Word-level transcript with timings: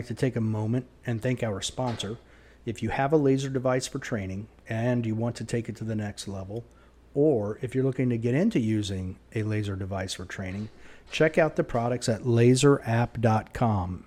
Like 0.00 0.06
to 0.06 0.14
take 0.14 0.34
a 0.34 0.40
moment 0.40 0.86
and 1.04 1.20
thank 1.20 1.42
our 1.42 1.60
sponsor. 1.60 2.16
If 2.64 2.82
you 2.82 2.88
have 2.88 3.12
a 3.12 3.18
laser 3.18 3.50
device 3.50 3.86
for 3.86 3.98
training 3.98 4.48
and 4.66 5.04
you 5.04 5.14
want 5.14 5.36
to 5.36 5.44
take 5.44 5.68
it 5.68 5.76
to 5.76 5.84
the 5.84 5.94
next 5.94 6.26
level, 6.26 6.64
or 7.12 7.58
if 7.60 7.74
you're 7.74 7.84
looking 7.84 8.08
to 8.08 8.16
get 8.16 8.34
into 8.34 8.58
using 8.58 9.18
a 9.34 9.42
laser 9.42 9.76
device 9.76 10.14
for 10.14 10.24
training, 10.24 10.70
check 11.10 11.36
out 11.36 11.56
the 11.56 11.64
products 11.64 12.08
at 12.08 12.22
lasrapp.com. 12.22 14.06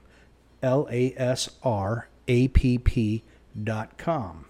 L 0.64 0.88
A 0.90 1.14
S 1.16 1.52
R 1.62 2.08
A 2.28 2.48
P 2.48 2.80
P.com. 2.80 4.46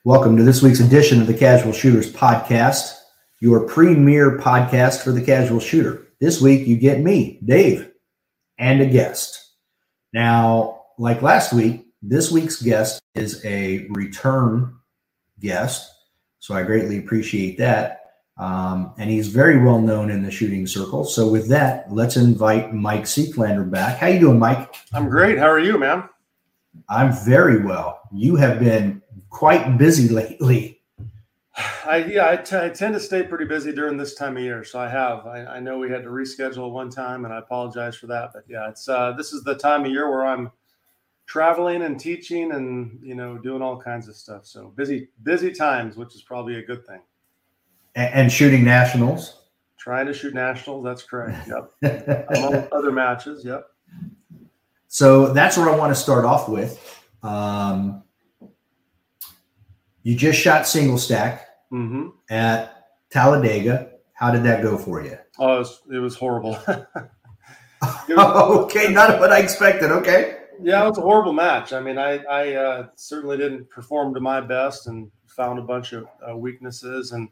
Welcome 0.07 0.37
to 0.37 0.43
this 0.43 0.61
week's 0.61 0.79
edition 0.79 1.19
of 1.19 1.27
the 1.27 1.33
Casual 1.33 1.73
Shooters 1.73 2.13
Podcast, 2.13 2.93
your 3.41 3.67
premier 3.67 4.37
podcast 4.37 5.03
for 5.03 5.11
the 5.11 5.21
casual 5.21 5.59
shooter. 5.59 6.07
This 6.21 6.39
week, 6.39 6.65
you 6.65 6.77
get 6.77 7.01
me, 7.01 7.41
Dave, 7.43 7.91
and 8.57 8.79
a 8.79 8.85
guest. 8.85 9.51
Now, 10.13 10.83
like 10.97 11.21
last 11.21 11.51
week, 11.51 11.87
this 12.01 12.31
week's 12.31 12.61
guest 12.61 13.01
is 13.15 13.43
a 13.43 13.85
return 13.89 14.77
guest. 15.41 15.91
So 16.39 16.55
I 16.55 16.63
greatly 16.63 16.99
appreciate 16.99 17.57
that. 17.57 18.13
Um, 18.37 18.93
and 18.97 19.09
he's 19.09 19.27
very 19.27 19.61
well 19.61 19.81
known 19.81 20.09
in 20.09 20.23
the 20.23 20.31
shooting 20.31 20.67
circle. 20.67 21.03
So 21.03 21.27
with 21.27 21.49
that, 21.49 21.91
let's 21.91 22.15
invite 22.15 22.73
Mike 22.73 23.03
Seeklander 23.03 23.69
back. 23.69 23.97
How 23.97 24.07
you 24.07 24.21
doing, 24.21 24.39
Mike? 24.39 24.73
I'm 24.93 25.09
great. 25.09 25.37
How 25.37 25.49
are 25.49 25.59
you, 25.59 25.77
man? 25.77 26.07
I'm 26.87 27.11
very 27.25 27.61
well. 27.61 27.99
You 28.13 28.37
have 28.37 28.61
been 28.61 29.01
quite 29.37 29.77
busy 29.77 30.09
lately. 30.09 30.81
I 31.85 31.97
yeah, 31.97 32.31
I, 32.31 32.37
t- 32.37 32.57
I 32.57 32.69
tend 32.69 32.95
to 32.95 32.99
stay 32.99 33.21
pretty 33.21 33.45
busy 33.45 33.71
during 33.71 33.95
this 33.95 34.15
time 34.15 34.35
of 34.35 34.41
year, 34.41 34.63
so 34.63 34.79
I 34.79 34.89
have. 34.89 35.27
I, 35.27 35.45
I 35.45 35.59
know 35.59 35.77
we 35.77 35.91
had 35.91 36.03
to 36.03 36.09
reschedule 36.09 36.71
one 36.71 36.89
time, 36.89 37.23
and 37.23 37.31
I 37.31 37.37
apologize 37.37 37.95
for 37.95 38.07
that. 38.07 38.31
But 38.33 38.45
yeah, 38.47 38.67
it's 38.67 38.89
uh, 38.89 39.11
this 39.11 39.33
is 39.33 39.43
the 39.43 39.53
time 39.53 39.85
of 39.85 39.91
year 39.91 40.09
where 40.09 40.25
I'm 40.25 40.51
traveling 41.27 41.83
and 41.83 41.99
teaching 41.99 42.51
and 42.53 42.99
you 43.03 43.13
know 43.13 43.37
doing 43.37 43.61
all 43.61 43.79
kinds 43.79 44.07
of 44.07 44.15
stuff. 44.15 44.47
So 44.47 44.73
busy, 44.75 45.09
busy 45.21 45.51
times, 45.51 45.97
which 45.97 46.15
is 46.15 46.23
probably 46.23 46.55
a 46.57 46.63
good 46.63 46.83
thing. 46.87 47.01
And, 47.93 48.13
and 48.13 48.31
shooting 48.31 48.63
nationals. 48.63 49.43
Trying 49.77 50.07
to 50.07 50.13
shoot 50.15 50.33
nationals. 50.33 50.83
That's 50.83 51.03
correct. 51.03 51.47
Yep. 51.47 52.27
Among 52.35 52.67
other 52.71 52.91
matches. 52.91 53.45
Yep. 53.45 53.67
So 54.87 55.31
that's 55.31 55.57
where 55.57 55.69
I 55.69 55.75
want 55.75 55.91
to 55.91 55.99
start 55.99 56.25
off 56.25 56.49
with. 56.49 57.03
Um, 57.21 58.03
you 60.07 60.15
just 60.15 60.39
shot 60.39 60.65
single 60.65 60.97
stack 60.97 61.49
mm-hmm. 61.69 62.07
at 62.29 62.85
Talladega. 63.09 63.89
How 64.13 64.31
did 64.31 64.41
that 64.43 64.63
go 64.63 64.77
for 64.77 65.03
you? 65.03 65.17
Oh, 65.37 65.55
it 65.55 65.59
was, 65.59 65.81
it 65.91 65.97
was 65.97 66.15
horrible. 66.15 66.53
it 66.67 66.87
was, 68.15 68.63
okay, 68.63 68.87
not 68.87 69.19
what 69.19 69.33
I 69.33 69.39
expected. 69.39 69.91
Okay. 69.91 70.37
Yeah, 70.61 70.85
it 70.85 70.89
was 70.91 70.97
a 70.97 71.01
horrible 71.01 71.33
match. 71.33 71.73
I 71.73 71.81
mean, 71.81 71.97
I, 71.97 72.23
I 72.23 72.53
uh, 72.53 72.87
certainly 72.95 73.35
didn't 73.35 73.69
perform 73.69 74.13
to 74.13 74.21
my 74.21 74.39
best 74.39 74.87
and 74.87 75.11
found 75.25 75.59
a 75.59 75.63
bunch 75.63 75.91
of 75.91 76.07
uh, 76.25 76.37
weaknesses. 76.37 77.11
And 77.11 77.27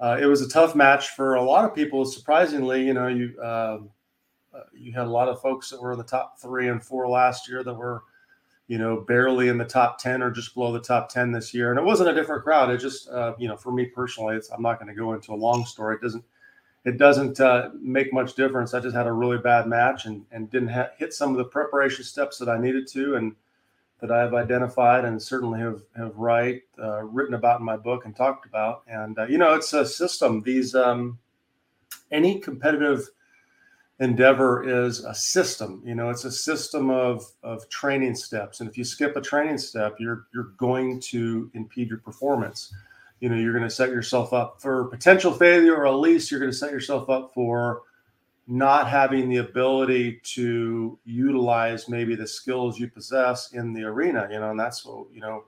uh, 0.00 0.18
it 0.20 0.26
was 0.26 0.42
a 0.42 0.48
tough 0.48 0.74
match 0.74 1.10
for 1.10 1.36
a 1.36 1.42
lot 1.42 1.64
of 1.64 1.76
people. 1.76 2.04
Surprisingly, 2.04 2.84
you 2.84 2.92
know, 2.92 3.06
you 3.06 3.40
um, 3.40 3.88
uh, 4.52 4.64
you 4.76 4.92
had 4.92 5.06
a 5.06 5.10
lot 5.10 5.28
of 5.28 5.40
folks 5.40 5.70
that 5.70 5.80
were 5.80 5.92
in 5.92 5.98
the 5.98 6.02
top 6.02 6.40
three 6.40 6.70
and 6.70 6.82
four 6.82 7.08
last 7.08 7.48
year 7.48 7.62
that 7.62 7.72
were, 7.72 8.02
you 8.66 8.78
know, 8.78 9.00
barely 9.00 9.48
in 9.48 9.58
the 9.58 9.64
top 9.64 9.98
ten 9.98 10.22
or 10.22 10.30
just 10.30 10.54
below 10.54 10.72
the 10.72 10.80
top 10.80 11.08
ten 11.08 11.32
this 11.32 11.52
year. 11.52 11.70
And 11.70 11.78
it 11.78 11.84
wasn't 11.84 12.08
a 12.08 12.14
different 12.14 12.44
crowd. 12.44 12.70
It 12.70 12.78
just, 12.78 13.08
uh, 13.08 13.34
you 13.38 13.48
know, 13.48 13.56
for 13.56 13.72
me 13.72 13.86
personally, 13.86 14.40
I'm 14.54 14.62
not 14.62 14.78
going 14.78 14.88
to 14.88 14.98
go 14.98 15.12
into 15.12 15.32
a 15.32 15.36
long 15.36 15.64
story. 15.66 15.96
It 15.96 16.02
doesn't 16.02 16.24
it 16.84 16.98
doesn't 16.98 17.40
uh, 17.40 17.70
make 17.80 18.12
much 18.12 18.34
difference. 18.34 18.74
I 18.74 18.80
just 18.80 18.94
had 18.94 19.06
a 19.06 19.12
really 19.12 19.38
bad 19.38 19.66
match 19.66 20.04
and, 20.04 20.24
and 20.32 20.50
didn't 20.50 20.68
ha- 20.68 20.90
hit 20.98 21.14
some 21.14 21.30
of 21.30 21.38
the 21.38 21.44
preparation 21.44 22.04
steps 22.04 22.38
that 22.38 22.48
I 22.48 22.58
needed 22.58 22.86
to 22.88 23.16
and 23.16 23.34
that 24.00 24.10
I've 24.10 24.34
identified 24.34 25.06
and 25.06 25.20
certainly 25.20 25.60
have 25.60 25.82
have 25.96 26.14
right 26.16 26.60
uh, 26.78 27.04
written 27.04 27.34
about 27.34 27.60
in 27.60 27.64
my 27.64 27.76
book 27.76 28.04
and 28.04 28.14
talked 28.14 28.46
about. 28.46 28.82
And 28.86 29.18
uh, 29.18 29.26
you 29.26 29.38
know, 29.38 29.54
it's 29.54 29.72
a 29.72 29.86
system. 29.86 30.42
These 30.42 30.74
um, 30.74 31.18
any 32.10 32.38
competitive 32.38 33.08
endeavor 34.00 34.86
is 34.86 35.04
a 35.04 35.14
system. 35.14 35.82
You 35.84 35.94
know, 35.94 36.10
it's 36.10 36.24
a 36.24 36.32
system 36.32 36.90
of 36.90 37.24
of 37.42 37.68
training 37.68 38.14
steps. 38.14 38.60
And 38.60 38.68
if 38.68 38.76
you 38.76 38.84
skip 38.84 39.16
a 39.16 39.20
training 39.20 39.58
step, 39.58 39.96
you're 39.98 40.26
you're 40.34 40.52
going 40.56 41.00
to 41.00 41.50
impede 41.54 41.88
your 41.88 41.98
performance 41.98 42.72
you 43.24 43.30
know 43.30 43.36
you're 43.36 43.52
going 43.52 43.64
to 43.64 43.70
set 43.70 43.88
yourself 43.88 44.34
up 44.34 44.60
for 44.60 44.84
potential 44.84 45.32
failure 45.32 45.74
or 45.74 45.86
at 45.86 45.94
least 45.94 46.30
you're 46.30 46.40
going 46.40 46.52
to 46.52 46.56
set 46.56 46.70
yourself 46.70 47.08
up 47.08 47.32
for 47.32 47.80
not 48.46 48.86
having 48.86 49.30
the 49.30 49.38
ability 49.38 50.20
to 50.22 50.98
utilize 51.06 51.88
maybe 51.88 52.14
the 52.14 52.26
skills 52.26 52.78
you 52.78 52.86
possess 52.86 53.52
in 53.52 53.72
the 53.72 53.82
arena 53.82 54.28
you 54.30 54.38
know 54.38 54.50
and 54.50 54.60
that's 54.60 54.84
what 54.84 55.06
you 55.10 55.20
know 55.20 55.42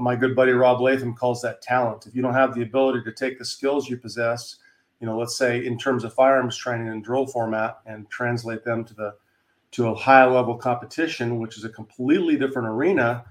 my 0.00 0.16
good 0.16 0.34
buddy 0.34 0.50
Rob 0.50 0.80
Leatham 0.80 1.14
calls 1.14 1.40
that 1.42 1.62
talent 1.62 2.06
if 2.08 2.16
you 2.16 2.22
don't 2.22 2.34
have 2.34 2.52
the 2.52 2.62
ability 2.62 3.04
to 3.04 3.12
take 3.12 3.38
the 3.38 3.44
skills 3.44 3.88
you 3.88 3.96
possess 3.96 4.56
you 5.00 5.06
know 5.06 5.18
let's 5.18 5.36
say 5.36 5.64
in 5.64 5.78
terms 5.78 6.04
of 6.04 6.14
firearms 6.14 6.56
training 6.56 6.88
and 6.88 7.04
drill 7.04 7.26
format 7.26 7.78
and 7.86 8.08
translate 8.10 8.64
them 8.64 8.84
to 8.84 8.94
the 8.94 9.14
to 9.70 9.88
a 9.88 9.94
high 9.94 10.24
level 10.24 10.56
competition 10.56 11.38
which 11.38 11.56
is 11.56 11.64
a 11.64 11.68
completely 11.68 12.36
different 12.36 12.68
arena 12.68 13.24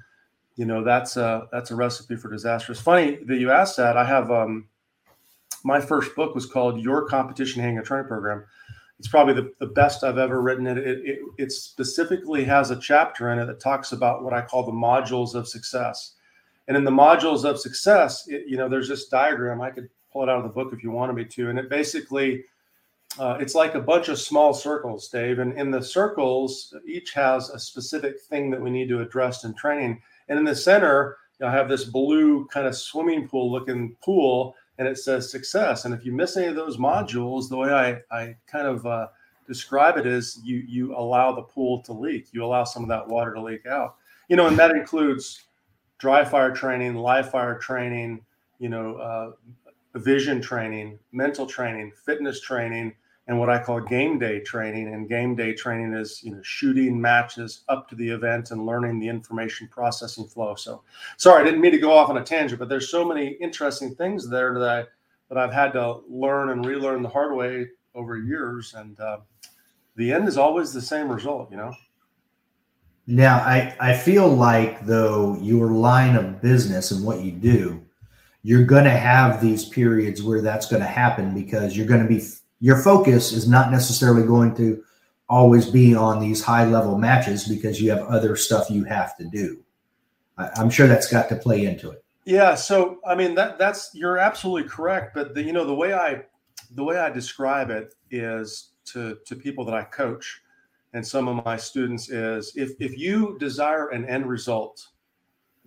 you 0.58 0.66
know 0.66 0.84
that's 0.84 1.16
a 1.16 1.48
that's 1.52 1.72
a 1.72 1.76
recipe 1.76 2.16
for 2.16 2.30
disaster. 2.30 2.72
It's 2.72 2.82
funny 2.82 3.20
that 3.26 3.38
you 3.38 3.52
asked 3.52 3.78
that. 3.78 3.96
I 3.96 4.04
have 4.04 4.30
um, 4.32 4.68
my 5.64 5.80
first 5.80 6.16
book 6.16 6.36
was 6.36 6.48
called 6.48 6.82
Your 6.82 7.08
Competition 7.08 7.62
Handgun 7.62 7.86
Training 7.86 8.08
Program. 8.08 8.44
It's 8.98 9.08
probably 9.08 9.36
the, 9.36 9.54
the 9.60 9.68
best 9.68 10.04
I've 10.04 10.18
ever 10.18 10.42
written. 10.42 10.66
It, 10.66 10.80
it, 10.80 11.00
it 11.06 11.20
it 11.38 11.52
specifically 11.52 12.44
has 12.46 12.72
a 12.72 12.80
chapter 12.80 13.32
in 13.32 13.38
it 13.38 13.46
that 13.46 13.60
talks 13.60 13.92
about 13.92 14.24
what 14.24 14.34
I 14.34 14.42
call 14.42 14.66
the 14.66 14.72
modules 14.72 15.36
of 15.36 15.48
success. 15.48 16.16
And 16.68 16.76
in 16.76 16.84
the 16.84 16.92
modules 16.92 17.46
of 17.46 17.60
success, 17.60 18.28
it, 18.28 18.46
you 18.48 18.58
know, 18.58 18.68
there's 18.68 18.90
this 18.90 19.08
diagram. 19.08 19.62
I 19.62 19.70
could 19.70 19.90
pull 20.18 20.28
it 20.28 20.32
out 20.32 20.38
of 20.38 20.44
the 20.44 20.50
book 20.50 20.74
if 20.74 20.84
you 20.84 20.90
wanted 20.90 21.14
me 21.14 21.24
to, 21.24 21.50
and 21.50 21.60
it 21.60 21.70
basically 21.70 22.44
uh, 23.20 23.38
it's 23.40 23.56
like 23.56 23.76
a 23.76 23.82
bunch 23.82 24.10
of 24.10 24.20
small 24.20 24.54
circles, 24.54 25.08
Dave. 25.10 25.40
And 25.40 25.54
in 25.58 25.72
the 25.72 25.82
circles, 25.82 26.74
each 26.86 27.14
has 27.14 27.50
a 27.50 27.60
specific 27.60 28.20
thing 28.20 28.50
that 28.52 28.62
we 28.62 28.70
need 28.70 28.90
to 28.90 29.02
address 29.02 29.44
in 29.44 29.54
training. 29.54 30.02
And 30.28 30.38
in 30.38 30.46
the 30.46 30.56
center, 30.56 31.18
I 31.44 31.52
have 31.52 31.70
this 31.70 31.84
blue 31.84 32.48
kind 32.48 32.68
of 32.68 32.76
swimming 32.76 33.28
pool 33.28 33.52
looking 33.52 33.96
pool, 34.04 34.56
and 34.78 34.88
it 34.88 34.98
says 34.98 35.32
success. 35.32 35.86
And 35.86 35.94
if 35.94 36.06
you 36.06 36.12
miss 36.12 36.36
any 36.36 36.48
of 36.48 36.56
those 36.56 36.78
modules, 36.78 37.48
the 37.48 37.58
way 37.58 37.72
I, 37.72 38.02
I 38.12 38.36
kind 38.48 38.68
of 38.68 38.86
uh, 38.86 39.08
describe 39.48 39.98
it 39.98 40.08
is 40.08 40.40
you 40.44 40.58
you 40.68 40.96
allow 40.96 41.32
the 41.32 41.44
pool 41.44 41.82
to 41.84 41.94
leak. 41.94 42.28
You 42.32 42.44
allow 42.44 42.64
some 42.64 42.84
of 42.84 42.90
that 42.90 43.08
water 43.08 43.34
to 43.34 43.42
leak 43.42 43.68
out. 43.68 43.96
You 44.30 44.36
know, 44.36 44.48
and 44.48 44.58
that 44.58 44.72
includes 44.72 45.44
dry 46.00 46.26
fire 46.26 46.52
training, 46.52 46.96
live 46.96 47.32
fire 47.32 47.58
training, 47.58 48.22
you 48.60 48.70
know, 48.70 48.96
uh, 48.96 49.32
vision 49.96 50.42
training, 50.42 51.00
mental 51.12 51.46
training, 51.46 51.92
fitness 52.06 52.42
training, 52.42 52.94
and 53.28 53.38
what 53.38 53.50
I 53.50 53.62
call 53.62 53.82
game 53.82 54.20
day 54.20 54.40
training. 54.40 54.94
And 54.94 55.10
game 55.10 55.36
day 55.36 55.54
training 55.54 55.94
is 55.94 56.22
you 56.24 56.32
know 56.32 56.42
shooting 56.44 57.00
matches 57.00 57.64
up 57.68 57.90
to 57.90 57.96
the 57.96 58.10
event 58.10 58.52
and 58.52 58.66
learning 58.66 59.00
the 59.00 59.10
information 59.10 59.68
processing 59.70 60.28
flow. 60.28 60.56
So 60.56 60.84
sorry, 61.18 61.42
I 61.42 61.46
didn't 61.46 61.62
mean 61.62 61.72
to 61.72 61.78
go 61.78 61.92
off 61.92 62.10
on 62.10 62.18
a 62.18 62.24
tangent, 62.24 62.60
but 62.60 62.70
there's 62.70 62.90
so 62.90 63.06
many 63.06 63.30
interesting 63.42 63.96
things 63.96 64.30
there 64.30 64.58
that 64.60 64.70
I 64.70 64.86
that 65.30 65.38
I've 65.38 65.54
had 65.54 65.74
to 65.74 66.02
learn 66.10 66.50
and 66.50 66.66
relearn 66.66 67.02
the 67.02 67.10
hard 67.10 67.36
way 67.36 67.68
over 67.96 68.18
years. 68.18 68.74
And 68.76 69.00
uh, 69.00 69.20
the 69.96 70.14
end 70.14 70.28
is 70.28 70.38
always 70.38 70.72
the 70.72 70.82
same 70.82 71.12
result, 71.12 71.52
you 71.52 71.58
know. 71.58 71.74
Now, 73.08 73.38
I, 73.38 73.76
I 73.80 73.94
feel 73.94 74.28
like 74.28 74.86
though 74.86 75.38
your 75.42 75.72
line 75.72 76.16
of 76.16 76.42
business 76.42 76.92
and 76.92 77.06
what 77.06 77.22
you 77.22 77.32
do, 77.32 77.82
you're 78.48 78.64
going 78.64 78.86
to 78.86 78.90
have 78.90 79.42
these 79.42 79.66
periods 79.66 80.24
where 80.24 80.42
that's 80.42 80.68
going 80.68 80.82
to 80.82 80.88
happen 80.88 81.34
because 81.34 81.76
you're 81.76 81.86
going 81.86 82.02
to 82.02 82.08
be 82.08 82.24
your 82.62 82.78
focus 82.78 83.34
is 83.34 83.46
not 83.46 83.72
necessarily 83.72 84.26
going 84.26 84.56
to 84.56 84.82
always 85.28 85.70
be 85.70 85.94
on 85.94 86.22
these 86.22 86.42
high 86.42 86.64
level 86.64 86.98
matches 86.98 87.46
because 87.46 87.82
you 87.82 87.92
have 87.92 88.00
other 88.04 88.38
stuff 88.38 88.70
you 88.70 88.86
have 88.86 89.18
to 89.18 89.26
do. 89.26 89.62
I, 90.38 90.62
am 90.62 90.70
sure 90.70 90.88
that's 90.88 91.12
got 91.12 91.28
to 91.28 91.36
play 91.36 91.66
into 91.66 91.92
it. 91.92 92.06
Yeah. 92.24 92.56
So, 92.56 93.00
I 93.06 93.16
mean, 93.16 93.36
that 93.36 93.60
that's, 93.60 93.92
you're 93.94 94.18
absolutely 94.18 94.70
correct. 94.70 95.14
But 95.14 95.34
the, 95.34 95.44
you 95.44 95.52
know, 95.52 95.66
the 95.66 95.76
way 95.76 95.94
I, 95.94 96.24
the 96.74 96.86
way 96.86 96.98
I 96.98 97.10
describe 97.10 97.70
it 97.70 97.96
is 98.12 98.70
to, 98.94 99.18
to 99.26 99.36
people 99.36 99.66
that 99.66 99.76
I 99.76 99.84
coach 99.84 100.42
and 100.94 101.06
some 101.06 101.28
of 101.28 101.44
my 101.44 101.58
students 101.58 102.08
is 102.08 102.54
if, 102.56 102.72
if 102.80 102.98
you 102.98 103.36
desire 103.42 103.90
an 103.90 104.06
end 104.06 104.26
result, 104.26 104.88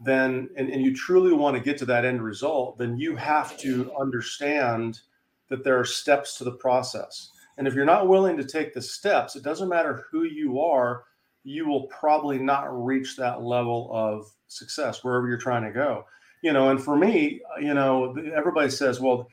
then, 0.00 0.48
and, 0.56 0.70
and 0.70 0.82
you 0.82 0.94
truly 0.94 1.32
want 1.32 1.56
to 1.56 1.62
get 1.62 1.78
to 1.78 1.84
that 1.86 2.04
end 2.04 2.22
result, 2.22 2.78
then 2.78 2.96
you 2.96 3.16
have 3.16 3.56
to 3.58 3.92
understand 3.98 5.00
that 5.48 5.62
there 5.62 5.78
are 5.78 5.84
steps 5.84 6.38
to 6.38 6.44
the 6.44 6.52
process. 6.52 7.30
And 7.58 7.68
if 7.68 7.74
you're 7.74 7.84
not 7.84 8.08
willing 8.08 8.36
to 8.38 8.44
take 8.44 8.72
the 8.72 8.80
steps, 8.80 9.36
it 9.36 9.42
doesn't 9.42 9.68
matter 9.68 10.06
who 10.10 10.22
you 10.22 10.60
are, 10.60 11.04
you 11.44 11.66
will 11.66 11.86
probably 11.88 12.38
not 12.38 12.84
reach 12.84 13.16
that 13.16 13.42
level 13.42 13.90
of 13.92 14.26
success 14.48 15.04
wherever 15.04 15.28
you're 15.28 15.38
trying 15.38 15.64
to 15.64 15.70
go 15.70 16.04
you 16.42 16.52
know 16.52 16.70
and 16.70 16.82
for 16.82 16.96
me 16.96 17.40
you 17.60 17.74
know 17.74 18.14
everybody 18.34 18.70
says 18.70 19.00
well 19.00 19.28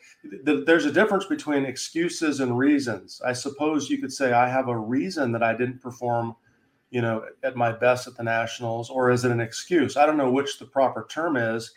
th- 0.45 0.65
there's 0.65 0.85
a 0.85 0.91
difference 0.91 1.25
between 1.25 1.65
excuses 1.65 2.39
and 2.39 2.57
reasons 2.57 3.21
i 3.25 3.33
suppose 3.33 3.89
you 3.89 3.97
could 3.97 4.11
say 4.11 4.31
i 4.31 4.47
have 4.47 4.67
a 4.67 4.77
reason 4.77 5.31
that 5.31 5.43
i 5.43 5.55
didn't 5.55 5.81
perform 5.81 6.35
you 6.89 7.01
know 7.01 7.23
at 7.43 7.55
my 7.55 7.71
best 7.71 8.07
at 8.07 8.15
the 8.15 8.23
nationals 8.23 8.89
or 8.89 9.11
is 9.11 9.25
it 9.25 9.31
an 9.31 9.41
excuse 9.41 9.97
i 9.97 10.05
don't 10.05 10.17
know 10.17 10.31
which 10.31 10.59
the 10.59 10.65
proper 10.65 11.05
term 11.09 11.35
is 11.35 11.71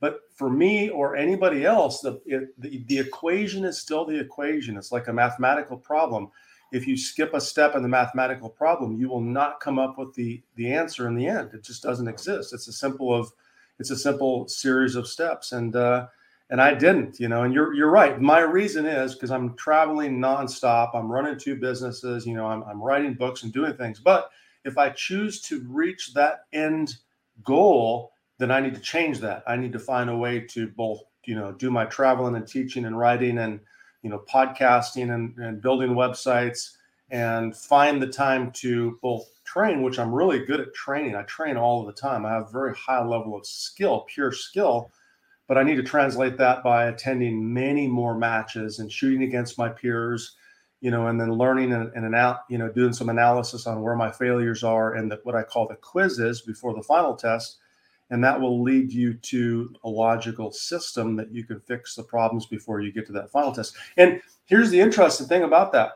but 0.00 0.20
for 0.34 0.50
me 0.50 0.88
or 0.88 1.16
anybody 1.16 1.64
else 1.64 2.00
the, 2.00 2.20
it, 2.26 2.60
the, 2.60 2.84
the 2.86 2.98
equation 2.98 3.64
is 3.64 3.78
still 3.78 4.04
the 4.04 4.18
equation 4.18 4.76
it's 4.76 4.92
like 4.92 5.08
a 5.08 5.12
mathematical 5.12 5.76
problem 5.76 6.30
if 6.72 6.86
you 6.86 6.96
skip 6.96 7.34
a 7.34 7.40
step 7.40 7.74
in 7.74 7.82
the 7.82 7.88
mathematical 7.88 8.48
problem 8.48 8.98
you 8.98 9.08
will 9.08 9.20
not 9.20 9.60
come 9.60 9.78
up 9.78 9.98
with 9.98 10.14
the 10.14 10.42
the 10.56 10.72
answer 10.72 11.08
in 11.08 11.14
the 11.14 11.26
end 11.26 11.50
it 11.52 11.62
just 11.64 11.82
doesn't 11.82 12.08
exist 12.08 12.52
it's 12.52 12.68
a 12.68 12.72
simple 12.72 13.12
of 13.12 13.32
it's 13.78 13.90
a 13.90 13.96
simple 13.96 14.46
series 14.48 14.94
of 14.94 15.08
steps 15.08 15.52
and 15.52 15.74
uh 15.76 16.06
and 16.50 16.60
I 16.60 16.74
didn't, 16.74 17.18
you 17.18 17.28
know, 17.28 17.44
and 17.44 17.54
you're 17.54 17.72
you're 17.72 17.90
right. 17.90 18.20
My 18.20 18.40
reason 18.40 18.84
is 18.84 19.14
because 19.14 19.30
I'm 19.30 19.56
traveling 19.56 20.18
nonstop. 20.18 20.90
I'm 20.94 21.10
running 21.10 21.38
two 21.38 21.56
businesses, 21.56 22.26
you 22.26 22.34
know, 22.34 22.46
I'm, 22.46 22.62
I'm 22.64 22.80
writing 22.80 23.14
books 23.14 23.42
and 23.42 23.50
doing 23.50 23.72
things. 23.72 23.98
But 23.98 24.30
if 24.64 24.78
I 24.78 24.90
choose 24.90 25.40
to 25.42 25.64
reach 25.68 26.14
that 26.14 26.44
end 26.52 26.96
goal, 27.44 28.12
then 28.38 28.50
I 28.50 28.60
need 28.60 28.74
to 28.74 28.80
change 28.80 29.20
that. 29.20 29.42
I 29.46 29.56
need 29.56 29.72
to 29.72 29.78
find 29.78 30.10
a 30.10 30.16
way 30.16 30.40
to 30.50 30.68
both, 30.68 31.00
you 31.24 31.34
know, 31.34 31.52
do 31.52 31.70
my 31.70 31.84
traveling 31.84 32.34
and 32.34 32.46
teaching 32.46 32.84
and 32.84 32.98
writing 32.98 33.38
and, 33.38 33.60
you 34.02 34.10
know, 34.10 34.22
podcasting 34.32 35.14
and, 35.14 35.36
and 35.38 35.62
building 35.62 35.90
websites 35.90 36.76
and 37.10 37.54
find 37.54 38.00
the 38.00 38.06
time 38.06 38.50
to 38.52 38.98
both 39.02 39.28
train, 39.44 39.82
which 39.82 39.98
I'm 39.98 40.14
really 40.14 40.44
good 40.44 40.60
at 40.60 40.74
training. 40.74 41.14
I 41.14 41.22
train 41.22 41.56
all 41.56 41.84
the 41.84 41.92
time. 41.92 42.24
I 42.24 42.32
have 42.32 42.50
very 42.50 42.74
high 42.74 43.04
level 43.04 43.36
of 43.36 43.46
skill, 43.46 44.06
pure 44.08 44.32
skill, 44.32 44.90
but 45.46 45.58
I 45.58 45.62
need 45.62 45.76
to 45.76 45.82
translate 45.82 46.38
that 46.38 46.64
by 46.64 46.86
attending 46.86 47.52
many 47.52 47.86
more 47.86 48.16
matches 48.16 48.78
and 48.78 48.90
shooting 48.90 49.24
against 49.24 49.58
my 49.58 49.68
peers, 49.68 50.36
you 50.82 50.90
know, 50.90 51.06
and 51.06 51.18
then 51.18 51.32
learning 51.32 51.72
and, 51.72 51.92
and 51.94 52.14
out, 52.14 52.40
you 52.50 52.58
know, 52.58 52.68
doing 52.68 52.92
some 52.92 53.08
analysis 53.08 53.68
on 53.68 53.80
where 53.80 53.94
my 53.94 54.10
failures 54.10 54.64
are 54.64 54.94
and 54.94 55.10
the, 55.10 55.20
what 55.22 55.36
I 55.36 55.44
call 55.44 55.68
the 55.68 55.76
quizzes 55.76 56.42
before 56.42 56.74
the 56.74 56.82
final 56.82 57.14
test. 57.14 57.58
And 58.10 58.22
that 58.24 58.38
will 58.38 58.62
lead 58.62 58.92
you 58.92 59.14
to 59.14 59.74
a 59.84 59.88
logical 59.88 60.50
system 60.50 61.14
that 61.16 61.32
you 61.32 61.44
can 61.44 61.60
fix 61.60 61.94
the 61.94 62.02
problems 62.02 62.46
before 62.46 62.80
you 62.80 62.92
get 62.92 63.06
to 63.06 63.12
that 63.12 63.30
final 63.30 63.52
test. 63.52 63.76
And 63.96 64.20
here's 64.44 64.70
the 64.70 64.80
interesting 64.80 65.28
thing 65.28 65.44
about 65.44 65.72
that 65.72 65.92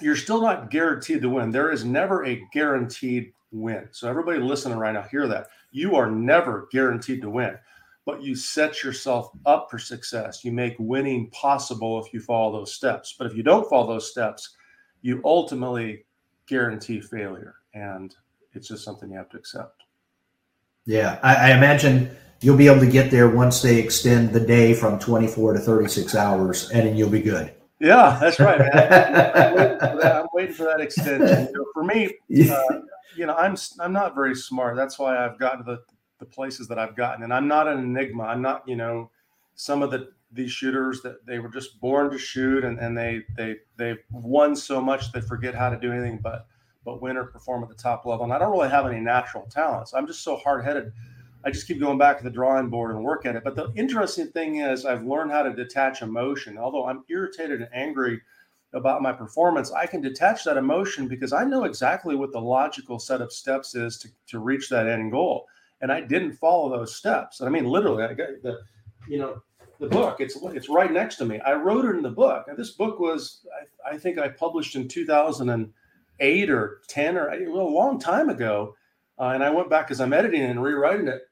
you're 0.00 0.16
still 0.16 0.40
not 0.40 0.70
guaranteed 0.70 1.22
to 1.22 1.28
win. 1.28 1.50
There 1.50 1.70
is 1.70 1.84
never 1.84 2.24
a 2.24 2.42
guaranteed 2.52 3.32
win. 3.52 3.88
So 3.92 4.08
everybody 4.08 4.40
listening 4.40 4.78
right 4.78 4.92
now, 4.92 5.02
hear 5.02 5.28
that. 5.28 5.48
You 5.72 5.94
are 5.96 6.10
never 6.10 6.68
guaranteed 6.72 7.22
to 7.22 7.30
win, 7.30 7.56
but 8.06 8.22
you 8.22 8.36
set 8.36 8.84
yourself 8.84 9.30
up 9.44 9.68
for 9.68 9.78
success. 9.78 10.44
You 10.44 10.52
make 10.52 10.76
winning 10.78 11.28
possible 11.30 12.02
if 12.02 12.14
you 12.14 12.20
follow 12.20 12.52
those 12.52 12.72
steps. 12.72 13.16
But 13.18 13.26
if 13.26 13.36
you 13.36 13.42
don't 13.42 13.68
follow 13.68 13.88
those 13.88 14.10
steps, 14.10 14.56
you 15.02 15.20
ultimately 15.24 16.06
guarantee 16.46 17.00
failure. 17.00 17.56
And 17.74 18.14
it's 18.52 18.68
just 18.68 18.84
something 18.84 19.10
you 19.10 19.18
have 19.18 19.28
to 19.30 19.36
accept. 19.36 19.82
Yeah, 20.86 21.18
I, 21.24 21.50
I 21.50 21.56
imagine 21.56 22.08
you'll 22.40 22.56
be 22.56 22.68
able 22.68 22.80
to 22.80 22.90
get 22.90 23.10
there 23.10 23.28
once 23.28 23.60
they 23.60 23.78
extend 23.78 24.30
the 24.30 24.40
day 24.40 24.72
from 24.72 25.00
24 25.00 25.54
to 25.54 25.58
36 25.58 26.14
hours, 26.14 26.70
and 26.70 26.86
then 26.86 26.96
you'll 26.96 27.10
be 27.10 27.20
good. 27.20 27.52
Yeah, 27.80 28.16
that's 28.20 28.38
right, 28.38 28.58
man. 28.58 28.70
I'm, 28.72 29.54
waiting 29.54 29.78
for 29.78 29.96
that, 29.96 30.16
I'm 30.16 30.26
waiting 30.32 30.54
for 30.54 30.64
that 30.64 30.80
extension. 30.80 31.48
You 31.48 31.52
know, 31.52 31.66
for 31.74 31.84
me, 31.84 32.06
uh, 32.50 32.80
you 33.16 33.26
know, 33.26 33.34
I'm 33.34 33.56
I'm 33.80 33.92
not 33.92 34.14
very 34.14 34.34
smart. 34.34 34.76
That's 34.76 34.98
why 34.98 35.22
I've 35.22 35.38
gotten 35.38 35.58
to 35.58 35.64
the, 35.64 35.95
the 36.18 36.26
places 36.26 36.68
that 36.68 36.78
I've 36.78 36.96
gotten, 36.96 37.22
and 37.22 37.32
I'm 37.32 37.48
not 37.48 37.68
an 37.68 37.78
enigma. 37.78 38.24
I'm 38.24 38.42
not, 38.42 38.66
you 38.66 38.76
know, 38.76 39.10
some 39.54 39.82
of 39.82 39.90
the 39.90 40.10
these 40.32 40.50
shooters 40.50 41.02
that 41.02 41.24
they 41.24 41.38
were 41.38 41.48
just 41.48 41.80
born 41.80 42.10
to 42.10 42.18
shoot, 42.18 42.64
and, 42.64 42.78
and 42.78 42.96
they 42.96 43.22
they 43.36 43.56
they've 43.76 44.02
won 44.10 44.56
so 44.56 44.80
much 44.80 45.12
they 45.12 45.20
forget 45.20 45.54
how 45.54 45.70
to 45.70 45.78
do 45.78 45.92
anything 45.92 46.18
but 46.22 46.46
but 46.84 47.02
win 47.02 47.16
or 47.16 47.24
perform 47.24 47.62
at 47.62 47.68
the 47.68 47.74
top 47.74 48.06
level. 48.06 48.24
And 48.24 48.32
I 48.32 48.38
don't 48.38 48.52
really 48.52 48.68
have 48.68 48.86
any 48.86 49.00
natural 49.00 49.46
talents. 49.50 49.92
I'm 49.92 50.06
just 50.06 50.22
so 50.22 50.36
hard 50.36 50.64
headed 50.64 50.92
I 51.46 51.50
just 51.50 51.68
keep 51.68 51.78
going 51.78 51.96
back 51.96 52.18
to 52.18 52.24
the 52.24 52.30
drawing 52.30 52.70
board 52.70 52.90
and 52.90 53.04
work 53.04 53.24
at 53.24 53.36
it. 53.36 53.44
But 53.44 53.54
the 53.54 53.72
interesting 53.76 54.26
thing 54.32 54.56
is, 54.56 54.84
I've 54.84 55.06
learned 55.06 55.30
how 55.30 55.44
to 55.44 55.54
detach 55.54 56.02
emotion. 56.02 56.58
Although 56.58 56.86
I'm 56.86 57.04
irritated 57.08 57.60
and 57.60 57.70
angry 57.72 58.20
about 58.72 59.00
my 59.00 59.12
performance, 59.12 59.70
I 59.70 59.86
can 59.86 60.00
detach 60.00 60.42
that 60.42 60.56
emotion 60.56 61.06
because 61.06 61.32
I 61.32 61.44
know 61.44 61.62
exactly 61.62 62.16
what 62.16 62.32
the 62.32 62.40
logical 62.40 62.98
set 62.98 63.20
of 63.20 63.32
steps 63.32 63.76
is 63.76 63.96
to, 63.98 64.08
to 64.26 64.40
reach 64.40 64.68
that 64.70 64.88
end 64.88 65.12
goal. 65.12 65.46
And 65.80 65.92
I 65.92 66.00
didn't 66.00 66.32
follow 66.32 66.70
those 66.70 66.96
steps. 66.96 67.40
I 67.40 67.48
mean, 67.48 67.66
literally, 67.66 68.04
I 68.04 68.14
got 68.14 68.28
the, 68.42 68.60
you 69.08 69.18
know, 69.18 69.42
the 69.78 69.88
book. 69.88 70.20
It's 70.20 70.38
it's 70.42 70.68
right 70.68 70.90
next 70.90 71.16
to 71.16 71.24
me. 71.26 71.38
I 71.40 71.52
wrote 71.54 71.84
it 71.84 71.96
in 71.96 72.02
the 72.02 72.10
book. 72.10 72.46
This 72.56 72.70
book 72.70 72.98
was, 72.98 73.46
I, 73.84 73.94
I 73.94 73.98
think, 73.98 74.18
I 74.18 74.28
published 74.28 74.74
in 74.74 74.88
2008 74.88 76.50
or 76.50 76.80
10 76.88 77.18
or 77.18 77.28
a 77.28 77.50
long 77.50 77.98
time 77.98 78.30
ago. 78.30 78.74
Uh, 79.18 79.28
and 79.34 79.44
I 79.44 79.50
went 79.50 79.70
back 79.70 79.86
because 79.86 80.00
I'm 80.00 80.12
editing 80.12 80.42
and 80.42 80.62
rewriting 80.62 81.08
it 81.08 81.22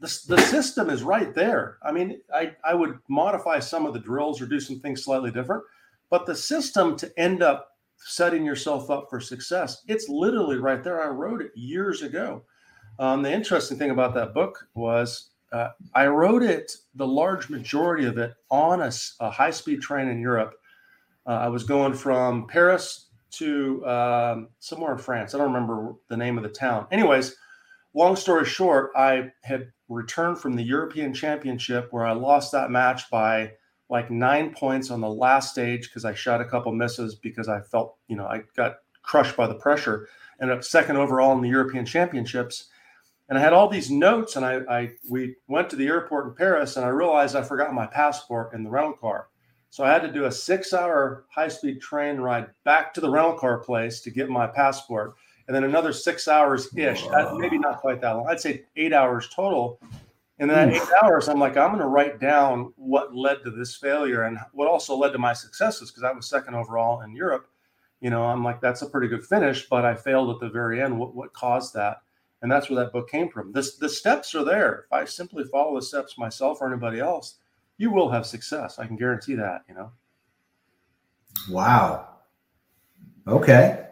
the, 0.00 0.20
the 0.28 0.38
system 0.38 0.90
is 0.90 1.02
right 1.02 1.34
there. 1.34 1.78
I 1.82 1.92
mean, 1.92 2.20
I, 2.32 2.52
I 2.64 2.74
would 2.74 2.98
modify 3.08 3.58
some 3.58 3.86
of 3.86 3.94
the 3.94 4.00
drills 4.00 4.40
or 4.40 4.46
do 4.46 4.60
some 4.60 4.80
things 4.80 5.04
slightly 5.04 5.30
different, 5.30 5.64
but 6.10 6.26
the 6.26 6.34
system 6.34 6.96
to 6.96 7.12
end 7.18 7.42
up 7.42 7.68
setting 7.96 8.44
yourself 8.44 8.90
up 8.90 9.08
for 9.10 9.20
success, 9.20 9.82
it's 9.88 10.08
literally 10.08 10.58
right 10.58 10.84
there. 10.84 11.02
I 11.02 11.08
wrote 11.08 11.42
it 11.42 11.50
years 11.56 12.02
ago. 12.02 12.44
Um, 12.98 13.22
the 13.22 13.32
interesting 13.32 13.78
thing 13.78 13.90
about 13.90 14.14
that 14.14 14.34
book 14.34 14.68
was 14.74 15.30
uh, 15.52 15.70
I 15.94 16.06
wrote 16.06 16.42
it, 16.42 16.72
the 16.94 17.06
large 17.06 17.48
majority 17.48 18.04
of 18.06 18.18
it, 18.18 18.34
on 18.50 18.80
a, 18.80 18.90
a 19.20 19.30
high 19.30 19.50
speed 19.50 19.80
train 19.80 20.08
in 20.08 20.20
Europe. 20.20 20.54
Uh, 21.26 21.30
I 21.30 21.48
was 21.48 21.64
going 21.64 21.94
from 21.94 22.46
Paris 22.46 23.06
to 23.30 23.86
um, 23.86 24.48
somewhere 24.58 24.92
in 24.92 24.98
France. 24.98 25.34
I 25.34 25.38
don't 25.38 25.52
remember 25.52 25.94
the 26.08 26.16
name 26.16 26.36
of 26.36 26.42
the 26.42 26.50
town. 26.50 26.86
Anyways, 26.90 27.36
long 27.94 28.16
story 28.16 28.44
short, 28.44 28.90
I 28.96 29.32
had 29.42 29.72
returned 29.88 30.38
from 30.38 30.56
the 30.56 30.62
European 30.62 31.14
Championship 31.14 31.88
where 31.92 32.04
I 32.04 32.12
lost 32.12 32.52
that 32.52 32.70
match 32.70 33.10
by 33.10 33.52
like 33.90 34.10
nine 34.10 34.52
points 34.52 34.90
on 34.90 35.00
the 35.00 35.08
last 35.08 35.52
stage 35.52 35.88
because 35.88 36.04
I 36.04 36.14
shot 36.14 36.40
a 36.40 36.44
couple 36.44 36.72
misses 36.72 37.14
because 37.14 37.48
I 37.48 37.60
felt, 37.60 37.96
you 38.06 38.16
know, 38.16 38.26
I 38.26 38.42
got 38.54 38.76
crushed 39.02 39.36
by 39.36 39.46
the 39.46 39.54
pressure. 39.54 40.08
Ended 40.40 40.58
up 40.58 40.64
second 40.64 40.96
overall 40.96 41.32
in 41.32 41.40
the 41.40 41.48
European 41.48 41.86
Championships. 41.86 42.68
And 43.28 43.38
I 43.38 43.42
had 43.42 43.52
all 43.52 43.68
these 43.68 43.90
notes, 43.90 44.36
and 44.36 44.44
I, 44.44 44.60
I 44.68 44.90
we 45.08 45.36
went 45.48 45.68
to 45.70 45.76
the 45.76 45.86
airport 45.86 46.28
in 46.28 46.34
Paris, 46.34 46.76
and 46.76 46.86
I 46.86 46.88
realized 46.88 47.36
I 47.36 47.42
forgot 47.42 47.74
my 47.74 47.86
passport 47.86 48.54
in 48.54 48.64
the 48.64 48.70
rental 48.70 48.94
car. 48.94 49.28
So 49.70 49.84
I 49.84 49.92
had 49.92 50.00
to 50.02 50.12
do 50.12 50.24
a 50.24 50.32
six-hour 50.32 51.26
high-speed 51.28 51.82
train 51.82 52.16
ride 52.16 52.46
back 52.64 52.94
to 52.94 53.02
the 53.02 53.10
rental 53.10 53.34
car 53.34 53.58
place 53.58 54.00
to 54.00 54.10
get 54.10 54.30
my 54.30 54.46
passport 54.46 55.14
and 55.48 55.54
then 55.54 55.64
another 55.64 55.94
six 55.94 56.28
hours 56.28 56.68
ish, 56.76 57.04
maybe 57.34 57.58
not 57.58 57.80
quite 57.80 58.02
that 58.02 58.12
long. 58.12 58.28
I'd 58.28 58.38
say 58.38 58.64
eight 58.76 58.92
hours 58.92 59.30
total. 59.34 59.80
And 60.38 60.48
then 60.48 60.70
eight 60.70 60.82
hours, 61.02 61.26
I'm 61.26 61.40
like, 61.40 61.56
I'm 61.56 61.70
going 61.70 61.80
to 61.80 61.86
write 61.86 62.20
down 62.20 62.72
what 62.76 63.16
led 63.16 63.42
to 63.42 63.50
this 63.50 63.74
failure 63.74 64.24
and 64.24 64.38
what 64.52 64.68
also 64.68 64.94
led 64.94 65.12
to 65.12 65.18
my 65.18 65.32
successes 65.32 65.90
because 65.90 66.04
I 66.04 66.12
was 66.12 66.28
second 66.28 66.54
overall 66.54 67.00
in 67.00 67.16
Europe. 67.16 67.48
You 68.00 68.10
know, 68.10 68.24
I'm 68.24 68.44
like, 68.44 68.60
that's 68.60 68.82
a 68.82 68.86
pretty 68.86 69.08
good 69.08 69.24
finish, 69.24 69.66
but 69.68 69.84
I 69.86 69.94
failed 69.94 70.30
at 70.30 70.38
the 70.38 70.50
very 70.50 70.82
end. 70.82 70.96
What, 70.98 71.16
what 71.16 71.32
caused 71.32 71.74
that? 71.74 72.02
And 72.42 72.50
that's 72.50 72.70
where 72.70 72.82
that 72.82 72.92
book 72.92 73.10
came 73.10 73.28
from. 73.28 73.52
This, 73.52 73.76
the 73.76 73.88
steps 73.88 74.34
are 74.34 74.44
there. 74.44 74.84
If 74.86 74.92
I 74.92 75.04
simply 75.04 75.44
follow 75.44 75.74
the 75.74 75.82
steps 75.82 76.16
myself 76.18 76.58
or 76.60 76.68
anybody 76.68 77.00
else, 77.00 77.36
you 77.78 77.90
will 77.90 78.10
have 78.10 78.26
success. 78.26 78.78
I 78.78 78.86
can 78.86 78.96
guarantee 78.96 79.34
that, 79.34 79.62
you 79.68 79.74
know. 79.74 79.90
Wow. 81.50 82.08
Okay. 83.26 83.84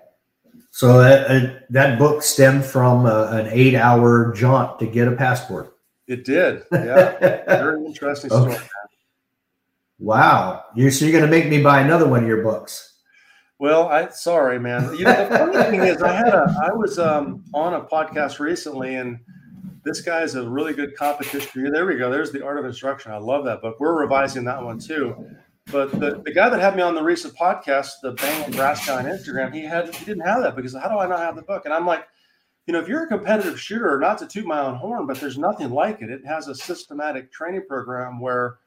So 0.71 0.99
that 0.99 1.31
uh, 1.31 1.59
that 1.71 1.99
book 1.99 2.23
stemmed 2.23 2.65
from 2.65 3.07
uh, 3.07 3.29
an 3.31 3.49
eight-hour 3.50 4.35
jaunt 4.35 4.79
to 4.81 4.87
get 4.87 5.09
a 5.09 5.12
passport. 5.12 5.75
It 6.07 6.25
did. 6.25 6.65
Yeah, 6.73 7.19
very 7.47 7.85
interesting 7.85 8.29
story. 8.29 8.53
Okay. 8.53 8.62
Wow, 9.99 10.65
you 10.75 10.91
so 10.91 11.07
you're 11.07 11.19
going 11.19 11.25
to 11.25 11.31
make 11.31 11.49
me 11.49 11.62
buy 11.62 11.81
another 11.81 12.07
one 12.07 12.23
of 12.23 12.29
your 12.29 12.43
books? 12.43 12.86
Well, 13.59 13.89
I 13.89 14.09
sorry, 14.11 14.61
man. 14.61 14.95
You 14.97 15.05
know, 15.05 15.29
the 15.29 15.39
funny 15.53 15.71
thing 15.71 15.81
is, 15.83 16.03
I 16.03 16.13
had 16.13 16.35
a 16.35 16.55
I 16.63 16.73
was 16.75 16.99
um, 16.99 17.45
on 17.55 17.75
a 17.75 17.81
podcast 17.81 18.39
recently, 18.39 18.97
and 18.97 19.19
this 19.83 20.01
guy 20.03 20.23
is 20.23 20.35
a 20.35 20.49
really 20.49 20.75
good 20.75 20.97
competition. 20.97 21.71
There 21.73 21.87
we 21.87 21.97
go. 21.97 22.11
There's 22.11 22.33
the 22.33 22.45
art 22.45 22.59
of 22.59 22.67
instruction. 22.67 23.13
I 23.13 23.19
love 23.19 23.45
that 23.47 23.63
book. 23.63 23.77
We're 23.81 23.99
revising 23.99 24.45
that 24.45 24.63
one 24.63 24.79
too. 24.79 25.15
But 25.73 25.91
the, 25.99 26.23
the 26.25 26.33
guy 26.33 26.49
that 26.49 26.61
had 26.61 26.77
me 26.77 26.83
on 26.83 26.95
the 26.95 27.03
recent 27.03 27.35
podcast, 27.35 27.93
the 28.03 28.13
Bang 28.13 28.51
Brass 28.53 28.87
guy 28.87 28.99
on 28.99 29.05
Instagram, 29.05 29.55
he 29.55 29.65
had 29.65 29.93
he 29.95 30.05
didn't 30.05 30.27
have 30.27 30.43
that 30.43 30.55
because 30.55 30.75
how 30.75 30.89
do 30.89 30.99
I 30.99 31.07
not 31.07 31.21
have 31.21 31.35
the 31.35 31.43
book? 31.43 31.65
And 31.65 31.75
I'm 31.75 31.87
like, 31.87 32.07
you 32.67 32.73
know, 32.73 32.81
if 32.81 32.89
you're 32.89 33.05
a 33.05 33.09
competitive 33.09 33.61
shooter, 33.61 33.99
not 33.99 34.19
to 34.19 34.27
toot 34.27 34.45
my 34.45 34.61
own 34.61 34.77
horn, 34.77 35.07
but 35.07 35.19
there's 35.19 35.39
nothing 35.39 35.71
like 35.71 36.03
it. 36.03 36.11
It 36.11 36.27
has 36.27 36.49
a 36.49 36.55
systematic 36.55 37.33
training 37.33 37.63
program 37.69 38.21
where 38.21 38.59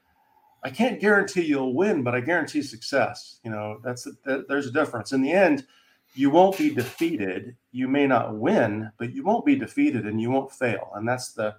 I 0.63 0.69
can't 0.69 0.99
guarantee 0.99 1.45
you'll 1.45 1.73
win, 1.73 2.03
but 2.03 2.15
I 2.15 2.19
guarantee 2.19 2.61
success. 2.61 3.39
You 3.43 3.51
know, 3.51 3.79
that's 3.83 4.03
that, 4.25 4.47
there's 4.47 4.67
a 4.67 4.71
difference. 4.71 5.13
In 5.13 5.21
the 5.21 5.31
end, 5.31 5.65
you 6.13 6.29
won't 6.29 6.57
be 6.57 6.69
defeated. 6.73 7.55
You 7.71 7.87
may 7.87 8.07
not 8.07 8.35
win, 8.35 8.91
but 8.97 9.13
you 9.13 9.23
won't 9.23 9.45
be 9.45 9.55
defeated 9.55 10.05
and 10.05 10.19
you 10.19 10.29
won't 10.29 10.51
fail. 10.51 10.91
And 10.95 11.07
that's 11.07 11.31
the 11.31 11.55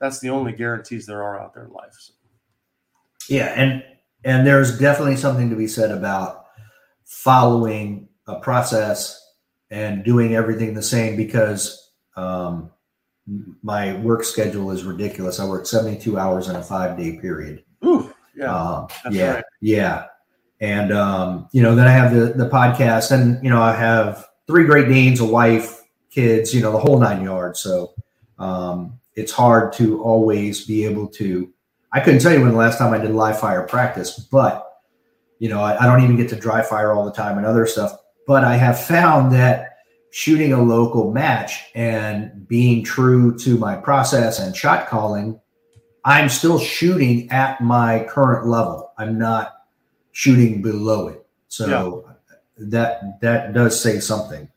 that's 0.00 0.20
the 0.20 0.30
only 0.30 0.52
guarantees 0.52 1.06
there 1.06 1.22
are 1.22 1.40
out 1.40 1.54
there 1.54 1.64
in 1.64 1.72
life. 1.72 1.94
So. 1.98 2.12
Yeah, 3.28 3.46
and 3.56 3.84
and 4.24 4.46
there's 4.46 4.78
definitely 4.78 5.16
something 5.16 5.50
to 5.50 5.56
be 5.56 5.66
said 5.66 5.90
about 5.90 6.46
following 7.04 8.08
a 8.26 8.38
process 8.40 9.18
and 9.70 10.04
doing 10.04 10.34
everything 10.34 10.74
the 10.74 10.82
same 10.82 11.16
because 11.16 11.90
um, 12.16 12.70
my 13.62 13.96
work 13.98 14.24
schedule 14.24 14.70
is 14.70 14.84
ridiculous. 14.84 15.40
I 15.40 15.46
work 15.46 15.66
72 15.66 16.18
hours 16.18 16.48
in 16.48 16.56
a 16.56 16.62
five 16.62 16.96
day 16.96 17.18
period. 17.18 17.64
Yeah, 18.42 18.54
um, 18.54 18.88
yeah, 19.10 19.34
right. 19.34 19.44
yeah. 19.60 20.06
And 20.60 20.92
um, 20.92 21.48
you 21.52 21.62
know, 21.62 21.74
then 21.74 21.88
I 21.88 21.92
have 21.92 22.14
the 22.14 22.32
the 22.34 22.48
podcast, 22.48 23.10
and 23.10 23.42
you 23.42 23.50
know, 23.50 23.60
I 23.60 23.74
have 23.74 24.26
three 24.46 24.64
Great 24.64 24.88
Danes, 24.88 25.20
a 25.20 25.24
wife, 25.24 25.80
kids, 26.10 26.54
you 26.54 26.60
know, 26.60 26.72
the 26.72 26.78
whole 26.78 26.98
nine 26.98 27.24
yards. 27.24 27.60
So 27.60 27.94
um, 28.38 28.98
it's 29.14 29.32
hard 29.32 29.72
to 29.74 30.02
always 30.02 30.66
be 30.66 30.84
able 30.84 31.08
to. 31.08 31.52
I 31.92 32.00
couldn't 32.00 32.20
tell 32.20 32.32
you 32.32 32.40
when 32.40 32.52
the 32.52 32.56
last 32.56 32.78
time 32.78 32.94
I 32.94 32.98
did 32.98 33.10
live 33.10 33.38
fire 33.38 33.62
practice, 33.62 34.18
but 34.18 34.68
you 35.38 35.48
know, 35.48 35.60
I, 35.60 35.82
I 35.82 35.86
don't 35.86 36.04
even 36.04 36.16
get 36.16 36.28
to 36.28 36.36
dry 36.36 36.62
fire 36.62 36.92
all 36.92 37.04
the 37.04 37.12
time 37.12 37.36
and 37.36 37.44
other 37.44 37.66
stuff. 37.66 37.92
But 38.28 38.44
I 38.44 38.56
have 38.56 38.80
found 38.80 39.32
that 39.32 39.78
shooting 40.12 40.52
a 40.52 40.62
local 40.62 41.10
match 41.10 41.64
and 41.74 42.46
being 42.46 42.84
true 42.84 43.36
to 43.38 43.56
my 43.58 43.74
process 43.74 44.38
and 44.38 44.54
shot 44.54 44.86
calling, 44.86 45.40
I'm 46.04 46.28
still 46.28 46.58
shooting 46.58 47.30
at 47.30 47.60
my 47.60 48.06
current 48.08 48.46
level. 48.46 48.92
I'm 48.98 49.18
not 49.18 49.64
shooting 50.12 50.62
below 50.62 51.08
it. 51.08 51.26
So 51.48 52.04
yeah. 52.06 52.66
that 52.68 53.20
that 53.20 53.52
does 53.52 53.80
say 53.80 54.00
something. 54.00 54.48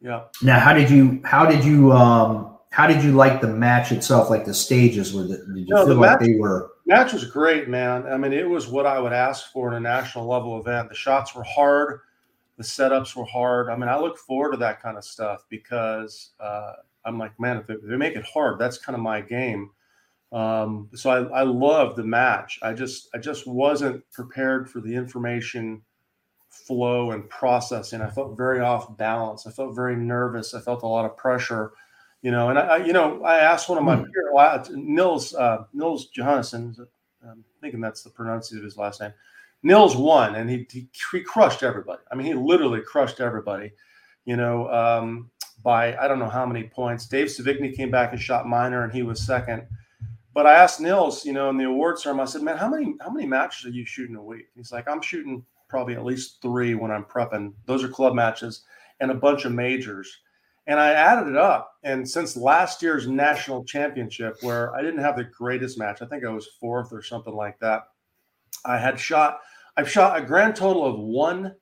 Yeah. 0.00 0.24
Now, 0.42 0.60
how 0.60 0.74
did 0.74 0.90
you 0.90 1.20
how 1.24 1.46
did 1.46 1.64
you 1.64 1.92
um 1.92 2.56
how 2.70 2.86
did 2.86 3.02
you 3.02 3.12
like 3.12 3.40
the 3.40 3.48
match 3.48 3.90
itself? 3.90 4.30
Like 4.30 4.44
the 4.44 4.54
stages 4.54 5.12
were 5.12 5.22
the, 5.22 5.38
did 5.38 5.68
you 5.68 5.74
no, 5.74 5.86
feel 5.86 5.96
like 5.96 6.20
match, 6.20 6.20
they 6.20 6.36
were 6.36 6.72
match 6.86 7.12
was 7.12 7.24
great, 7.24 7.68
man. 7.68 8.06
I 8.06 8.16
mean, 8.16 8.32
it 8.32 8.48
was 8.48 8.68
what 8.68 8.86
I 8.86 8.98
would 8.98 9.12
ask 9.12 9.50
for 9.52 9.68
in 9.68 9.74
a 9.74 9.80
national 9.80 10.26
level 10.26 10.60
event. 10.60 10.88
The 10.88 10.94
shots 10.94 11.34
were 11.34 11.44
hard 11.44 12.00
the 12.56 12.62
setups 12.62 13.16
were 13.16 13.24
hard. 13.24 13.68
I 13.68 13.76
mean, 13.76 13.88
I 13.88 13.98
look 13.98 14.18
forward 14.18 14.52
to 14.52 14.56
that 14.58 14.80
kind 14.80 14.96
of 14.96 15.04
stuff 15.04 15.44
because 15.48 16.30
uh, 16.38 16.74
I'm 17.04 17.18
like, 17.18 17.38
man, 17.38 17.58
if 17.58 17.66
they, 17.66 17.76
they, 17.82 17.96
make 17.96 18.16
it 18.16 18.24
hard, 18.24 18.58
that's 18.58 18.78
kind 18.78 18.96
of 18.96 19.02
my 19.02 19.20
game. 19.20 19.70
Um, 20.32 20.88
so 20.94 21.10
I, 21.10 21.40
I 21.40 21.42
love 21.42 21.96
the 21.96 22.02
match. 22.02 22.58
I 22.62 22.72
just 22.72 23.08
I 23.14 23.18
just 23.18 23.46
wasn't 23.46 24.08
prepared 24.10 24.68
for 24.68 24.80
the 24.80 24.94
information 24.94 25.82
flow 26.48 27.10
and 27.10 27.28
processing. 27.28 28.00
I 28.00 28.10
felt 28.10 28.36
very 28.36 28.60
off 28.60 28.96
balance. 28.96 29.46
I 29.46 29.50
felt 29.50 29.74
very 29.74 29.96
nervous. 29.96 30.54
I 30.54 30.60
felt 30.60 30.82
a 30.82 30.86
lot 30.86 31.04
of 31.04 31.16
pressure, 31.16 31.72
you 32.22 32.30
know. 32.30 32.48
And 32.48 32.58
I, 32.58 32.62
I 32.62 32.76
you 32.78 32.92
know, 32.92 33.22
I 33.22 33.38
asked 33.38 33.68
one 33.68 33.78
of 33.78 33.84
my 33.84 33.96
mm. 33.96 34.06
peers, 34.12 34.70
Nils 34.74 35.34
uh, 35.34 35.64
Nils 35.72 36.08
Johannesson. 36.16 36.86
I'm 37.28 37.44
thinking 37.60 37.80
that's 37.80 38.02
the 38.02 38.10
pronunciation 38.10 38.58
of 38.58 38.64
his 38.64 38.76
last 38.76 39.00
name. 39.00 39.12
Nils 39.62 39.96
won, 39.96 40.34
and 40.34 40.48
he, 40.48 40.66
he, 40.70 40.88
he 41.10 41.20
crushed 41.22 41.62
everybody. 41.62 42.02
I 42.12 42.14
mean, 42.14 42.26
he 42.26 42.34
literally 42.34 42.82
crushed 42.82 43.20
everybody. 43.20 43.72
You 44.26 44.36
know, 44.36 44.70
um, 44.70 45.30
by 45.64 45.96
I 45.96 46.06
don't 46.06 46.20
know 46.20 46.28
how 46.28 46.46
many 46.46 46.64
points. 46.64 47.06
Dave 47.06 47.26
Sevigny 47.26 47.74
came 47.74 47.90
back 47.90 48.12
and 48.12 48.20
shot 48.20 48.46
minor, 48.46 48.84
and 48.84 48.92
he 48.92 49.02
was 49.02 49.26
second. 49.26 49.66
But 50.32 50.46
I 50.46 50.54
asked 50.54 50.80
Nils, 50.80 51.24
you 51.24 51.32
know, 51.32 51.50
in 51.50 51.56
the 51.56 51.64
awards 51.64 52.02
ceremony, 52.02 52.28
I 52.28 52.30
said, 52.30 52.42
"Man, 52.42 52.56
how 52.56 52.68
many 52.68 52.94
how 53.00 53.10
many 53.10 53.26
matches 53.26 53.66
are 53.66 53.74
you 53.74 53.84
shooting 53.84 54.16
a 54.16 54.22
week?" 54.22 54.46
He's 54.54 54.70
like, 54.70 54.88
"I'm 54.88 55.02
shooting 55.02 55.44
probably 55.68 55.94
at 55.94 56.04
least 56.04 56.40
three 56.42 56.74
when 56.74 56.90
I'm 56.92 57.04
prepping. 57.04 57.54
Those 57.66 57.82
are 57.82 57.88
club 57.88 58.14
matches 58.14 58.64
and 59.00 59.10
a 59.10 59.14
bunch 59.14 59.44
of 59.44 59.52
majors." 59.52 60.20
And 60.66 60.78
I 60.80 60.92
added 60.92 61.28
it 61.28 61.36
up, 61.36 61.74
and 61.82 62.08
since 62.08 62.38
last 62.38 62.80
year's 62.82 63.06
national 63.06 63.64
championship, 63.64 64.36
where 64.40 64.74
I 64.74 64.80
didn't 64.80 65.00
have 65.00 65.16
the 65.16 65.24
greatest 65.24 65.78
match, 65.78 66.00
I 66.00 66.06
think 66.06 66.24
I 66.24 66.30
was 66.30 66.56
fourth 66.60 66.90
or 66.92 67.02
something 67.02 67.34
like 67.34 67.58
that. 67.58 67.82
I 68.64 68.78
had 68.78 68.98
shot 68.98 69.40
I've 69.76 69.90
shot 69.90 70.16
a 70.16 70.24
grand 70.24 70.54
total 70.54 70.84
of 70.84 71.00
one 71.00 71.56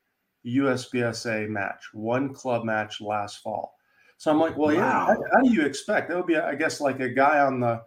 USPSA 0.45 1.49
match, 1.49 1.83
one 1.95 2.35
club 2.35 2.65
match 2.65 3.01
last 3.01 3.39
fall. 3.39 3.75
So 4.23 4.31
I'm 4.31 4.39
like, 4.39 4.57
well, 4.57 4.69
wow. 4.69 4.75
yeah, 4.77 5.07
how, 5.07 5.17
how, 5.33 5.41
do 5.41 5.53
you 5.53 5.63
expect? 5.63 6.09
That 6.09 6.17
would 6.17 6.29
be, 6.29 6.37
I 6.37 6.55
guess, 6.55 6.81
like 6.81 7.01
a 7.01 7.09
guy 7.09 7.41
on 7.41 7.59
the, 7.59 7.83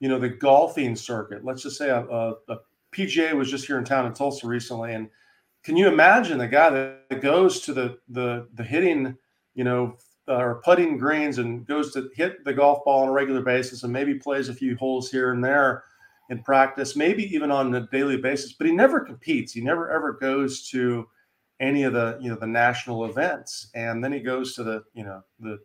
you 0.00 0.08
know, 0.10 0.18
the 0.18 0.28
golfing 0.28 0.94
circuit. 0.94 1.46
Let's 1.46 1.62
just 1.62 1.78
say 1.78 1.88
a, 1.88 2.00
a, 2.06 2.34
a 2.48 2.58
PGA 2.94 3.32
was 3.32 3.50
just 3.50 3.66
here 3.66 3.78
in 3.78 3.86
town 3.86 4.04
in 4.04 4.12
Tulsa 4.12 4.46
recently, 4.46 4.92
and 4.92 5.08
can 5.64 5.78
you 5.78 5.88
imagine 5.88 6.36
the 6.36 6.46
guy 6.46 6.68
that 6.68 7.22
goes 7.22 7.62
to 7.62 7.72
the 7.72 7.96
the 8.10 8.48
the 8.52 8.62
hitting, 8.62 9.16
you 9.54 9.64
know, 9.64 9.96
uh, 10.28 10.34
or 10.34 10.60
putting 10.62 10.98
greens 10.98 11.38
and 11.38 11.66
goes 11.66 11.90
to 11.94 12.10
hit 12.14 12.44
the 12.44 12.52
golf 12.52 12.84
ball 12.84 13.04
on 13.04 13.08
a 13.08 13.12
regular 13.12 13.40
basis 13.40 13.82
and 13.82 13.90
maybe 13.90 14.12
plays 14.12 14.50
a 14.50 14.54
few 14.54 14.76
holes 14.76 15.10
here 15.10 15.32
and 15.32 15.42
there 15.42 15.84
in 16.28 16.42
practice, 16.42 16.96
maybe 16.96 17.34
even 17.34 17.50
on 17.50 17.74
a 17.74 17.86
daily 17.86 18.18
basis, 18.18 18.52
but 18.52 18.66
he 18.66 18.74
never 18.74 19.00
competes. 19.00 19.54
He 19.54 19.62
never 19.62 19.90
ever 19.90 20.12
goes 20.12 20.68
to 20.68 21.08
any 21.60 21.84
of 21.84 21.94
the, 21.94 22.18
you 22.20 22.28
know, 22.28 22.36
the 22.36 22.46
national 22.46 23.06
events. 23.06 23.70
And 23.74 24.04
then 24.04 24.12
he 24.12 24.20
goes 24.20 24.54
to 24.56 24.62
the, 24.62 24.84
you 24.92 25.02
know, 25.02 25.22
the 25.40 25.58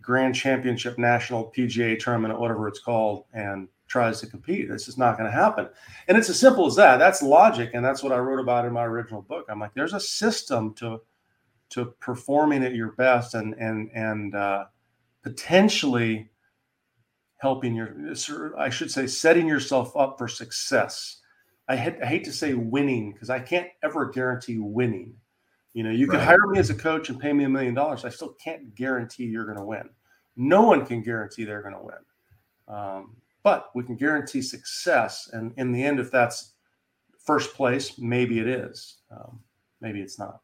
grand 0.00 0.34
championship 0.34 0.98
national 0.98 1.52
PGA 1.56 1.98
tournament, 1.98 2.38
whatever 2.38 2.68
it's 2.68 2.80
called, 2.80 3.24
and 3.32 3.68
tries 3.86 4.20
to 4.20 4.26
compete. 4.26 4.68
This 4.68 4.88
is 4.88 4.96
not 4.96 5.18
going 5.18 5.30
to 5.30 5.36
happen. 5.36 5.68
And 6.08 6.16
it's 6.16 6.30
as 6.30 6.38
simple 6.38 6.66
as 6.66 6.76
that. 6.76 6.98
That's 6.98 7.22
logic. 7.22 7.70
And 7.74 7.84
that's 7.84 8.02
what 8.02 8.12
I 8.12 8.18
wrote 8.18 8.40
about 8.40 8.64
in 8.64 8.72
my 8.72 8.84
original 8.84 9.22
book. 9.22 9.46
I'm 9.48 9.58
like, 9.58 9.74
there's 9.74 9.94
a 9.94 10.00
system 10.00 10.74
to 10.74 11.00
to 11.70 11.86
performing 12.00 12.64
at 12.64 12.74
your 12.74 12.92
best 12.92 13.34
and 13.34 13.54
and 13.54 13.90
and 13.94 14.34
uh, 14.34 14.66
potentially 15.22 16.30
helping 17.38 17.74
your 17.74 17.94
i 18.58 18.68
should 18.68 18.90
say 18.90 19.06
setting 19.06 19.46
yourself 19.46 19.96
up 19.96 20.18
for 20.18 20.28
success 20.28 21.20
i, 21.68 21.74
I 21.74 22.06
hate 22.06 22.24
to 22.24 22.32
say 22.32 22.52
winning 22.52 23.12
because 23.12 23.30
i 23.30 23.38
can't 23.38 23.68
ever 23.82 24.10
guarantee 24.10 24.58
winning 24.58 25.14
you 25.72 25.82
know 25.82 25.90
you 25.90 26.06
right. 26.06 26.18
can 26.18 26.26
hire 26.26 26.46
me 26.46 26.58
as 26.58 26.70
a 26.70 26.74
coach 26.74 27.08
and 27.08 27.18
pay 27.20 27.32
me 27.32 27.44
a 27.44 27.48
million 27.48 27.74
dollars. 27.74 28.04
I 28.04 28.08
still 28.08 28.34
can't 28.42 28.74
guarantee 28.74 29.24
you're 29.24 29.44
going 29.44 29.58
to 29.58 29.64
win. 29.64 29.88
No 30.36 30.62
one 30.62 30.86
can 30.86 31.02
guarantee 31.02 31.44
they're 31.44 31.62
going 31.62 31.74
to 31.74 31.82
win. 31.82 32.76
Um, 32.76 33.16
but 33.42 33.70
we 33.74 33.82
can 33.84 33.96
guarantee 33.96 34.42
success 34.42 35.30
and 35.32 35.52
in 35.56 35.72
the 35.72 35.82
end 35.82 35.98
if 35.98 36.10
that's 36.10 36.54
first 37.18 37.54
place 37.54 37.98
maybe 37.98 38.38
it 38.38 38.48
is. 38.48 38.98
Um, 39.10 39.40
maybe 39.80 40.00
it's 40.00 40.18
not. 40.18 40.40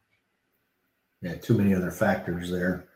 Yeah 1.21 1.35
too 1.35 1.57
many 1.57 1.73
other 1.73 1.91
factors 1.91 2.51
there. 2.51 2.87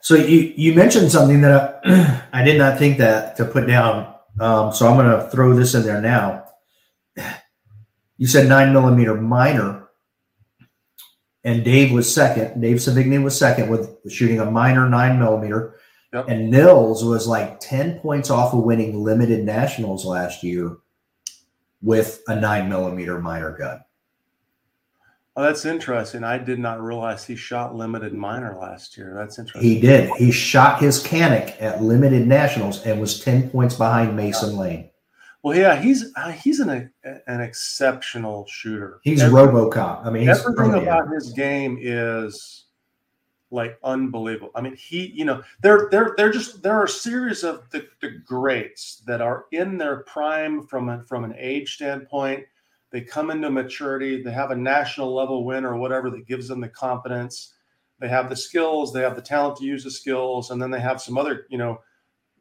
So 0.00 0.16
you 0.16 0.52
you 0.56 0.74
mentioned 0.74 1.12
something 1.12 1.40
that 1.42 1.80
I, 1.84 2.22
I 2.40 2.42
did 2.42 2.58
not 2.58 2.78
think 2.78 2.98
that 2.98 3.36
to 3.36 3.44
put 3.44 3.66
down. 3.66 4.12
Um, 4.40 4.72
so 4.72 4.88
I'm 4.88 4.96
going 4.96 5.06
to 5.06 5.30
throw 5.30 5.54
this 5.54 5.74
in 5.74 5.82
there 5.82 6.00
now. 6.00 6.44
You 8.16 8.26
said 8.26 8.48
nine 8.48 8.72
millimeter 8.72 9.14
minor, 9.14 9.81
and 11.44 11.64
Dave 11.64 11.92
was 11.92 12.12
second. 12.12 12.60
Dave 12.60 12.76
Sevigny 12.76 13.22
was 13.22 13.38
second 13.38 13.68
with 13.68 13.96
shooting 14.10 14.40
a 14.40 14.50
minor 14.50 14.88
nine 14.88 15.18
millimeter, 15.18 15.76
yep. 16.12 16.28
and 16.28 16.50
Nils 16.50 17.04
was 17.04 17.26
like 17.26 17.60
ten 17.60 17.98
points 18.00 18.30
off 18.30 18.54
of 18.54 18.64
winning 18.64 19.02
limited 19.02 19.44
nationals 19.44 20.04
last 20.04 20.42
year 20.42 20.76
with 21.82 22.22
a 22.28 22.36
nine 22.36 22.68
millimeter 22.68 23.20
minor 23.20 23.56
gun. 23.56 23.80
Oh, 25.34 25.42
that's 25.42 25.64
interesting. 25.64 26.24
I 26.24 26.36
did 26.36 26.58
not 26.58 26.82
realize 26.82 27.24
he 27.24 27.36
shot 27.36 27.74
limited 27.74 28.12
minor 28.12 28.58
last 28.60 28.98
year. 28.98 29.14
That's 29.16 29.38
interesting. 29.38 29.62
He 29.62 29.80
did. 29.80 30.10
He 30.18 30.30
shot 30.30 30.80
his 30.80 31.02
Canik 31.02 31.56
at 31.58 31.82
limited 31.82 32.26
nationals 32.26 32.84
and 32.84 33.00
was 33.00 33.18
ten 33.18 33.48
points 33.48 33.74
behind 33.74 34.14
Mason 34.14 34.56
Lane. 34.56 34.90
Well, 35.42 35.56
yeah, 35.56 35.76
he's 35.76 36.12
uh, 36.16 36.30
he's 36.30 36.60
an 36.60 36.90
an 37.26 37.40
exceptional 37.40 38.46
shooter. 38.46 39.00
He's 39.02 39.22
Every, 39.22 39.40
RoboCop. 39.40 40.06
I 40.06 40.10
mean, 40.10 40.28
everything 40.28 40.74
about 40.74 41.08
his 41.12 41.32
game 41.32 41.78
is 41.80 42.66
like 43.50 43.78
unbelievable. 43.82 44.50
I 44.54 44.60
mean, 44.60 44.76
he, 44.76 45.06
you 45.06 45.24
know, 45.24 45.42
they're 45.60 45.88
they're 45.90 46.14
they're 46.16 46.30
just 46.30 46.62
there 46.62 46.74
are 46.74 46.84
a 46.84 46.88
series 46.88 47.42
of 47.42 47.68
the, 47.70 47.86
the 48.00 48.10
greats 48.24 49.02
that 49.06 49.20
are 49.20 49.46
in 49.50 49.78
their 49.78 50.04
prime 50.04 50.66
from 50.66 50.88
a, 50.88 51.02
from 51.04 51.24
an 51.24 51.34
age 51.36 51.74
standpoint 51.74 52.44
they 52.92 53.00
come 53.00 53.30
into 53.30 53.50
maturity, 53.50 54.22
they 54.22 54.30
have 54.30 54.50
a 54.50 54.56
national 54.56 55.14
level 55.14 55.44
win 55.44 55.64
or 55.64 55.76
whatever 55.76 56.10
that 56.10 56.26
gives 56.26 56.46
them 56.46 56.60
the 56.60 56.68
confidence. 56.68 57.54
They 57.98 58.08
have 58.08 58.28
the 58.28 58.36
skills, 58.36 58.92
they 58.92 59.00
have 59.00 59.16
the 59.16 59.22
talent 59.22 59.56
to 59.56 59.64
use 59.64 59.82
the 59.82 59.90
skills, 59.90 60.50
and 60.50 60.60
then 60.60 60.70
they 60.70 60.80
have 60.80 61.00
some 61.00 61.16
other, 61.16 61.46
you 61.48 61.56
know, 61.56 61.80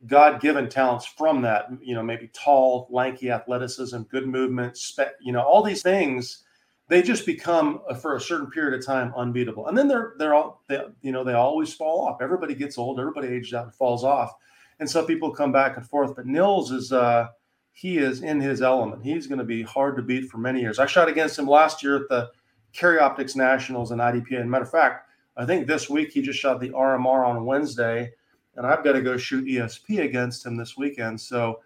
God-given 0.07 0.69
talents 0.69 1.05
from 1.05 1.41
that, 1.43 1.67
you 1.81 1.93
know, 1.93 2.01
maybe 2.01 2.29
tall, 2.33 2.87
lanky 2.89 3.29
athleticism, 3.29 4.01
good 4.03 4.27
movement, 4.27 4.77
spe- 4.77 5.15
you 5.21 5.31
know, 5.31 5.41
all 5.41 5.61
these 5.61 5.83
things, 5.83 6.43
they 6.87 7.01
just 7.01 7.25
become 7.25 7.81
uh, 7.89 7.93
for 7.93 8.15
a 8.15 8.21
certain 8.21 8.49
period 8.49 8.77
of 8.77 8.85
time 8.85 9.13
unbeatable. 9.15 9.67
And 9.67 9.77
then 9.77 9.87
they're 9.87 10.13
they're 10.17 10.33
all 10.33 10.61
they, 10.67 10.81
you 11.01 11.11
know, 11.11 11.23
they 11.23 11.33
always 11.33 11.73
fall 11.73 12.07
off. 12.07 12.21
Everybody 12.21 12.55
gets 12.55 12.77
old, 12.77 12.99
everybody 12.99 13.27
ages 13.29 13.53
out 13.53 13.65
and 13.65 13.73
falls 13.73 14.03
off. 14.03 14.33
And 14.79 14.89
some 14.89 15.05
people 15.05 15.31
come 15.31 15.51
back 15.51 15.77
and 15.77 15.87
forth, 15.87 16.15
but 16.15 16.25
Nils 16.25 16.71
is 16.71 16.91
uh 16.91 17.27
he 17.73 17.97
is 17.97 18.21
in 18.21 18.41
his 18.41 18.61
element. 18.61 19.03
He's 19.03 19.27
going 19.27 19.39
to 19.39 19.45
be 19.45 19.63
hard 19.63 19.95
to 19.95 20.01
beat 20.01 20.29
for 20.29 20.37
many 20.37 20.61
years. 20.61 20.79
I 20.79 20.85
shot 20.85 21.07
against 21.07 21.39
him 21.39 21.47
last 21.47 21.81
year 21.81 21.95
at 21.95 22.09
the 22.09 22.29
Carry 22.73 22.99
Optics 22.99 23.35
Nationals 23.35 23.91
and 23.91 24.01
IDPA. 24.01 24.41
And 24.41 24.51
matter 24.51 24.65
of 24.65 24.71
fact, 24.71 25.07
I 25.37 25.45
think 25.45 25.67
this 25.67 25.89
week 25.89 26.11
he 26.11 26.21
just 26.21 26.39
shot 26.39 26.59
the 26.59 26.69
RMR 26.69 27.25
on 27.25 27.45
Wednesday, 27.45 28.11
and 28.55 28.65
I've 28.65 28.83
got 28.83 28.93
to 28.93 29.01
go 29.01 29.17
shoot 29.17 29.45
ESP 29.45 30.03
against 30.03 30.45
him 30.45 30.57
this 30.57 30.75
weekend. 30.77 31.19
So, 31.19 31.61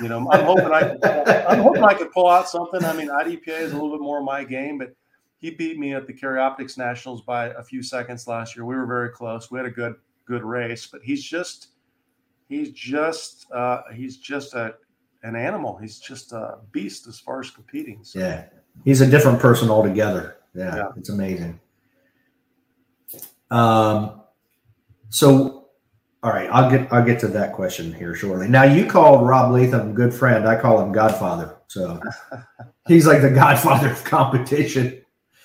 you 0.00 0.08
know, 0.08 0.28
I'm 0.30 0.44
hoping 0.44 0.72
I 0.72 1.44
I'm 1.48 1.60
hoping 1.60 1.84
I 1.84 1.94
could 1.94 2.12
pull 2.12 2.28
out 2.28 2.48
something. 2.48 2.84
I 2.84 2.92
mean, 2.94 3.08
IDPA 3.08 3.60
is 3.60 3.72
a 3.72 3.74
little 3.74 3.90
bit 3.90 4.00
more 4.00 4.22
my 4.22 4.44
game, 4.44 4.78
but 4.78 4.94
he 5.38 5.50
beat 5.50 5.78
me 5.78 5.94
at 5.94 6.06
the 6.06 6.12
Carry 6.12 6.40
Optics 6.40 6.76
Nationals 6.76 7.22
by 7.22 7.46
a 7.46 7.62
few 7.62 7.82
seconds 7.82 8.26
last 8.26 8.56
year. 8.56 8.64
We 8.64 8.76
were 8.76 8.86
very 8.86 9.10
close. 9.10 9.50
We 9.50 9.58
had 9.58 9.66
a 9.66 9.70
good 9.70 9.94
good 10.26 10.44
race, 10.44 10.86
but 10.86 11.00
he's 11.02 11.22
just 11.22 11.68
he's 12.48 12.72
just 12.72 13.46
uh, 13.52 13.82
he's 13.94 14.18
just 14.18 14.54
a 14.54 14.74
an 15.22 15.36
animal. 15.36 15.76
He's 15.76 15.98
just 15.98 16.32
a 16.32 16.58
beast 16.72 17.06
as 17.06 17.18
far 17.18 17.40
as 17.40 17.50
competing. 17.50 18.00
So. 18.02 18.18
Yeah, 18.20 18.44
he's 18.84 19.00
a 19.00 19.06
different 19.06 19.40
person 19.40 19.70
altogether. 19.70 20.38
Yeah, 20.54 20.76
yeah. 20.76 20.88
it's 20.96 21.08
amazing. 21.08 21.60
Um, 23.50 24.22
so, 25.08 25.57
all 26.22 26.32
right, 26.32 26.48
I'll 26.50 26.70
get 26.70 26.92
I'll 26.92 27.04
get 27.04 27.20
to 27.20 27.28
that 27.28 27.52
question 27.52 27.92
here 27.92 28.14
shortly. 28.14 28.48
Now, 28.48 28.64
you 28.64 28.86
called 28.86 29.26
Rob 29.26 29.52
Leatham 29.52 29.94
good 29.94 30.12
friend. 30.12 30.48
I 30.48 30.60
call 30.60 30.80
him 30.80 30.90
Godfather. 30.90 31.56
So 31.68 32.00
he's 32.88 33.06
like 33.06 33.22
the 33.22 33.30
Godfather 33.30 33.90
of 33.90 34.02
competition. 34.04 35.02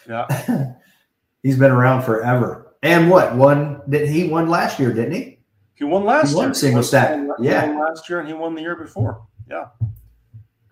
Yeah, 0.09 0.73
he's 1.43 1.59
been 1.59 1.71
around 1.71 2.03
forever. 2.03 2.75
And 2.81 3.09
what 3.09 3.35
won? 3.35 3.81
Did 3.87 4.09
he 4.09 4.27
won 4.27 4.49
last 4.49 4.79
year? 4.79 4.91
Didn't 4.91 5.13
he? 5.13 5.39
He 5.75 5.83
won 5.83 6.05
last 6.05 6.29
he 6.31 6.35
won 6.35 6.45
year. 6.45 6.53
Single 6.55 6.83
stack. 6.83 7.19
yeah, 7.39 7.65
last 7.79 8.09
year, 8.09 8.19
and 8.19 8.27
he 8.27 8.33
won 8.33 8.55
the 8.55 8.61
year 8.61 8.75
before. 8.75 9.25
Yeah. 9.49 9.65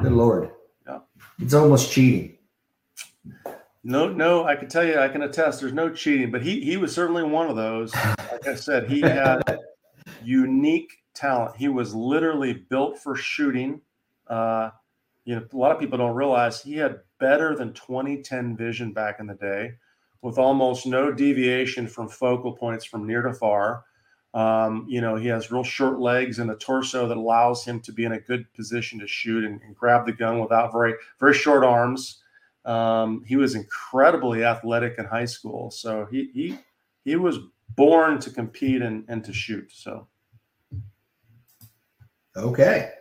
Good 0.02 0.14
lord. 0.14 0.50
Yeah. 0.88 1.00
It's 1.40 1.54
almost 1.54 1.92
cheating. 1.92 2.38
No, 3.84 4.08
no, 4.08 4.46
I 4.46 4.56
can 4.56 4.68
tell 4.68 4.84
you, 4.84 5.00
I 5.00 5.08
can 5.08 5.24
attest. 5.24 5.60
There's 5.60 5.74
no 5.74 5.90
cheating, 5.90 6.32
but 6.32 6.42
he 6.42 6.62
he 6.62 6.78
was 6.78 6.94
certainly 6.94 7.24
one 7.24 7.50
of 7.50 7.56
those. 7.56 7.94
Like 7.96 8.48
I 8.48 8.56
said, 8.56 8.90
he 8.90 9.02
had 9.02 9.42
unique 10.24 11.02
talent. 11.14 11.56
He 11.58 11.68
was 11.68 11.94
literally 11.94 12.54
built 12.54 13.00
for 13.00 13.16
shooting. 13.16 13.82
Uh, 14.28 14.72
you 15.26 15.36
know, 15.36 15.46
a 15.52 15.58
lot 15.58 15.72
of 15.72 15.80
people 15.80 15.98
don't 15.98 16.16
realize 16.16 16.62
he 16.62 16.76
had 16.76 17.02
better 17.20 17.56
than 17.56 17.74
2010 17.74 18.58
vision 18.58 18.94
back 18.94 19.20
in 19.20 19.28
the 19.28 19.36
day, 19.36 19.74
with 20.22 20.38
almost 20.38 20.86
no 20.86 21.12
deviation 21.12 21.88
from 21.88 22.10
focal 22.10 22.54
points 22.54 22.86
from 22.86 23.06
near 23.06 23.22
to 23.22 23.34
far. 23.34 23.84
Um, 24.34 24.86
you 24.88 25.02
know, 25.02 25.16
he 25.18 25.28
has 25.28 25.52
real 25.52 25.64
short 25.64 26.00
legs 26.00 26.40
and 26.40 26.50
a 26.50 26.56
torso 26.56 27.08
that 27.08 27.18
allows 27.18 27.66
him 27.66 27.82
to 27.82 27.92
be 27.92 28.06
in 28.06 28.14
a 28.14 28.20
good 28.20 28.52
position 28.54 29.00
to 29.00 29.08
shoot 29.08 29.44
and, 29.44 29.62
and 29.62 29.76
grab 29.76 30.06
the 30.06 30.14
gun 30.14 30.40
without 30.40 30.72
very 30.72 30.94
very 31.20 31.34
short 31.34 31.64
arms. 31.64 32.20
Um, 32.64 33.24
he 33.26 33.36
was 33.36 33.56
incredibly 33.56 34.44
athletic 34.44 34.96
in 34.98 35.06
high 35.06 35.26
school, 35.26 35.70
so 35.70 36.08
he 36.10 36.30
he 36.34 36.60
he 37.04 37.16
was 37.16 37.40
born 37.76 38.20
to 38.20 38.30
compete 38.30 38.82
and, 38.82 39.06
and 39.08 39.24
to 39.24 39.34
shoot. 39.34 39.72
So 39.72 40.08
okay, 42.36 42.92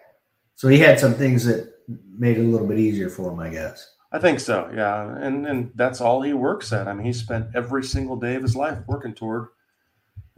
so 0.54 0.69
he 0.69 0.78
had 0.78 0.99
some 0.99 1.14
things 1.14 1.45
that 1.45 1.73
made 2.16 2.38
it 2.38 2.42
a 2.42 2.49
little 2.49 2.66
bit 2.66 2.78
easier 2.78 3.09
for 3.09 3.33
him, 3.33 3.40
I 3.40 3.49
guess. 3.49 3.95
I 4.12 4.19
think 4.19 4.40
so, 4.40 4.71
yeah, 4.75 5.16
and 5.19 5.47
and 5.47 5.71
that's 5.75 6.00
all 6.00 6.23
he 6.23 6.33
works 6.33 6.73
at. 6.73 6.88
I 6.88 6.95
mean, 6.95 7.07
he 7.07 7.12
spent 7.12 7.49
every 7.54 7.85
single 7.85 8.16
day 8.16 8.35
of 8.35 8.42
his 8.42 8.57
life 8.57 8.78
working 8.87 9.14
toward 9.14 9.49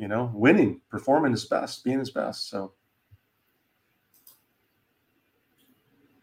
you 0.02 0.09
know, 0.09 0.33
winning, 0.35 0.81
performing 0.90 1.31
his 1.31 1.45
best, 1.45 1.85
being 1.85 2.00
his 2.00 2.11
best. 2.11 2.50
So 2.50 2.73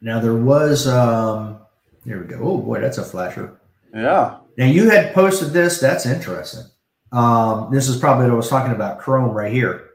now 0.01 0.19
there 0.19 0.35
was 0.35 0.85
um 0.85 1.59
here 2.03 2.21
we 2.21 2.27
go. 2.27 2.39
Oh 2.41 2.57
boy, 2.57 2.81
that's 2.81 2.97
a 2.97 3.05
flasher. 3.05 3.61
Yeah. 3.93 4.39
Now 4.57 4.65
you 4.65 4.89
had 4.89 5.13
posted 5.13 5.53
this. 5.53 5.79
That's 5.79 6.05
interesting. 6.05 6.65
Um, 7.11 7.69
this 7.71 7.87
is 7.87 7.97
probably 7.97 8.25
what 8.25 8.33
I 8.33 8.37
was 8.37 8.49
talking 8.49 8.73
about, 8.73 8.99
Chrome 8.99 9.31
right 9.31 9.51
here. 9.51 9.91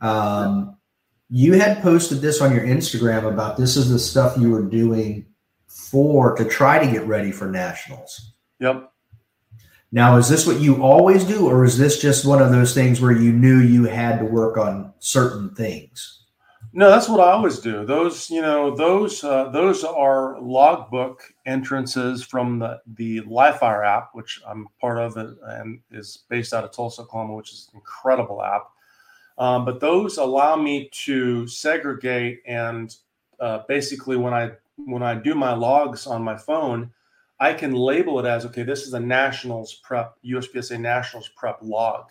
Um, 0.00 0.76
you 1.30 1.54
had 1.54 1.82
posted 1.82 2.20
this 2.20 2.40
on 2.40 2.54
your 2.54 2.64
Instagram 2.64 3.26
about 3.26 3.56
this 3.56 3.76
is 3.76 3.90
the 3.90 3.98
stuff 3.98 4.36
you 4.36 4.50
were 4.50 4.62
doing 4.62 5.26
for 5.66 6.34
to 6.36 6.44
try 6.44 6.84
to 6.84 6.90
get 6.90 7.06
ready 7.06 7.32
for 7.32 7.50
nationals. 7.50 8.32
Yep. 8.60 8.90
Now, 9.90 10.16
is 10.16 10.28
this 10.28 10.46
what 10.46 10.60
you 10.60 10.82
always 10.82 11.24
do, 11.24 11.46
or 11.48 11.64
is 11.64 11.78
this 11.78 12.00
just 12.00 12.24
one 12.24 12.42
of 12.42 12.50
those 12.50 12.74
things 12.74 13.00
where 13.00 13.12
you 13.12 13.32
knew 13.32 13.60
you 13.60 13.84
had 13.84 14.18
to 14.18 14.24
work 14.24 14.56
on 14.58 14.92
certain 14.98 15.54
things? 15.54 16.23
No, 16.76 16.90
that's 16.90 17.08
what 17.08 17.20
I 17.20 17.30
always 17.30 17.60
do. 17.60 17.86
Those, 17.86 18.28
you 18.30 18.42
know, 18.42 18.74
those 18.74 19.22
uh, 19.22 19.48
those 19.50 19.84
are 19.84 20.40
logbook 20.40 21.22
entrances 21.46 22.24
from 22.24 22.58
the 22.58 22.80
the 22.96 23.20
Livefire 23.20 23.86
app, 23.86 24.10
which 24.12 24.42
I'm 24.44 24.66
part 24.80 24.98
of, 24.98 25.16
and 25.16 25.78
is 25.92 26.24
based 26.28 26.52
out 26.52 26.64
of 26.64 26.72
Tulsa, 26.72 27.02
Oklahoma, 27.02 27.34
which 27.34 27.52
is 27.52 27.68
an 27.72 27.78
incredible 27.78 28.42
app. 28.42 28.64
Um, 29.38 29.64
but 29.64 29.78
those 29.78 30.18
allow 30.18 30.56
me 30.56 30.90
to 31.04 31.46
segregate 31.46 32.42
and 32.44 32.92
uh, 33.38 33.60
basically 33.68 34.16
when 34.16 34.34
I 34.34 34.50
when 34.76 35.02
I 35.04 35.14
do 35.14 35.36
my 35.36 35.54
logs 35.54 36.08
on 36.08 36.24
my 36.24 36.36
phone, 36.36 36.90
I 37.38 37.54
can 37.54 37.72
label 37.72 38.18
it 38.18 38.26
as 38.26 38.44
okay, 38.46 38.64
this 38.64 38.84
is 38.84 38.94
a 38.94 39.00
nationals 39.00 39.74
prep, 39.74 40.16
USPSA 40.24 40.80
nationals 40.80 41.30
prep 41.36 41.58
log. 41.62 42.06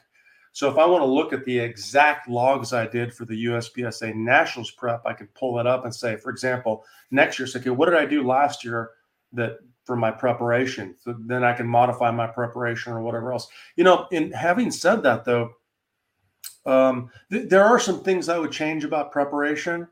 So 0.54 0.70
if 0.70 0.78
I 0.78 0.86
want 0.86 1.02
to 1.02 1.08
look 1.08 1.34
at 1.34 1.46
the 1.46 1.58
exact 1.58 2.30
logs 2.30 2.74
I 2.74 2.86
did 2.86 3.12
for 3.12 3.26
the 3.26 3.46
USPSA 3.46 4.14
nationals 4.14 4.70
prep, 4.70 5.02
I 5.04 5.14
could 5.14 5.34
pull 5.34 5.60
it 5.60 5.66
up 5.66 5.84
and 5.84 5.94
say, 5.94 6.16
for 6.16 6.30
example, 6.30 6.86
next 7.10 7.40
year, 7.40 7.48
say, 7.48 7.60
okay, 7.60 7.72
what 7.72 7.90
did 7.90 7.98
I 7.98 8.06
do 8.06 8.26
last 8.26 8.64
year 8.64 8.92
that 9.34 9.58
for 9.84 9.96
my 9.96 10.12
preparation? 10.12 10.96
So 11.02 11.16
then 11.20 11.44
I 11.44 11.54
can 11.54 11.68
modify 11.68 12.12
my 12.12 12.28
preparation 12.28 12.94
or 12.94 13.02
whatever 13.02 13.34
else. 13.34 13.48
You 13.78 13.84
know, 13.84 14.08
in 14.12 14.32
having 14.32 14.70
said 14.70 15.02
that 15.02 15.26
though, 15.26 15.56
um, 16.68 17.10
th- 17.32 17.50
there 17.50 17.66
are 17.66 17.80
some 17.80 18.04
things 18.04 18.30
I 18.30 18.38
would 18.38 18.52
change 18.52 18.84
about 18.84 19.12
preparation 19.12 19.88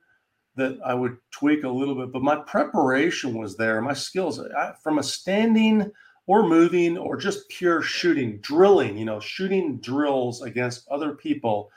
that 0.57 0.77
I 0.85 0.93
would 0.93 1.17
tweak 1.31 1.63
a 1.63 1.69
little 1.69 1.95
bit, 1.95 2.11
but 2.11 2.21
my 2.21 2.35
preparation 2.35 3.33
was 3.33 3.57
there. 3.57 3.81
My 3.81 3.93
skills 3.93 4.39
I, 4.39 4.73
from 4.83 4.99
a 4.99 5.03
standing 5.03 5.91
or 6.31 6.47
moving 6.47 6.97
or 6.97 7.17
just 7.17 7.49
pure 7.49 7.81
shooting, 7.81 8.37
drilling, 8.37 8.97
you 8.97 9.03
know, 9.03 9.19
shooting 9.19 9.75
drills 9.79 10.41
against 10.43 10.87
other 10.87 11.13
people, 11.13 11.69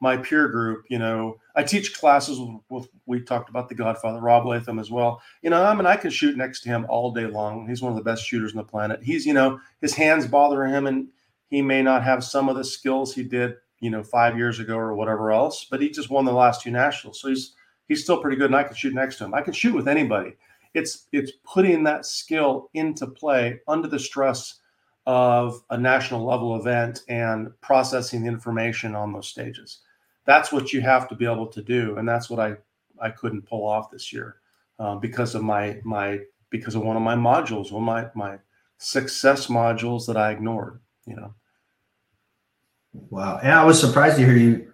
my 0.00 0.18
peer 0.18 0.48
group, 0.48 0.84
you 0.90 0.98
know, 0.98 1.38
I 1.56 1.62
teach 1.62 1.96
classes 1.96 2.38
with, 2.38 2.60
with 2.68 2.88
we 3.06 3.22
talked 3.22 3.48
about 3.48 3.70
the 3.70 3.74
Godfather, 3.74 4.20
Rob 4.20 4.44
Leatham 4.44 4.78
as 4.78 4.90
well. 4.90 5.22
You 5.40 5.48
know, 5.48 5.64
I 5.64 5.74
mean, 5.74 5.86
I 5.86 5.96
can 5.96 6.10
shoot 6.10 6.36
next 6.36 6.60
to 6.64 6.68
him 6.68 6.84
all 6.90 7.10
day 7.10 7.24
long. 7.24 7.66
He's 7.66 7.80
one 7.80 7.90
of 7.90 7.96
the 7.96 8.04
best 8.04 8.26
shooters 8.26 8.52
on 8.52 8.58
the 8.58 8.64
planet. 8.64 9.02
He's, 9.02 9.24
you 9.24 9.32
know, 9.32 9.58
his 9.80 9.94
hands 9.94 10.26
bother 10.26 10.66
him 10.66 10.86
and 10.86 11.08
he 11.48 11.62
may 11.62 11.80
not 11.80 12.04
have 12.04 12.22
some 12.22 12.50
of 12.50 12.56
the 12.56 12.64
skills 12.64 13.14
he 13.14 13.22
did, 13.22 13.54
you 13.80 13.88
know, 13.88 14.02
five 14.02 14.36
years 14.36 14.58
ago 14.58 14.76
or 14.76 14.94
whatever 14.94 15.32
else, 15.32 15.66
but 15.70 15.80
he 15.80 15.88
just 15.88 16.10
won 16.10 16.26
the 16.26 16.32
last 16.32 16.60
two 16.60 16.70
nationals. 16.70 17.18
So 17.18 17.30
he's, 17.30 17.54
he's 17.88 18.04
still 18.04 18.20
pretty 18.20 18.36
good 18.36 18.50
and 18.50 18.56
I 18.56 18.64
can 18.64 18.76
shoot 18.76 18.92
next 18.92 19.16
to 19.16 19.24
him. 19.24 19.32
I 19.32 19.40
can 19.40 19.54
shoot 19.54 19.74
with 19.74 19.88
anybody. 19.88 20.34
It's 20.74 21.06
it's 21.12 21.32
putting 21.44 21.84
that 21.84 22.06
skill 22.06 22.70
into 22.74 23.06
play 23.06 23.60
under 23.68 23.88
the 23.88 23.98
stress 23.98 24.60
of 25.06 25.62
a 25.70 25.76
national 25.76 26.24
level 26.24 26.56
event 26.56 27.02
and 27.08 27.48
processing 27.60 28.22
the 28.22 28.28
information 28.28 28.94
on 28.94 29.12
those 29.12 29.28
stages. 29.28 29.80
That's 30.24 30.52
what 30.52 30.72
you 30.72 30.80
have 30.80 31.08
to 31.08 31.14
be 31.14 31.26
able 31.26 31.48
to 31.48 31.62
do, 31.62 31.96
and 31.98 32.08
that's 32.08 32.30
what 32.30 32.40
I 32.40 32.54
I 33.00 33.10
couldn't 33.10 33.42
pull 33.42 33.66
off 33.66 33.90
this 33.90 34.12
year 34.12 34.36
uh, 34.78 34.96
because 34.96 35.34
of 35.34 35.42
my 35.42 35.80
my 35.84 36.20
because 36.50 36.74
of 36.74 36.82
one 36.82 36.96
of 36.96 37.02
my 37.02 37.16
modules, 37.16 37.72
one 37.72 37.82
of 37.82 38.14
my 38.14 38.30
my 38.30 38.38
success 38.78 39.48
modules 39.48 40.06
that 40.06 40.16
I 40.16 40.30
ignored. 40.30 40.80
You 41.06 41.16
know. 41.16 41.34
Wow, 43.10 43.40
and 43.42 43.52
I 43.52 43.64
was 43.64 43.80
surprised 43.80 44.16
to 44.16 44.24
hear 44.24 44.36
you 44.36 44.72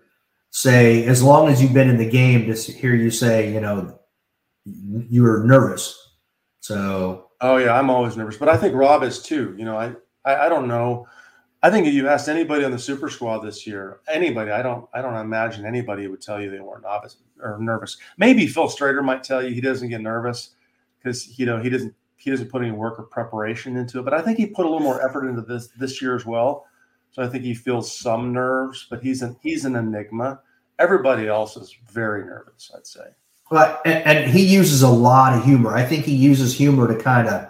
say, 0.51 1.05
as 1.05 1.23
long 1.23 1.49
as 1.49 1.63
you've 1.63 1.73
been 1.73 1.89
in 1.89 1.99
the 1.99 2.09
game, 2.09 2.53
to 2.53 2.73
hear 2.73 2.95
you 2.95 3.11
say, 3.11 3.53
you 3.53 3.61
know, 3.61 3.98
you 5.09 5.23
were 5.23 5.45
nervous. 5.45 6.13
So. 6.61 7.31
Oh 7.41 7.57
yeah, 7.57 7.79
I'm 7.79 7.91
always 7.91 8.17
nervous, 8.17 8.37
but 8.37 8.49
I 8.49 8.57
think 8.57 8.75
Rob 8.75 9.03
is 9.03 9.23
too. 9.23 9.55
You 9.57 9.65
know, 9.65 9.77
I, 9.77 9.95
I, 10.25 10.47
I 10.47 10.49
don't 10.49 10.67
know. 10.67 11.07
I 11.63 11.71
think 11.71 11.87
if 11.87 11.95
you 11.95 12.09
asked 12.09 12.29
anybody 12.29 12.65
on 12.65 12.71
the 12.71 12.79
Super 12.79 13.09
Squad 13.09 13.39
this 13.41 13.67
year, 13.67 14.01
anybody, 14.13 14.53
I 14.53 14.63
don't, 14.63 14.89
I 14.95 15.03
don't 15.03 15.17
imagine 15.17 15.67
anybody 15.67 16.07
would 16.07 16.23
tell 16.23 16.41
you 16.41 16.51
they 16.51 16.61
weren't 16.61 16.85
or 17.41 17.59
nervous. 17.61 17.97
Maybe 18.17 18.47
Phil 18.47 18.69
Strader 18.69 19.05
might 19.05 19.25
tell 19.25 19.43
you 19.43 19.53
he 19.53 19.61
doesn't 19.61 19.89
get 19.89 20.01
nervous 20.01 20.51
because 20.99 21.39
you 21.39 21.47
know 21.47 21.61
he 21.61 21.69
doesn't 21.69 21.95
he 22.17 22.31
doesn't 22.31 22.51
put 22.51 22.63
any 22.63 22.73
work 22.73 22.99
or 22.99 23.05
preparation 23.05 23.77
into 23.77 23.99
it. 23.99 24.05
But 24.05 24.15
I 24.15 24.21
think 24.23 24.39
he 24.39 24.47
put 24.47 24.67
a 24.67 24.69
little 24.69 24.85
more 24.85 25.05
effort 25.07 25.29
into 25.29 25.43
this 25.43 25.69
this 25.79 26.03
year 26.03 26.15
as 26.15 26.27
well. 26.27 26.67
So 27.11 27.23
I 27.23 27.29
think 27.29 27.45
he 27.45 27.55
feels 27.55 27.97
some 27.97 28.33
nerves, 28.33 28.87
but 28.89 29.03
he's 29.03 29.23
an 29.23 29.37
he's 29.41 29.65
an 29.65 29.77
enigma. 29.77 30.41
Everybody 30.79 31.27
else 31.27 31.57
is 31.57 31.77
very 31.91 32.25
nervous, 32.25 32.71
I'd 32.77 32.87
say. 32.87 33.07
But 33.51 33.81
and, 33.85 34.05
and 34.07 34.31
he 34.31 34.45
uses 34.45 34.83
a 34.83 34.89
lot 34.89 35.37
of 35.37 35.45
humor. 35.45 35.75
I 35.75 35.85
think 35.85 36.05
he 36.05 36.15
uses 36.15 36.55
humor 36.55 36.87
to 36.89 37.03
kind 37.03 37.29
of 37.29 37.49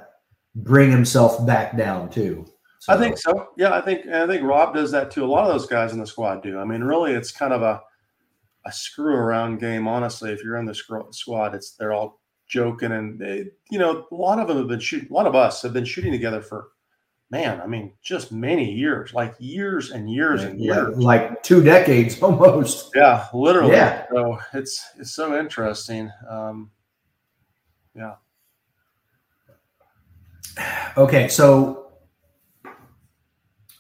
bring 0.55 0.91
himself 0.91 1.45
back 1.47 1.77
down 1.77 2.11
too. 2.11 2.47
So. 2.81 2.93
I 2.93 2.99
think 2.99 3.19
so. 3.19 3.49
Yeah, 3.57 3.75
I 3.75 3.81
think 3.81 4.07
I 4.07 4.27
think 4.27 4.43
Rob 4.45 4.75
does 4.75 4.91
that 4.93 5.11
too. 5.11 5.25
A 5.25 5.27
lot 5.27 5.45
of 5.45 5.53
those 5.53 5.67
guys 5.67 5.93
in 5.93 5.99
the 5.99 6.07
squad 6.07 6.43
do. 6.43 6.59
I 6.59 6.65
mean, 6.65 6.83
really, 6.83 7.13
it's 7.13 7.33
kind 7.33 7.53
of 7.53 7.63
a 7.63 7.83
a 8.65 8.73
screw 8.73 9.15
around 9.15 9.59
game. 9.59 9.89
Honestly, 9.89 10.31
if 10.31 10.43
you're 10.45 10.57
in 10.57 10.67
the 10.67 10.75
squad, 11.11 11.55
it's 11.55 11.73
they're 11.73 11.93
all 11.93 12.21
joking 12.49 12.93
and 12.93 13.19
they, 13.19 13.47
you 13.71 13.79
know, 13.79 14.07
a 14.11 14.15
lot 14.15 14.39
of 14.39 14.49
them 14.49 14.57
have 14.57 14.69
been 14.69 14.81
shooting. 14.81 15.09
A 15.11 15.13
lot 15.13 15.27
of 15.27 15.35
us 15.35 15.63
have 15.63 15.73
been 15.73 15.85
shooting 15.85 16.13
together 16.13 16.41
for 16.41 16.69
man, 17.31 17.61
I 17.61 17.67
mean, 17.67 17.93
just 18.03 18.33
many 18.33 18.73
years, 18.73 19.13
like 19.13 19.35
years 19.39 19.91
and 19.91 20.11
years 20.11 20.45
and 20.45 20.61
years, 20.61 20.97
like, 20.97 21.43
two 21.43 21.63
decades 21.63 22.21
almost. 22.23 22.91
Yeah, 22.95 23.27
literally. 23.35 23.73
Yeah. 23.73 24.07
So 24.13 24.39
it's 24.55 24.91
it's 24.99 25.13
so 25.13 25.39
interesting. 25.39 26.11
Um, 26.29 26.71
yeah. 27.95 28.15
Okay, 30.97 31.29
so 31.29 31.93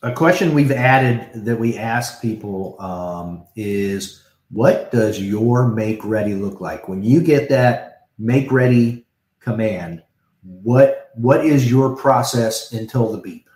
a 0.02 0.12
question 0.12 0.54
we've 0.54 0.70
added 0.70 1.44
that 1.44 1.58
we 1.58 1.76
ask 1.76 2.22
people 2.22 2.80
um, 2.80 3.46
is, 3.56 4.22
what 4.50 4.92
does 4.92 5.20
your 5.20 5.68
make 5.68 6.04
ready 6.04 6.34
look 6.34 6.60
like 6.60 6.88
when 6.88 7.02
you 7.02 7.20
get 7.20 7.48
that 7.48 8.06
make 8.18 8.52
ready 8.52 9.06
command? 9.40 10.02
What 10.42 10.97
what 11.18 11.44
is 11.44 11.70
your 11.70 11.96
process 11.96 12.72
until 12.72 13.10
the 13.10 13.18
beep? 13.18 13.48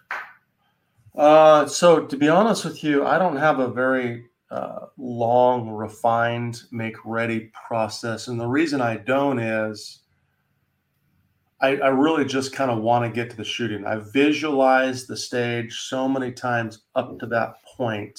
Uh, 1.14 1.66
so 1.66 2.04
to 2.04 2.16
be 2.16 2.28
honest 2.28 2.64
with 2.64 2.82
you, 2.82 3.06
I 3.06 3.18
don't 3.18 3.36
have 3.36 3.60
a 3.60 3.68
very 3.68 4.26
uh, 4.50 4.86
long, 4.98 5.70
refined 5.70 6.62
make 6.72 6.96
ready 7.04 7.50
process, 7.66 8.28
and 8.28 8.40
the 8.40 8.46
reason 8.46 8.80
I 8.80 8.96
don't 8.96 9.38
is 9.38 10.00
I, 11.60 11.76
I 11.76 11.88
really 11.88 12.24
just 12.24 12.52
kind 12.52 12.70
of 12.70 12.82
want 12.82 13.04
to 13.04 13.14
get 13.14 13.30
to 13.30 13.36
the 13.36 13.44
shooting. 13.44 13.86
I 13.86 14.00
visualize 14.12 15.06
the 15.06 15.16
stage 15.16 15.82
so 15.82 16.08
many 16.08 16.32
times 16.32 16.80
up 16.96 17.20
to 17.20 17.26
that 17.26 17.62
point. 17.64 18.18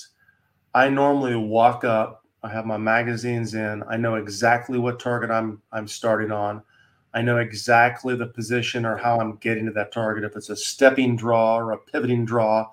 I 0.73 0.87
normally 0.87 1.35
walk 1.35 1.83
up. 1.83 2.23
I 2.41 2.49
have 2.49 2.65
my 2.65 2.77
magazines 2.77 3.53
in. 3.53 3.83
I 3.89 3.97
know 3.97 4.15
exactly 4.15 4.79
what 4.79 4.99
target 4.99 5.29
I'm 5.29 5.61
I'm 5.73 5.87
starting 5.87 6.31
on. 6.31 6.63
I 7.13 7.21
know 7.21 7.37
exactly 7.37 8.15
the 8.15 8.25
position 8.25 8.85
or 8.85 8.97
how 8.97 9.19
I'm 9.19 9.35
getting 9.37 9.65
to 9.67 9.71
that 9.73 9.91
target. 9.91 10.23
If 10.23 10.35
it's 10.35 10.49
a 10.49 10.55
stepping 10.55 11.15
draw 11.15 11.57
or 11.57 11.71
a 11.71 11.77
pivoting 11.77 12.25
draw 12.25 12.69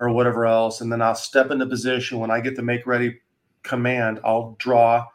or 0.00 0.10
whatever 0.10 0.46
else, 0.46 0.80
and 0.80 0.92
then 0.92 1.02
I'll 1.02 1.14
step 1.14 1.50
into 1.50 1.66
position. 1.66 2.18
When 2.18 2.30
I 2.30 2.40
get 2.40 2.56
the 2.56 2.62
make 2.62 2.86
ready 2.86 3.20
command, 3.62 4.20
I'll 4.24 4.56
draw 4.58 5.06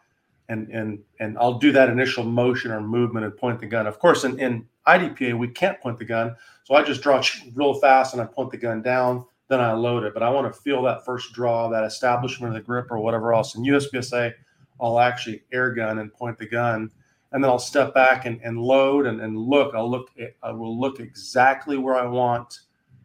and 0.49 0.69
and 0.69 0.99
and 1.19 1.37
I'll 1.37 1.59
do 1.59 1.71
that 1.71 1.89
initial 1.89 2.23
motion 2.23 2.71
or 2.71 2.81
movement 2.81 3.25
and 3.25 3.35
point 3.35 3.59
the 3.59 3.67
gun. 3.67 3.87
Of 3.87 3.99
course, 3.99 4.23
in, 4.23 4.39
in 4.39 4.65
IDPA 4.87 5.37
we 5.37 5.47
can't 5.47 5.79
point 5.79 5.97
the 5.97 6.05
gun, 6.05 6.35
so 6.63 6.75
I 6.75 6.83
just 6.83 7.01
draw 7.01 7.21
real 7.53 7.75
fast 7.75 8.13
and 8.13 8.21
I 8.21 8.25
point 8.25 8.51
the 8.51 8.57
gun 8.57 8.81
down. 8.81 9.25
Then 9.49 9.59
I 9.59 9.73
load 9.73 10.03
it, 10.03 10.13
but 10.13 10.23
I 10.23 10.29
want 10.29 10.51
to 10.51 10.59
feel 10.61 10.81
that 10.83 11.05
first 11.05 11.33
draw, 11.33 11.69
that 11.69 11.83
establishment 11.83 12.55
of 12.55 12.55
the 12.55 12.65
grip 12.65 12.89
or 12.89 12.99
whatever 12.99 13.33
else. 13.33 13.55
In 13.55 13.63
USPSA, 13.63 14.33
I'll 14.79 14.99
actually 14.99 15.43
air 15.51 15.71
gun 15.71 15.99
and 15.99 16.13
point 16.13 16.37
the 16.39 16.47
gun, 16.47 16.89
and 17.33 17.43
then 17.43 17.49
I'll 17.49 17.59
step 17.59 17.93
back 17.93 18.25
and, 18.25 18.39
and 18.43 18.59
load 18.59 19.07
and, 19.07 19.19
and 19.19 19.37
look. 19.37 19.73
I'll 19.75 19.89
look. 19.89 20.11
I 20.41 20.51
will 20.51 20.79
look 20.79 20.99
exactly 20.99 21.77
where 21.77 21.95
I 21.95 22.05
want 22.05 22.59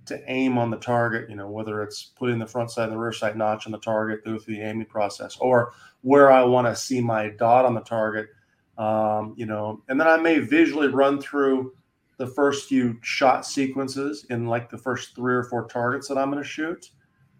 to 0.06 0.22
aim 0.30 0.56
on 0.56 0.70
the 0.70 0.76
target, 0.76 1.28
you 1.28 1.36
know, 1.36 1.48
whether 1.48 1.82
it's 1.82 2.04
putting 2.16 2.38
the 2.38 2.46
front 2.46 2.70
sight 2.70 2.84
and 2.84 2.92
the 2.92 2.98
rear 2.98 3.12
sight 3.12 3.36
notch 3.36 3.66
on 3.66 3.72
the 3.72 3.78
target 3.78 4.22
through 4.24 4.40
the 4.40 4.60
aiming 4.60 4.86
process, 4.86 5.36
or 5.40 5.72
where 6.02 6.30
I 6.30 6.42
want 6.42 6.66
to 6.66 6.76
see 6.76 7.00
my 7.00 7.30
dot 7.30 7.64
on 7.64 7.74
the 7.74 7.80
target, 7.80 8.28
um, 8.76 9.34
you 9.36 9.46
know, 9.46 9.82
and 9.88 10.00
then 10.00 10.06
I 10.06 10.16
may 10.16 10.38
visually 10.38 10.88
run 10.88 11.20
through 11.20 11.74
the 12.18 12.26
first 12.26 12.68
few 12.68 12.98
shot 13.02 13.46
sequences 13.46 14.26
in 14.30 14.46
like 14.46 14.70
the 14.70 14.78
first 14.78 15.14
three 15.14 15.34
or 15.34 15.44
four 15.44 15.66
targets 15.68 16.08
that 16.08 16.18
I'm 16.18 16.30
going 16.30 16.42
to 16.42 16.48
shoot, 16.48 16.90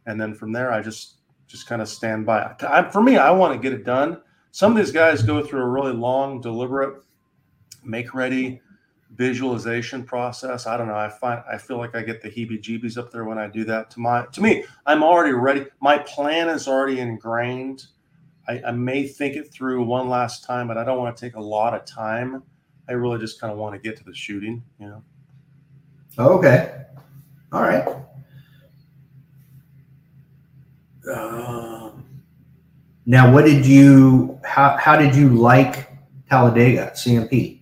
and 0.06 0.20
then 0.20 0.34
from 0.34 0.52
there 0.52 0.72
I 0.72 0.80
just 0.80 1.16
just 1.46 1.66
kind 1.66 1.80
of 1.80 1.88
stand 1.88 2.26
by. 2.26 2.54
I, 2.60 2.88
for 2.90 3.02
me, 3.02 3.16
I 3.16 3.30
want 3.30 3.54
to 3.54 3.58
get 3.58 3.78
it 3.78 3.84
done. 3.84 4.20
Some 4.50 4.72
of 4.72 4.78
these 4.78 4.92
guys 4.92 5.22
go 5.22 5.44
through 5.44 5.62
a 5.62 5.68
really 5.68 5.92
long, 5.92 6.40
deliberate, 6.40 7.02
make 7.84 8.14
ready 8.14 8.60
visualization 9.14 10.04
process. 10.04 10.66
I 10.66 10.76
don't 10.76 10.88
know. 10.88 10.96
I 10.96 11.08
find 11.08 11.42
I 11.50 11.58
feel 11.58 11.78
like 11.78 11.94
I 11.94 12.02
get 12.02 12.22
the 12.22 12.30
heebie-jeebies 12.30 12.98
up 12.98 13.10
there 13.10 13.24
when 13.24 13.38
I 13.38 13.46
do 13.46 13.64
that. 13.64 13.90
To 13.92 14.00
my 14.00 14.26
to 14.26 14.40
me, 14.40 14.64
I'm 14.86 15.02
already 15.02 15.32
ready. 15.32 15.66
My 15.80 15.98
plan 15.98 16.48
is 16.48 16.68
already 16.68 17.00
ingrained. 17.00 17.86
I, 18.48 18.62
I 18.66 18.70
may 18.72 19.06
think 19.06 19.36
it 19.36 19.52
through 19.52 19.84
one 19.84 20.08
last 20.08 20.44
time, 20.44 20.68
but 20.68 20.78
I 20.78 20.84
don't 20.84 20.98
want 20.98 21.16
to 21.16 21.20
take 21.20 21.36
a 21.36 21.40
lot 21.40 21.74
of 21.74 21.84
time. 21.84 22.42
I 22.88 22.92
really 22.92 23.18
just 23.18 23.40
kind 23.40 23.52
of 23.52 23.58
want 23.58 23.74
to 23.74 23.78
get 23.78 23.96
to 23.98 24.04
the 24.04 24.14
shooting, 24.14 24.62
you 24.80 24.86
know. 24.86 25.02
Okay. 26.18 26.84
All 27.52 27.62
right. 27.62 27.86
Um, 31.14 32.04
now, 33.06 33.32
what 33.32 33.44
did 33.44 33.64
you? 33.64 34.37
How 34.48 34.76
how 34.78 34.96
did 34.96 35.14
you 35.14 35.28
like 35.28 35.90
Talladega 36.28 36.92
CMP? 36.94 37.60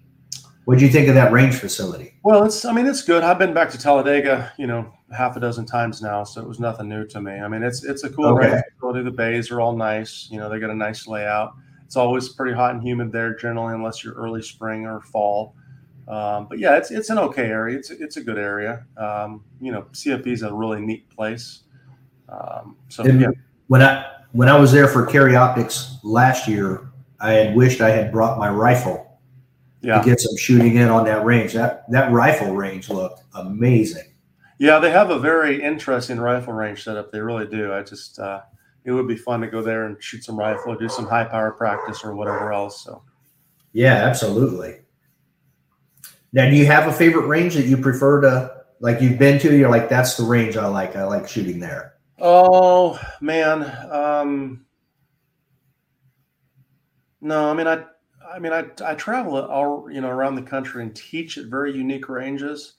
What 0.64 0.78
do 0.78 0.84
you 0.84 0.90
think 0.90 1.08
of 1.08 1.14
that 1.14 1.32
range 1.32 1.56
facility? 1.56 2.14
Well, 2.22 2.44
it's 2.44 2.64
I 2.64 2.72
mean 2.72 2.86
it's 2.86 3.02
good. 3.02 3.22
I've 3.22 3.38
been 3.38 3.52
back 3.52 3.70
to 3.70 3.78
Talladega, 3.78 4.52
you 4.56 4.66
know, 4.66 4.92
half 5.16 5.36
a 5.36 5.40
dozen 5.40 5.66
times 5.66 6.02
now, 6.02 6.24
so 6.24 6.40
it 6.40 6.48
was 6.48 6.58
nothing 6.58 6.88
new 6.88 7.06
to 7.06 7.20
me. 7.20 7.32
I 7.32 7.48
mean, 7.48 7.62
it's 7.62 7.84
it's 7.84 8.04
a 8.04 8.10
cool 8.10 8.26
okay. 8.36 8.52
range 8.52 8.62
facility. 8.74 9.02
The 9.02 9.10
bays 9.10 9.50
are 9.50 9.60
all 9.60 9.76
nice. 9.76 10.28
You 10.30 10.38
know, 10.38 10.48
they 10.48 10.58
got 10.58 10.70
a 10.70 10.74
nice 10.74 11.06
layout. 11.06 11.54
It's 11.84 11.96
always 11.96 12.28
pretty 12.28 12.54
hot 12.54 12.74
and 12.74 12.82
humid 12.82 13.12
there 13.12 13.34
generally, 13.36 13.74
unless 13.74 14.02
you're 14.02 14.14
early 14.14 14.42
spring 14.42 14.86
or 14.86 15.00
fall. 15.00 15.54
Um, 16.08 16.46
but 16.48 16.58
yeah, 16.58 16.76
it's 16.76 16.90
it's 16.90 17.10
an 17.10 17.18
okay 17.18 17.46
area. 17.46 17.78
It's 17.78 17.90
it's 17.90 18.16
a 18.16 18.22
good 18.22 18.38
area. 18.38 18.86
Um, 18.96 19.44
you 19.60 19.72
know, 19.72 19.82
CMP 19.92 20.28
is 20.28 20.42
a 20.42 20.52
really 20.52 20.80
neat 20.80 21.08
place. 21.10 21.62
Um, 22.28 22.76
so 22.88 23.04
and 23.04 23.20
yeah. 23.20 23.28
When 23.68 23.82
I 23.82 24.15
when 24.36 24.50
I 24.50 24.58
was 24.58 24.70
there 24.70 24.86
for 24.86 25.06
Carry 25.06 25.34
Optics 25.34 25.96
last 26.04 26.46
year, 26.46 26.90
I 27.20 27.32
had 27.32 27.56
wished 27.56 27.80
I 27.80 27.88
had 27.88 28.12
brought 28.12 28.38
my 28.38 28.50
rifle 28.50 29.18
yeah. 29.80 29.98
to 29.98 30.04
get 30.04 30.20
some 30.20 30.36
shooting 30.36 30.76
in 30.76 30.88
on 30.88 31.06
that 31.06 31.24
range. 31.24 31.54
That 31.54 31.90
that 31.90 32.12
rifle 32.12 32.54
range 32.54 32.90
looked 32.90 33.22
amazing. 33.34 34.12
Yeah, 34.58 34.78
they 34.78 34.90
have 34.90 35.08
a 35.08 35.18
very 35.18 35.62
interesting 35.62 36.20
rifle 36.20 36.52
range 36.52 36.84
setup. 36.84 37.12
They 37.12 37.20
really 37.20 37.46
do. 37.46 37.72
I 37.72 37.82
just 37.82 38.18
uh, 38.18 38.42
it 38.84 38.92
would 38.92 39.08
be 39.08 39.16
fun 39.16 39.40
to 39.40 39.46
go 39.46 39.62
there 39.62 39.86
and 39.86 40.02
shoot 40.02 40.22
some 40.22 40.38
rifle, 40.38 40.74
or 40.74 40.76
do 40.76 40.88
some 40.88 41.06
high 41.06 41.24
power 41.24 41.52
practice 41.52 42.04
or 42.04 42.14
whatever 42.14 42.52
else. 42.52 42.84
So 42.84 43.02
yeah, 43.72 43.94
absolutely. 43.94 44.82
Now, 46.34 46.50
do 46.50 46.56
you 46.56 46.66
have 46.66 46.88
a 46.88 46.92
favorite 46.92 47.26
range 47.26 47.54
that 47.54 47.64
you 47.64 47.78
prefer 47.78 48.20
to 48.20 48.64
like 48.80 49.00
you've 49.00 49.18
been 49.18 49.38
to? 49.40 49.56
You're 49.56 49.70
like, 49.70 49.88
that's 49.88 50.18
the 50.18 50.24
range 50.24 50.58
I 50.58 50.66
like. 50.66 50.94
I 50.94 51.04
like 51.04 51.26
shooting 51.26 51.58
there. 51.58 51.95
Oh 52.18 53.00
man. 53.20 53.62
Um 53.90 54.66
no, 57.20 57.50
I 57.50 57.54
mean 57.54 57.66
I 57.66 57.84
I 58.32 58.38
mean, 58.38 58.52
I, 58.52 58.64
I 58.84 58.94
travel 58.94 59.38
all 59.38 59.90
you 59.90 60.00
know 60.00 60.10
around 60.10 60.34
the 60.34 60.42
country 60.42 60.82
and 60.82 60.94
teach 60.94 61.38
at 61.38 61.46
very 61.46 61.74
unique 61.76 62.08
ranges. 62.08 62.74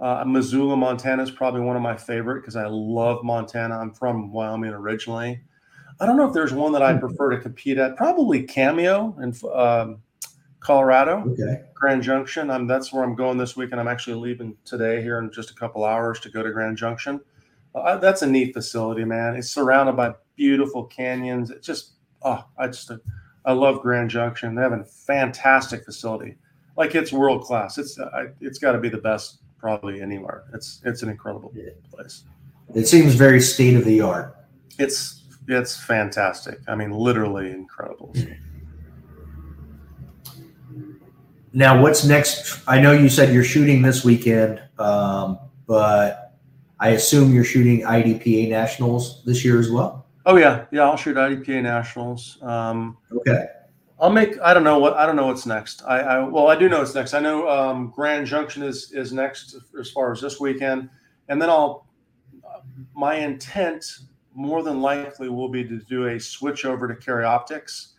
Uh, 0.00 0.24
Missoula, 0.26 0.76
Montana 0.76 1.22
is 1.22 1.30
probably 1.30 1.60
one 1.60 1.76
of 1.76 1.82
my 1.82 1.96
favorite 1.96 2.40
because 2.40 2.56
I 2.56 2.66
love 2.66 3.24
Montana. 3.24 3.78
I'm 3.78 3.92
from 3.92 4.32
Wyoming 4.32 4.72
originally. 4.72 5.40
I 6.00 6.06
don't 6.06 6.16
know 6.16 6.26
if 6.26 6.32
there's 6.32 6.52
one 6.52 6.72
that 6.72 6.82
I 6.82 6.92
hmm. 6.92 7.00
prefer 7.00 7.30
to 7.30 7.38
compete 7.38 7.78
at. 7.78 7.96
Probably 7.96 8.44
Cameo 8.44 9.16
in 9.20 9.34
um, 9.52 10.02
Colorado, 10.60 11.24
okay. 11.32 11.64
Grand 11.74 12.02
Junction. 12.02 12.50
I'm 12.50 12.66
that's 12.66 12.92
where 12.92 13.04
I'm 13.04 13.14
going 13.14 13.38
this 13.38 13.56
week, 13.56 13.72
and 13.72 13.80
I'm 13.80 13.88
actually 13.88 14.16
leaving 14.16 14.56
today 14.64 15.02
here 15.02 15.18
in 15.18 15.30
just 15.32 15.50
a 15.50 15.54
couple 15.54 15.84
hours 15.84 16.20
to 16.20 16.30
go 16.30 16.42
to 16.42 16.50
Grand 16.50 16.76
Junction. 16.76 17.20
Uh, 17.78 17.96
that's 17.96 18.22
a 18.22 18.26
neat 18.26 18.52
facility, 18.52 19.04
man. 19.04 19.36
It's 19.36 19.50
surrounded 19.50 19.96
by 19.96 20.14
beautiful 20.36 20.84
canyons. 20.84 21.50
It's 21.50 21.66
just 21.66 21.92
oh, 22.22 22.44
I 22.58 22.66
just 22.68 22.90
I 23.44 23.52
love 23.52 23.80
Grand 23.80 24.10
Junction. 24.10 24.54
They 24.54 24.62
have 24.62 24.72
a 24.72 24.84
fantastic 24.84 25.84
facility. 25.84 26.36
Like 26.76 26.94
it's 26.94 27.12
world 27.12 27.42
class. 27.42 27.78
It's 27.78 27.98
uh, 27.98 28.26
it's 28.40 28.58
got 28.58 28.72
to 28.72 28.78
be 28.78 28.88
the 28.88 28.98
best 28.98 29.38
probably 29.58 30.00
anywhere. 30.00 30.44
It's 30.54 30.80
it's 30.84 31.02
an 31.02 31.08
incredible 31.08 31.52
place. 31.90 32.24
It 32.74 32.86
seems 32.86 33.14
very 33.14 33.40
state 33.40 33.76
of 33.76 33.84
the 33.84 34.00
art. 34.00 34.36
It's 34.78 35.24
it's 35.48 35.76
fantastic. 35.76 36.60
I 36.68 36.74
mean, 36.74 36.90
literally 36.90 37.50
incredible. 37.50 38.14
Now, 41.52 41.80
what's 41.80 42.04
next? 42.04 42.60
I 42.68 42.80
know 42.80 42.92
you 42.92 43.08
said 43.08 43.32
you're 43.32 43.42
shooting 43.42 43.82
this 43.82 44.04
weekend, 44.04 44.60
um, 44.78 45.38
but 45.66 46.27
I 46.80 46.90
assume 46.90 47.34
you're 47.34 47.44
shooting 47.44 47.82
IDPA 47.82 48.48
nationals 48.48 49.24
this 49.24 49.44
year 49.44 49.58
as 49.58 49.70
well. 49.70 50.06
Oh 50.26 50.36
yeah, 50.36 50.66
yeah. 50.70 50.82
I'll 50.82 50.96
shoot 50.96 51.16
IDPA 51.16 51.62
nationals. 51.62 52.38
Um, 52.42 52.98
okay. 53.12 53.46
I'll 54.00 54.10
make. 54.10 54.38
I 54.40 54.54
don't 54.54 54.64
know 54.64 54.78
what. 54.78 54.94
I 54.94 55.06
don't 55.06 55.16
know 55.16 55.26
what's 55.26 55.46
next. 55.46 55.82
I, 55.86 56.00
I 56.00 56.22
well, 56.22 56.48
I 56.48 56.56
do 56.56 56.68
know 56.68 56.78
what's 56.78 56.94
next. 56.94 57.14
I 57.14 57.20
know 57.20 57.48
um, 57.48 57.92
Grand 57.94 58.26
Junction 58.26 58.62
is 58.62 58.92
is 58.92 59.12
next 59.12 59.56
as 59.78 59.90
far 59.90 60.12
as 60.12 60.20
this 60.20 60.38
weekend, 60.38 60.88
and 61.28 61.40
then 61.40 61.50
I'll. 61.50 61.86
My 62.94 63.14
intent, 63.14 63.84
more 64.34 64.62
than 64.62 64.80
likely, 64.80 65.28
will 65.28 65.48
be 65.48 65.64
to 65.64 65.78
do 65.78 66.06
a 66.06 66.20
switch 66.20 66.64
over 66.64 66.86
to 66.86 66.94
carry 66.94 67.24
optics, 67.24 67.94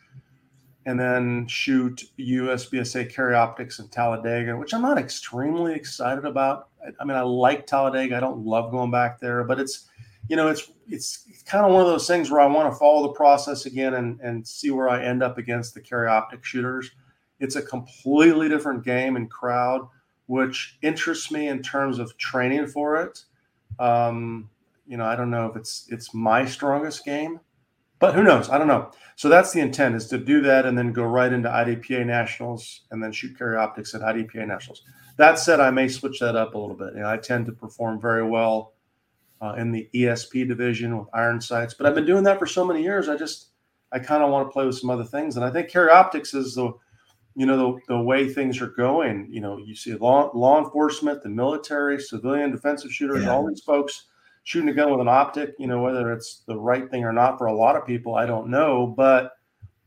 and 0.89 0.99
then 0.99 1.45
shoot 1.45 2.03
USPSA 2.17 3.13
carry 3.13 3.35
optics 3.35 3.77
in 3.77 3.87
Talladega, 3.89 4.57
which 4.57 4.73
I'm 4.73 4.81
not 4.81 4.97
extremely 4.97 5.75
excited 5.75 6.25
about. 6.25 6.69
I, 6.83 6.89
I 6.99 7.05
mean, 7.05 7.15
I 7.15 7.21
like 7.21 7.67
Talladega. 7.67 8.17
I 8.17 8.19
don't 8.19 8.43
love 8.43 8.71
going 8.71 8.89
back 8.89 9.19
there, 9.19 9.43
but 9.43 9.59
it's 9.59 9.87
you 10.29 10.35
know, 10.35 10.47
it's 10.47 10.71
it's 10.87 11.43
kind 11.45 11.63
of 11.63 11.71
one 11.71 11.81
of 11.81 11.87
those 11.87 12.07
things 12.07 12.31
where 12.31 12.41
I 12.41 12.47
want 12.47 12.73
to 12.73 12.79
follow 12.79 13.03
the 13.03 13.13
process 13.13 13.67
again 13.67 13.93
and 13.93 14.19
and 14.21 14.47
see 14.47 14.71
where 14.71 14.89
I 14.89 15.03
end 15.03 15.21
up 15.21 15.37
against 15.37 15.75
the 15.75 15.81
carry 15.81 16.07
optic 16.07 16.43
shooters. 16.43 16.89
It's 17.39 17.55
a 17.55 17.61
completely 17.61 18.49
different 18.49 18.83
game 18.83 19.15
and 19.15 19.29
crowd, 19.29 19.87
which 20.25 20.79
interests 20.81 21.29
me 21.29 21.49
in 21.49 21.61
terms 21.61 21.99
of 21.99 22.17
training 22.17 22.65
for 22.65 22.99
it. 22.99 23.25
Um, 23.77 24.49
you 24.87 24.97
know, 24.97 25.05
I 25.05 25.15
don't 25.15 25.29
know 25.29 25.45
if 25.45 25.55
it's 25.55 25.85
it's 25.91 26.15
my 26.15 26.45
strongest 26.45 27.05
game, 27.05 27.39
but 27.99 28.15
who 28.15 28.23
knows? 28.23 28.49
I 28.49 28.57
don't 28.57 28.67
know. 28.67 28.91
So 29.15 29.27
that's 29.27 29.51
the 29.51 29.59
intent 29.59 29.95
is 29.95 30.07
to 30.07 30.17
do 30.17 30.41
that 30.41 30.65
and 30.65 30.77
then 30.77 30.93
go 30.93 31.03
right 31.03 31.31
into 31.31 31.49
IDPA 31.49 32.05
nationals 32.05 32.81
and 32.91 33.03
then 33.03 33.11
shoot 33.11 33.37
carry 33.37 33.57
optics 33.57 33.93
at 33.93 34.01
IDPA 34.01 34.47
nationals. 34.47 34.83
That 35.17 35.37
said, 35.37 35.59
I 35.59 35.69
may 35.69 35.89
switch 35.89 36.21
that 36.21 36.37
up 36.37 36.55
a 36.55 36.57
little 36.57 36.77
bit. 36.77 36.93
You 36.93 37.01
know, 37.01 37.09
I 37.09 37.17
tend 37.17 37.45
to 37.47 37.51
perform 37.51 37.99
very 37.99 38.25
well 38.25 38.73
uh, 39.41 39.55
in 39.57 39.71
the 39.71 39.89
ESP 39.93 40.47
division 40.47 40.97
with 40.97 41.09
iron 41.13 41.41
sights, 41.41 41.73
but 41.73 41.85
I've 41.85 41.95
been 41.95 42.05
doing 42.05 42.23
that 42.23 42.39
for 42.39 42.45
so 42.45 42.65
many 42.65 42.81
years. 42.81 43.09
I 43.09 43.17
just 43.17 43.47
I 43.91 43.99
kind 43.99 44.23
of 44.23 44.29
want 44.29 44.47
to 44.47 44.51
play 44.53 44.65
with 44.65 44.77
some 44.77 44.89
other 44.89 45.03
things, 45.03 45.35
and 45.35 45.43
I 45.43 45.51
think 45.51 45.69
carry 45.69 45.89
optics 45.89 46.33
is 46.33 46.55
the 46.55 46.71
you 47.35 47.45
know 47.45 47.57
the, 47.87 47.95
the 47.95 48.01
way 48.01 48.31
things 48.31 48.61
are 48.61 48.67
going. 48.67 49.27
You 49.29 49.41
know, 49.41 49.57
you 49.57 49.75
see 49.75 49.93
law 49.95 50.31
law 50.33 50.63
enforcement, 50.63 51.23
the 51.23 51.29
military, 51.29 51.99
civilian 51.99 52.51
defensive 52.51 52.91
shooters, 52.91 53.23
yeah. 53.23 53.31
all 53.31 53.47
these 53.47 53.61
folks 53.61 54.05
shooting 54.49 54.69
a 54.69 54.73
gun 54.73 54.89
with 54.89 54.99
an 54.99 55.07
optic, 55.07 55.53
you 55.59 55.67
know, 55.67 55.79
whether 55.79 56.11
it's 56.11 56.41
the 56.47 56.57
right 56.57 56.89
thing 56.89 57.03
or 57.03 57.13
not 57.13 57.37
for 57.37 57.45
a 57.45 57.53
lot 57.53 57.75
of 57.75 57.85
people, 57.85 58.15
I 58.15 58.25
don't 58.25 58.49
know. 58.49 58.87
But 58.87 59.33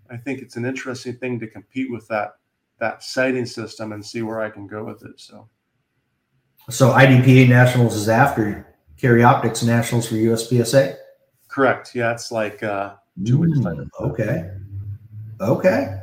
I 0.09 0.17
think 0.17 0.41
it's 0.41 0.55
an 0.55 0.65
interesting 0.65 1.17
thing 1.17 1.41
to 1.41 1.49
compete 1.49 1.91
with 1.91 2.07
that 2.07 2.35
that 2.79 3.03
sighting 3.03 3.45
system 3.45 3.91
and 3.91 4.07
see 4.07 4.23
where 4.23 4.41
I 4.41 4.51
can 4.51 4.69
go 4.69 4.85
with 4.85 5.05
it. 5.05 5.19
So 5.19 5.49
So 6.71 6.91
IDPA 6.91 7.49
Nationals 7.49 7.97
is 7.97 8.09
after 8.09 8.77
Carry 8.97 9.25
Optics 9.25 9.65
Nationals 9.65 10.07
for 10.07 10.15
USPSA? 10.15 10.95
Correct. 11.49 11.93
Yeah, 11.97 12.13
it's 12.13 12.31
like 12.31 12.63
uh 12.63 12.95
two 13.25 13.39
weeks 13.39 13.59
mm, 13.59 13.65
later. 13.65 13.89
Okay. 14.01 14.49
Okay. 15.41 16.03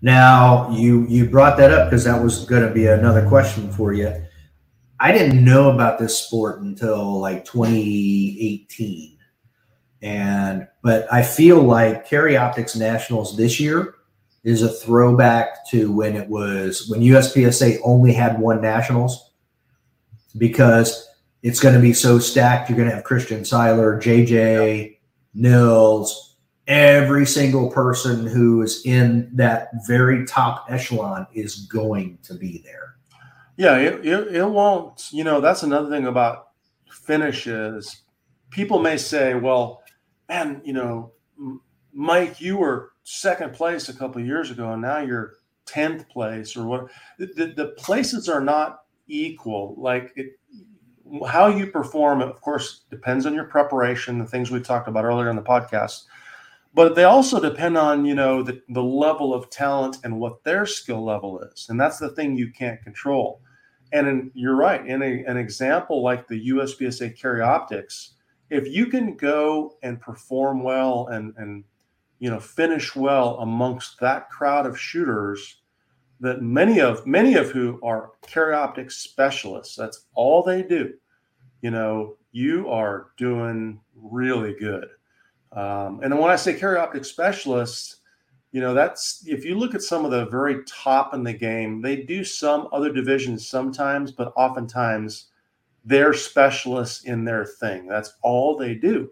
Now 0.00 0.70
you 0.70 1.08
you 1.08 1.28
brought 1.28 1.56
that 1.56 1.72
up 1.72 1.90
because 1.90 2.04
that 2.04 2.22
was 2.22 2.44
going 2.44 2.62
to 2.62 2.72
be 2.72 2.86
another 2.86 3.28
question 3.28 3.68
for 3.72 3.92
you. 3.92 4.14
I 5.02 5.12
didn't 5.12 5.42
know 5.42 5.70
about 5.70 5.98
this 5.98 6.18
sport 6.18 6.60
until 6.60 7.18
like 7.20 7.46
2018. 7.46 9.16
And 10.02 10.68
but 10.82 11.12
I 11.12 11.22
feel 11.22 11.62
like 11.62 12.06
Carry 12.06 12.36
Optics 12.36 12.76
Nationals 12.76 13.36
this 13.36 13.58
year 13.58 13.94
is 14.44 14.62
a 14.62 14.68
throwback 14.68 15.68
to 15.70 15.90
when 15.90 16.16
it 16.16 16.28
was 16.28 16.86
when 16.88 17.00
USPSA 17.00 17.78
only 17.82 18.12
had 18.12 18.38
one 18.38 18.60
nationals 18.60 19.32
because 20.36 21.08
it's 21.42 21.60
going 21.60 21.74
to 21.74 21.80
be 21.80 21.94
so 21.94 22.18
stacked. 22.18 22.68
You're 22.68 22.76
going 22.76 22.88
to 22.88 22.94
have 22.94 23.04
Christian 23.04 23.44
Sailer, 23.44 23.98
JJ, 23.98 24.98
Nils, 25.32 26.36
every 26.66 27.24
single 27.24 27.70
person 27.70 28.26
who 28.26 28.62
is 28.62 28.82
in 28.84 29.30
that 29.34 29.70
very 29.86 30.26
top 30.26 30.66
echelon 30.68 31.26
is 31.32 31.66
going 31.66 32.18
to 32.24 32.34
be 32.34 32.62
there. 32.64 32.96
Yeah, 33.60 33.76
it, 33.76 34.06
it, 34.06 34.36
it 34.36 34.46
won't. 34.46 35.12
You 35.12 35.22
know, 35.22 35.42
that's 35.42 35.64
another 35.64 35.90
thing 35.90 36.06
about 36.06 36.46
finishes. 36.90 38.04
People 38.48 38.78
may 38.78 38.96
say, 38.96 39.34
well, 39.34 39.82
man, 40.30 40.62
you 40.64 40.72
know, 40.72 41.12
Mike, 41.92 42.40
you 42.40 42.56
were 42.56 42.92
second 43.02 43.52
place 43.52 43.90
a 43.90 43.94
couple 43.94 44.22
years 44.22 44.50
ago, 44.50 44.72
and 44.72 44.80
now 44.80 45.00
you're 45.00 45.34
10th 45.66 46.08
place 46.08 46.56
or 46.56 46.64
what. 46.64 46.86
The, 47.18 47.52
the 47.54 47.74
places 47.76 48.30
are 48.30 48.40
not 48.40 48.84
equal. 49.08 49.74
Like 49.76 50.14
it, 50.16 50.38
how 51.28 51.48
you 51.48 51.66
perform, 51.66 52.22
of 52.22 52.40
course, 52.40 52.84
depends 52.88 53.26
on 53.26 53.34
your 53.34 53.44
preparation, 53.44 54.18
the 54.18 54.24
things 54.24 54.50
we 54.50 54.60
talked 54.62 54.88
about 54.88 55.04
earlier 55.04 55.28
in 55.28 55.36
the 55.36 55.42
podcast 55.42 56.04
but 56.72 56.94
they 56.94 57.02
also 57.02 57.40
depend 57.40 57.76
on 57.76 58.04
you 58.04 58.14
know 58.14 58.44
the, 58.44 58.62
the 58.68 58.82
level 58.82 59.34
of 59.34 59.50
talent 59.50 59.96
and 60.04 60.20
what 60.20 60.44
their 60.44 60.64
skill 60.64 61.04
level 61.04 61.40
is 61.40 61.66
and 61.68 61.80
that's 61.80 61.98
the 61.98 62.10
thing 62.10 62.36
you 62.36 62.52
can't 62.52 62.80
control 62.82 63.42
and 63.92 64.06
in, 64.06 64.30
you're 64.34 64.56
right. 64.56 64.86
In 64.86 65.02
a, 65.02 65.24
an 65.24 65.36
example 65.36 66.02
like 66.02 66.26
the 66.26 66.48
USPSA 66.50 67.18
carry 67.18 67.40
optics, 67.40 68.14
if 68.50 68.68
you 68.68 68.86
can 68.86 69.16
go 69.16 69.76
and 69.82 70.00
perform 70.00 70.62
well 70.62 71.08
and 71.08 71.34
and 71.36 71.64
you 72.18 72.30
know 72.30 72.40
finish 72.40 72.94
well 72.94 73.38
amongst 73.38 73.98
that 74.00 74.30
crowd 74.30 74.66
of 74.66 74.78
shooters 74.78 75.60
that 76.20 76.42
many 76.42 76.80
of 76.80 77.06
many 77.06 77.34
of 77.34 77.50
who 77.50 77.80
are 77.82 78.10
carry 78.26 78.54
optics 78.54 78.96
specialists, 78.96 79.74
that's 79.74 80.06
all 80.14 80.42
they 80.42 80.62
do. 80.62 80.92
You 81.62 81.70
know, 81.70 82.16
you 82.32 82.68
are 82.68 83.08
doing 83.16 83.80
really 83.94 84.54
good. 84.54 84.86
Um, 85.52 86.00
and 86.02 86.16
when 86.16 86.30
I 86.30 86.36
say 86.36 86.54
carry 86.54 86.78
optics 86.78 87.08
specialists, 87.08 87.96
you 88.52 88.60
know 88.60 88.74
that's 88.74 89.24
if 89.26 89.44
you 89.44 89.56
look 89.56 89.74
at 89.74 89.82
some 89.82 90.04
of 90.04 90.10
the 90.10 90.26
very 90.26 90.64
top 90.64 91.14
in 91.14 91.22
the 91.22 91.32
game 91.32 91.80
they 91.80 91.96
do 91.96 92.24
some 92.24 92.68
other 92.72 92.92
divisions 92.92 93.46
sometimes 93.46 94.10
but 94.10 94.32
oftentimes 94.36 95.30
they're 95.84 96.12
specialists 96.12 97.04
in 97.04 97.24
their 97.24 97.44
thing. 97.44 97.86
That's 97.86 98.14
all 98.22 98.56
they 98.56 98.74
do. 98.74 99.10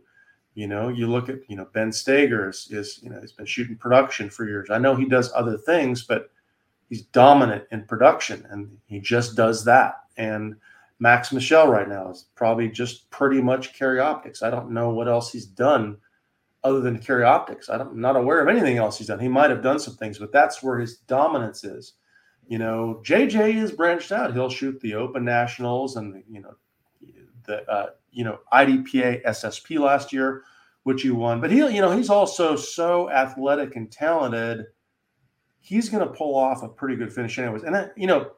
You 0.54 0.66
know 0.66 0.88
you 0.88 1.06
look 1.06 1.28
at 1.28 1.38
you 1.48 1.56
know 1.56 1.68
Ben 1.72 1.90
Stoeger 1.90 2.50
is, 2.50 2.68
is 2.70 3.00
you 3.02 3.10
know 3.10 3.20
he's 3.20 3.32
been 3.32 3.46
shooting 3.46 3.76
production 3.76 4.28
for 4.28 4.44
years. 4.44 4.70
I 4.70 4.78
know 4.78 4.96
he 4.96 5.06
does 5.06 5.32
other 5.34 5.56
things 5.56 6.02
but 6.02 6.30
he's 6.88 7.02
dominant 7.02 7.64
in 7.70 7.84
production 7.84 8.46
and 8.50 8.76
he 8.86 8.98
just 8.98 9.36
does 9.36 9.64
that. 9.66 10.00
And 10.16 10.56
Max 10.98 11.32
Michel 11.32 11.68
right 11.68 11.88
now 11.88 12.10
is 12.10 12.26
probably 12.34 12.68
just 12.68 13.08
pretty 13.10 13.40
much 13.40 13.72
carry 13.72 14.00
optics. 14.00 14.42
I 14.42 14.50
don't 14.50 14.72
know 14.72 14.90
what 14.90 15.06
else 15.06 15.30
he's 15.30 15.46
done 15.46 15.96
other 16.64 16.80
than 16.80 16.98
carry 16.98 17.24
optics. 17.24 17.68
I 17.68 17.80
am 17.80 18.00
not 18.00 18.16
aware 18.16 18.40
of 18.40 18.48
anything 18.48 18.78
else 18.78 18.98
he's 18.98 19.06
done. 19.06 19.20
He 19.20 19.28
might 19.28 19.50
have 19.50 19.62
done 19.62 19.78
some 19.78 19.94
things, 19.94 20.18
but 20.18 20.32
that's 20.32 20.62
where 20.62 20.78
his 20.78 20.98
dominance 20.98 21.64
is. 21.64 21.94
You 22.48 22.58
know, 22.58 23.00
JJ 23.04 23.62
is 23.62 23.72
branched 23.72 24.10
out. 24.10 24.32
He'll 24.32 24.48
shoot 24.48 24.80
the 24.80 24.94
Open 24.94 25.24
Nationals 25.24 25.96
and 25.96 26.22
you 26.30 26.40
know 26.40 26.54
the 27.46 27.68
uh, 27.70 27.90
you 28.10 28.24
know 28.24 28.38
IDPA 28.52 29.24
SSP 29.24 29.78
last 29.78 30.12
year, 30.12 30.42
which 30.82 31.02
he 31.02 31.10
won. 31.10 31.40
But 31.40 31.50
he 31.50 31.58
you 31.58 31.80
know 31.80 31.90
he's 31.90 32.10
also 32.10 32.56
so 32.56 33.10
athletic 33.10 33.76
and 33.76 33.90
talented. 33.92 34.66
He's 35.60 35.90
going 35.90 36.06
to 36.06 36.14
pull 36.14 36.34
off 36.34 36.62
a 36.62 36.68
pretty 36.68 36.96
good 36.96 37.12
finish, 37.12 37.38
anyways. 37.38 37.64
And 37.64 37.76
I, 37.76 37.90
you 37.94 38.06
know, 38.06 38.30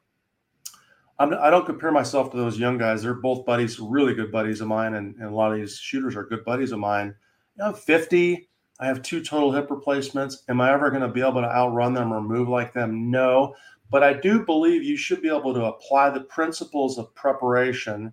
I'm, 1.20 1.32
I 1.32 1.46
do 1.46 1.58
not 1.58 1.66
compare 1.66 1.92
myself 1.92 2.32
to 2.32 2.36
those 2.36 2.58
young 2.58 2.76
guys. 2.76 3.02
They're 3.02 3.14
both 3.14 3.46
buddies, 3.46 3.78
really 3.78 4.14
good 4.14 4.32
buddies 4.32 4.60
of 4.60 4.66
mine, 4.66 4.94
and, 4.94 5.14
and 5.16 5.26
a 5.26 5.34
lot 5.34 5.52
of 5.52 5.58
these 5.58 5.76
shooters 5.76 6.16
are 6.16 6.24
good 6.24 6.44
buddies 6.44 6.72
of 6.72 6.80
mine 6.80 7.14
I'm 7.60 7.74
50. 7.74 8.48
I 8.80 8.86
have 8.86 9.02
two 9.02 9.22
total 9.22 9.52
hip 9.52 9.70
replacements. 9.70 10.42
Am 10.48 10.60
I 10.60 10.72
ever 10.72 10.90
going 10.90 11.02
to 11.02 11.08
be 11.08 11.20
able 11.20 11.42
to 11.42 11.54
outrun 11.54 11.92
them 11.92 12.12
or 12.12 12.20
move 12.20 12.48
like 12.48 12.72
them? 12.72 13.10
No. 13.10 13.54
But 13.90 14.02
I 14.02 14.14
do 14.14 14.44
believe 14.44 14.82
you 14.82 14.96
should 14.96 15.20
be 15.20 15.28
able 15.28 15.52
to 15.52 15.64
apply 15.64 16.10
the 16.10 16.22
principles 16.22 16.96
of 16.96 17.14
preparation, 17.14 18.12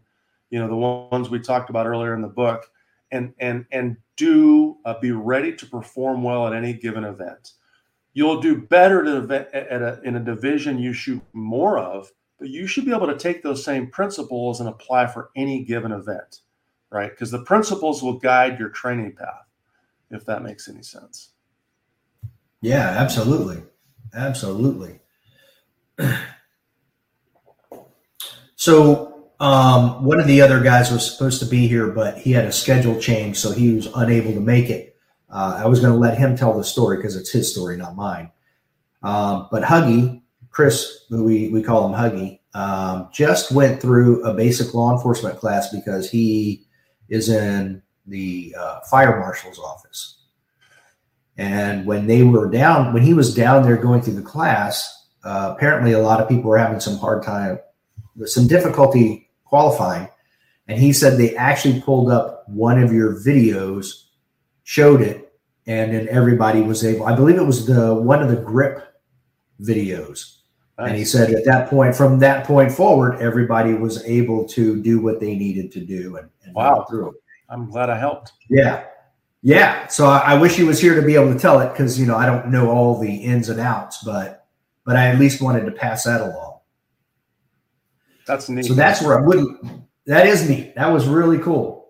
you 0.49 0.59
know, 0.59 0.67
the 0.67 0.75
ones 0.75 1.29
we 1.29 1.39
talked 1.39 1.69
about 1.69 1.85
earlier 1.85 2.13
in 2.15 2.21
the 2.21 2.27
book, 2.27 2.69
and 3.11 3.33
and 3.39 3.65
and 3.71 3.95
do 4.17 4.77
uh, 4.85 4.99
be 4.99 5.11
ready 5.11 5.55
to 5.55 5.65
perform 5.65 6.23
well 6.23 6.47
at 6.47 6.53
any 6.53 6.73
given 6.73 7.03
event. 7.03 7.53
You'll 8.13 8.41
do 8.41 8.59
better 8.59 9.05
at, 9.31 9.53
at 9.53 9.81
a, 9.81 10.01
in 10.03 10.15
a 10.15 10.19
division 10.19 10.79
you 10.79 10.91
shoot 10.91 11.21
more 11.33 11.77
of, 11.77 12.11
but 12.39 12.49
you 12.49 12.65
should 12.65 12.85
be 12.85 12.93
able 12.93 13.07
to 13.07 13.17
take 13.17 13.43
those 13.43 13.63
same 13.63 13.87
principles 13.87 14.59
and 14.59 14.67
apply 14.67 15.05
for 15.05 15.29
any 15.35 15.63
given 15.63 15.91
event 15.91 16.39
right? 16.91 17.09
Because 17.09 17.31
the 17.31 17.43
principles 17.43 18.01
will 18.01 18.19
guide 18.19 18.59
your 18.59 18.69
training 18.69 19.13
path, 19.13 19.45
if 20.11 20.25
that 20.25 20.43
makes 20.43 20.67
any 20.67 20.83
sense. 20.83 21.29
Yeah, 22.61 22.89
absolutely. 22.89 23.63
Absolutely. 24.13 24.99
so, 28.55 29.29
um, 29.39 30.03
one 30.03 30.19
of 30.19 30.25
the 30.25 30.41
other 30.41 30.61
guys 30.61 30.91
was 30.91 31.11
supposed 31.11 31.39
to 31.41 31.45
be 31.45 31.67
here, 31.67 31.87
but 31.87 32.17
he 32.17 32.31
had 32.31 32.45
a 32.45 32.51
schedule 32.51 32.99
change, 32.99 33.37
so 33.37 33.51
he 33.51 33.73
was 33.73 33.87
unable 33.95 34.33
to 34.33 34.39
make 34.39 34.69
it. 34.69 34.95
Uh, 35.29 35.61
I 35.63 35.67
was 35.67 35.79
going 35.79 35.93
to 35.93 35.99
let 35.99 36.17
him 36.17 36.35
tell 36.35 36.57
the 36.57 36.63
story 36.63 36.97
because 36.97 37.15
it's 37.15 37.29
his 37.29 37.51
story, 37.51 37.77
not 37.77 37.95
mine. 37.95 38.31
Um, 39.03 39.47
but 39.51 39.61
Huggy, 39.61 40.21
Chris, 40.49 41.05
we, 41.11 41.49
we 41.49 41.61
call 41.61 41.87
him 41.87 41.93
Huggy, 41.93 42.39
um, 42.55 43.09
just 43.13 43.51
went 43.51 43.79
through 43.79 44.23
a 44.23 44.33
basic 44.33 44.73
law 44.73 44.91
enforcement 44.91 45.37
class 45.37 45.71
because 45.71 46.09
he 46.09 46.66
is 47.09 47.29
in 47.29 47.81
the 48.05 48.55
uh, 48.57 48.79
fire 48.89 49.19
marshal's 49.19 49.59
office. 49.59 50.23
And 51.37 51.85
when 51.85 52.07
they 52.07 52.23
were 52.23 52.49
down, 52.49 52.93
when 52.93 53.03
he 53.03 53.13
was 53.13 53.35
down 53.35 53.63
there 53.63 53.77
going 53.77 54.01
through 54.01 54.15
the 54.15 54.21
class, 54.21 55.07
uh, 55.23 55.53
apparently 55.55 55.93
a 55.93 55.99
lot 55.99 56.19
of 56.19 56.27
people 56.27 56.49
were 56.49 56.57
having 56.57 56.79
some 56.79 56.97
hard 56.97 57.23
time, 57.23 57.59
some 58.25 58.47
difficulty 58.47 59.29
qualifying. 59.45 60.07
And 60.67 60.79
he 60.79 60.91
said 60.91 61.17
they 61.17 61.35
actually 61.35 61.81
pulled 61.81 62.09
up 62.09 62.43
one 62.47 62.81
of 62.81 62.91
your 62.91 63.13
videos, 63.13 64.05
showed 64.63 65.01
it, 65.01 65.31
and 65.67 65.93
then 65.93 66.07
everybody 66.09 66.61
was 66.61 66.83
able. 66.83 67.05
I 67.05 67.15
believe 67.15 67.37
it 67.37 67.43
was 67.43 67.65
the 67.65 67.93
one 67.93 68.21
of 68.21 68.29
the 68.29 68.37
grip 68.37 69.01
videos. 69.61 70.36
Nice. 70.77 70.89
And 70.89 70.97
he 70.97 71.05
said 71.05 71.31
at 71.31 71.45
that 71.45 71.69
point, 71.69 71.95
from 71.95 72.19
that 72.19 72.45
point 72.45 72.71
forward, 72.71 73.19
everybody 73.19 73.73
was 73.73 74.03
able 74.05 74.47
to 74.49 74.81
do 74.81 75.01
what 75.01 75.19
they 75.19 75.35
needed 75.35 75.71
to 75.71 75.79
do 75.79 76.17
and, 76.17 76.29
and 76.43 76.53
wow. 76.53 76.85
through 76.89 77.09
it. 77.09 77.15
I'm 77.49 77.69
glad 77.69 77.89
I 77.89 77.97
helped. 77.97 78.33
Yeah. 78.49 78.85
Yeah. 79.41 79.87
So 79.87 80.05
I, 80.05 80.19
I 80.19 80.39
wish 80.39 80.55
he 80.55 80.63
was 80.63 80.79
here 80.79 80.93
to 80.95 81.01
be 81.01 81.15
able 81.15 81.33
to 81.33 81.39
tell 81.39 81.59
it 81.61 81.69
because, 81.69 81.99
you 81.99 82.05
know, 82.05 82.15
I 82.15 82.25
don't 82.25 82.49
know 82.49 82.69
all 82.69 82.99
the 82.99 83.15
ins 83.15 83.49
and 83.49 83.59
outs, 83.59 84.03
but, 84.03 84.45
but 84.85 84.95
I 84.95 85.07
at 85.07 85.19
least 85.19 85.41
wanted 85.41 85.65
to 85.65 85.71
pass 85.71 86.03
that 86.03 86.21
along. 86.21 86.59
That's 88.27 88.49
neat. 88.49 88.65
So 88.65 88.73
that's 88.73 89.01
where 89.01 89.17
I 89.17 89.25
wouldn't 89.25 89.87
that 90.07 90.25
is 90.25 90.49
neat. 90.49 90.73
That 90.75 90.87
was 90.87 91.05
really 91.05 91.37
cool. 91.37 91.89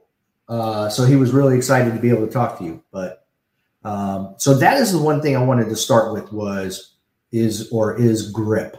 Uh, 0.50 0.90
so 0.90 1.06
he 1.06 1.16
was 1.16 1.32
really 1.32 1.56
excited 1.56 1.94
to 1.94 2.00
be 2.00 2.10
able 2.10 2.26
to 2.26 2.34
talk 2.34 2.58
to 2.58 2.64
you. 2.64 2.84
But 2.92 3.26
um, 3.84 4.36
so 4.38 4.56
that 4.56 4.78
is 4.78 4.92
the 4.92 4.98
one 4.98 5.22
thing 5.22 5.38
I 5.38 5.44
wanted 5.44 5.70
to 5.70 5.76
start 5.76 6.14
with 6.14 6.32
was 6.34 6.96
is 7.38 7.70
or 7.72 8.00
is 8.00 8.32
grip. 8.32 8.78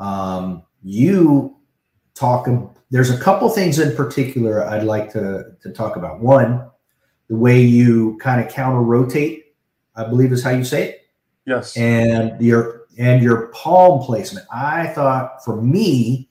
Um, 0.00 0.62
you 0.82 1.56
talk. 2.14 2.46
There's 2.90 3.10
a 3.10 3.18
couple 3.18 3.48
things 3.50 3.78
in 3.78 3.96
particular 3.96 4.64
I'd 4.66 4.84
like 4.84 5.12
to 5.12 5.56
to 5.62 5.72
talk 5.72 5.96
about. 5.96 6.20
One, 6.20 6.70
the 7.28 7.36
way 7.36 7.60
you 7.60 8.18
kind 8.20 8.44
of 8.44 8.52
counter 8.52 8.82
rotate, 8.82 9.54
I 9.96 10.04
believe 10.04 10.32
is 10.32 10.42
how 10.42 10.50
you 10.50 10.64
say 10.64 10.90
it. 10.90 11.00
Yes. 11.46 11.76
And 11.76 12.40
your 12.40 12.86
and 12.98 13.22
your 13.22 13.48
palm 13.48 14.02
placement. 14.02 14.46
I 14.52 14.88
thought 14.88 15.44
for 15.44 15.60
me, 15.60 16.28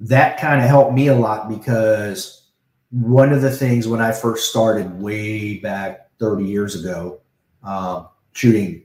that 0.00 0.38
kind 0.38 0.60
of 0.60 0.68
helped 0.68 0.92
me 0.92 1.08
a 1.08 1.14
lot 1.14 1.48
because 1.48 2.50
one 2.90 3.32
of 3.32 3.40
the 3.40 3.50
things 3.50 3.88
when 3.88 4.00
I 4.00 4.12
first 4.12 4.50
started 4.50 5.00
way 5.00 5.58
back 5.58 6.10
30 6.18 6.44
years 6.44 6.78
ago, 6.78 7.20
um, 7.62 8.08
shooting 8.32 8.84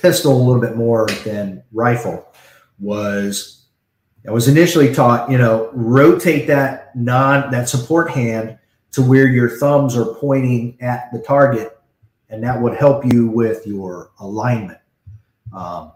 pistol 0.00 0.32
a 0.32 0.42
little 0.42 0.60
bit 0.60 0.76
more 0.76 1.06
than 1.24 1.62
rifle, 1.72 2.26
was 2.78 3.66
I 4.26 4.30
was 4.30 4.48
initially 4.48 4.94
taught, 4.94 5.30
you 5.30 5.38
know, 5.38 5.70
rotate 5.72 6.46
that 6.48 6.94
non 6.96 7.50
that 7.50 7.68
support 7.68 8.10
hand 8.10 8.58
to 8.92 9.02
where 9.02 9.26
your 9.26 9.48
thumbs 9.48 9.96
are 9.96 10.14
pointing 10.14 10.76
at 10.80 11.12
the 11.12 11.20
target, 11.20 11.78
and 12.28 12.42
that 12.42 12.60
would 12.60 12.76
help 12.76 13.04
you 13.12 13.28
with 13.28 13.66
your 13.66 14.10
alignment. 14.20 14.78
Um, 15.56 15.92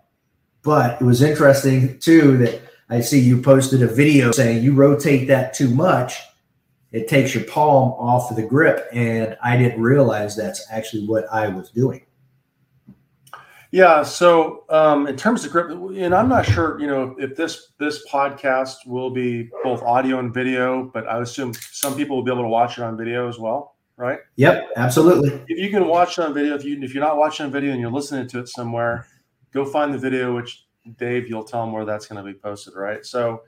but 0.62 1.01
it 1.01 1.05
was 1.05 1.23
interesting 1.23 1.99
too 1.99 2.37
that 2.38 2.62
I 2.88 3.01
see 3.01 3.21
you 3.21 3.41
posted 3.41 3.83
a 3.83 3.87
video 3.87 4.33
saying 4.33 4.62
you 4.62 4.75
rotate 4.75 5.29
that 5.29 5.55
too 5.55 5.69
much, 5.69 6.21
it 6.93 7.09
takes 7.09 7.35
your 7.35 7.45
palm 7.45 7.93
off 7.93 8.31
of 8.31 8.37
the 8.37 8.47
grip, 8.47 8.87
and 8.93 9.37
I 9.43 9.57
didn't 9.57 9.81
realize 9.81 10.37
that's 10.37 10.67
actually 10.71 11.07
what 11.07 11.25
I 11.33 11.49
was 11.49 11.71
doing. 11.71 12.05
Yeah. 13.73 14.03
So 14.03 14.65
um, 14.69 15.07
in 15.07 15.17
terms 15.17 15.45
of 15.45 15.51
grip, 15.51 15.71
and 15.71 16.15
I'm 16.15 16.29
not 16.29 16.45
sure, 16.45 16.79
you 16.79 16.87
know, 16.87 17.17
if 17.19 17.35
this 17.35 17.73
this 17.79 18.07
podcast 18.09 18.87
will 18.87 19.11
be 19.11 19.51
both 19.65 19.83
audio 19.83 20.19
and 20.19 20.33
video, 20.33 20.91
but 20.93 21.09
I 21.09 21.21
assume 21.21 21.55
some 21.55 21.97
people 21.97 22.17
will 22.17 22.23
be 22.23 22.31
able 22.31 22.43
to 22.43 22.49
watch 22.49 22.79
it 22.79 22.85
on 22.85 22.99
video 22.99 23.29
as 23.29 23.39
well, 23.39 23.77
right? 23.97 24.21
Yep, 24.37 24.69
absolutely. 24.77 25.43
If 25.49 25.59
you 25.59 25.71
can 25.71 25.89
watch 25.89 26.19
it 26.19 26.23
on 26.23 26.35
video, 26.35 26.55
if 26.55 26.65
you 26.65 26.81
if 26.83 26.95
you're 26.95 27.03
not 27.03 27.17
watching 27.17 27.47
on 27.47 27.53
video 27.53 27.73
and 27.73 27.81
you're 27.81 27.91
listening 27.91 28.29
to 28.29 28.41
it 28.41 28.49
somewhere, 28.49 29.07
go 29.53 29.65
find 29.65 29.93
the 29.93 29.99
video. 29.99 30.37
Which 30.37 30.67
Dave, 30.99 31.29
you'll 31.29 31.45
tell 31.45 31.65
them 31.65 31.73
where 31.73 31.87
that's 31.87 32.07
going 32.07 32.23
to 32.23 32.31
be 32.31 32.39
posted, 32.39 32.75
right? 32.77 33.07
So 33.07 33.43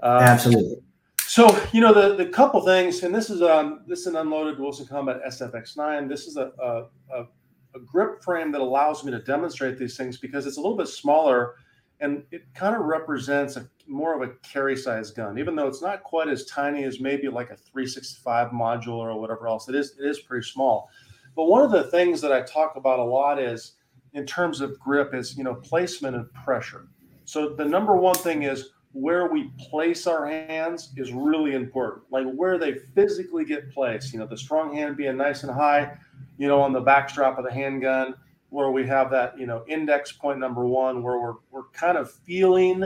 um, 0.00 0.22
absolutely. 0.22 0.82
So 1.20 1.46
you 1.72 1.80
know 1.80 1.94
the 1.94 2.16
the 2.16 2.26
couple 2.26 2.60
things, 2.62 3.04
and 3.04 3.14
this 3.14 3.30
is 3.30 3.40
um 3.40 3.84
this 3.86 4.00
is 4.00 4.06
an 4.08 4.16
unloaded 4.16 4.58
Wilson 4.58 4.86
Combat 4.86 5.20
SFX9. 5.28 6.08
This 6.08 6.26
is 6.26 6.36
a, 6.36 6.50
a, 6.60 7.20
a 7.20 7.26
a 7.74 7.80
grip 7.80 8.22
frame 8.22 8.52
that 8.52 8.60
allows 8.60 9.04
me 9.04 9.10
to 9.10 9.20
demonstrate 9.20 9.78
these 9.78 9.96
things 9.96 10.16
because 10.16 10.46
it's 10.46 10.56
a 10.56 10.60
little 10.60 10.76
bit 10.76 10.88
smaller 10.88 11.54
and 12.00 12.24
it 12.30 12.42
kind 12.54 12.74
of 12.74 12.82
represents 12.82 13.56
a 13.56 13.68
more 13.86 14.14
of 14.14 14.28
a 14.28 14.32
carry 14.42 14.76
size 14.76 15.10
gun 15.10 15.38
even 15.38 15.54
though 15.54 15.66
it's 15.66 15.82
not 15.82 16.02
quite 16.02 16.28
as 16.28 16.46
tiny 16.46 16.84
as 16.84 17.00
maybe 17.00 17.28
like 17.28 17.50
a 17.50 17.56
365 17.56 18.48
module 18.48 18.94
or 18.94 19.18
whatever 19.20 19.48
else. 19.48 19.68
It 19.68 19.74
is 19.74 19.96
it 19.98 20.06
is 20.06 20.20
pretty 20.20 20.46
small. 20.46 20.88
But 21.36 21.44
one 21.44 21.62
of 21.62 21.70
the 21.70 21.84
things 21.84 22.20
that 22.20 22.32
i 22.32 22.40
talk 22.42 22.76
about 22.76 22.98
a 22.98 23.04
lot 23.04 23.38
is 23.38 23.74
in 24.12 24.26
terms 24.26 24.60
of 24.60 24.78
grip 24.78 25.14
is 25.14 25.36
you 25.36 25.44
know 25.44 25.54
placement 25.54 26.16
and 26.16 26.32
pressure. 26.32 26.88
So 27.24 27.54
the 27.54 27.64
number 27.64 27.94
one 27.94 28.16
thing 28.16 28.42
is 28.42 28.70
where 28.92 29.26
we 29.26 29.50
place 29.58 30.06
our 30.06 30.26
hands 30.26 30.92
is 30.96 31.12
really 31.12 31.54
important 31.54 32.02
like 32.10 32.26
where 32.32 32.58
they 32.58 32.74
physically 32.94 33.44
get 33.44 33.72
placed 33.72 34.12
you 34.12 34.18
know 34.18 34.26
the 34.26 34.36
strong 34.36 34.74
hand 34.74 34.96
being 34.96 35.16
nice 35.16 35.44
and 35.44 35.52
high 35.52 35.96
you 36.40 36.48
know, 36.48 36.60
on 36.62 36.72
the 36.72 36.80
backstrap 36.80 37.36
of 37.36 37.44
the 37.44 37.52
handgun, 37.52 38.14
where 38.48 38.70
we 38.70 38.86
have 38.86 39.10
that, 39.10 39.38
you 39.38 39.46
know, 39.46 39.62
index 39.68 40.10
point 40.10 40.38
number 40.38 40.64
one, 40.66 41.02
where 41.02 41.18
we're, 41.18 41.34
we're 41.50 41.68
kind 41.74 41.98
of 41.98 42.10
feeling 42.10 42.82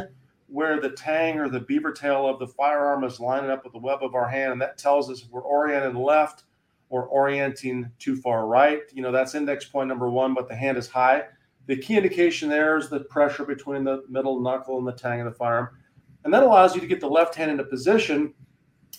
where 0.49 0.81
the 0.81 0.91
tang 0.91 1.39
or 1.39 1.49
the 1.49 1.61
beaver 1.61 1.93
tail 1.93 2.29
of 2.29 2.41
the 2.41 2.49
firearm 2.49 3.05
is 3.05 3.21
lining 3.21 3.51
up 3.51 3.63
with 3.63 3.73
the 3.73 3.79
web 3.79 4.01
of 4.03 4.17
our 4.17 4.29
hand. 4.29 4.53
And 4.53 4.61
that 4.61 4.77
tells 4.77 5.09
us 5.09 5.23
if 5.23 5.31
we're 5.31 5.41
oriented 5.41 5.95
left 5.95 6.43
or 6.91 7.07
orienting 7.07 7.89
too 8.01 8.17
far 8.17 8.49
right. 8.49 8.81
You 8.93 9.03
know, 9.03 9.13
that's 9.13 9.37
index 9.37 9.65
point 9.67 9.89
number 9.89 10.11
one, 10.11 10.35
but 10.35 10.49
the 10.49 10.57
hand 10.57 10.77
is 10.77 10.89
high. 10.89 11.23
The 11.67 11.77
key 11.77 11.97
indication 11.97 12.49
there 12.49 12.77
is 12.77 12.89
the 12.89 13.01
pressure 13.01 13.45
between 13.45 13.85
the 13.85 14.03
middle 14.09 14.41
knuckle 14.41 14.79
and 14.79 14.87
the 14.87 14.93
tang 14.93 15.21
of 15.21 15.27
the 15.27 15.33
firearm. 15.33 15.69
And 16.25 16.33
that 16.33 16.43
allows 16.43 16.75
you 16.75 16.81
to 16.81 16.87
get 16.87 17.01
the 17.01 17.09
left 17.09 17.35
hand 17.35 17.51
into 17.51 17.65
position. 17.65 18.35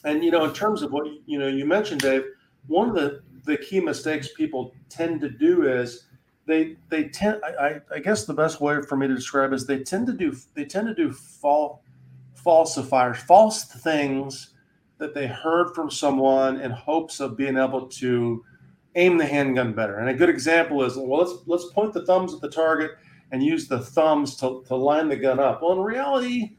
And, 0.04 0.24
you 0.24 0.32
know, 0.32 0.46
in 0.46 0.54
terms 0.54 0.84
of 0.84 0.92
what, 0.92 1.08
you 1.26 1.40
know, 1.40 1.48
you 1.48 1.66
mentioned, 1.66 2.02
Dave, 2.02 2.24
one 2.68 2.90
of 2.90 2.96
the 2.96 3.22
the 3.46 3.58
key 3.58 3.80
mistakes 3.80 4.30
people 4.36 4.74
tend 4.90 5.22
to 5.22 5.30
do 5.30 5.68
is 5.68 6.06
they 6.46 6.76
they 6.90 7.06
tend 7.10 7.42
I, 7.44 7.80
I 7.94 8.00
guess 8.00 8.26
the 8.26 8.34
best 8.34 8.62
way 8.62 8.82
for 8.82 8.96
me 8.96 9.08
to 9.08 9.16
describe 9.16 9.54
is 9.54 9.66
they 9.66 9.84
tend 9.84 10.08
to 10.08 10.14
do 10.14 10.36
they 10.54 10.66
tend 10.66 10.88
to 10.88 10.96
do 10.96 11.12
false 11.12 11.80
falsifiers 12.44 13.18
false 13.18 13.64
things 13.66 14.54
that 14.98 15.14
they 15.14 15.28
heard 15.28 15.74
from 15.74 15.90
someone 15.90 16.60
in 16.60 16.72
hopes 16.72 17.20
of 17.20 17.38
being 17.38 17.58
able 17.58 17.88
to 17.88 18.44
aim 18.96 19.18
the 19.18 19.26
handgun 19.26 19.74
better 19.74 19.98
and 19.98 20.10
a 20.10 20.14
good 20.14 20.30
example 20.30 20.84
is 20.84 20.96
well 20.96 21.20
let's 21.20 21.34
let's 21.48 21.66
point 21.74 21.94
the 21.94 22.06
thumbs 22.06 22.34
at 22.34 22.42
the 22.42 22.50
target 22.50 22.92
and 23.32 23.44
use 23.44 23.68
the 23.68 23.80
thumbs 23.80 24.36
to, 24.38 24.64
to 24.68 24.76
line 24.76 25.10
the 25.10 25.16
gun 25.16 25.40
up 25.40 25.62
well 25.62 25.74
in 25.74 25.80
reality 25.80 26.52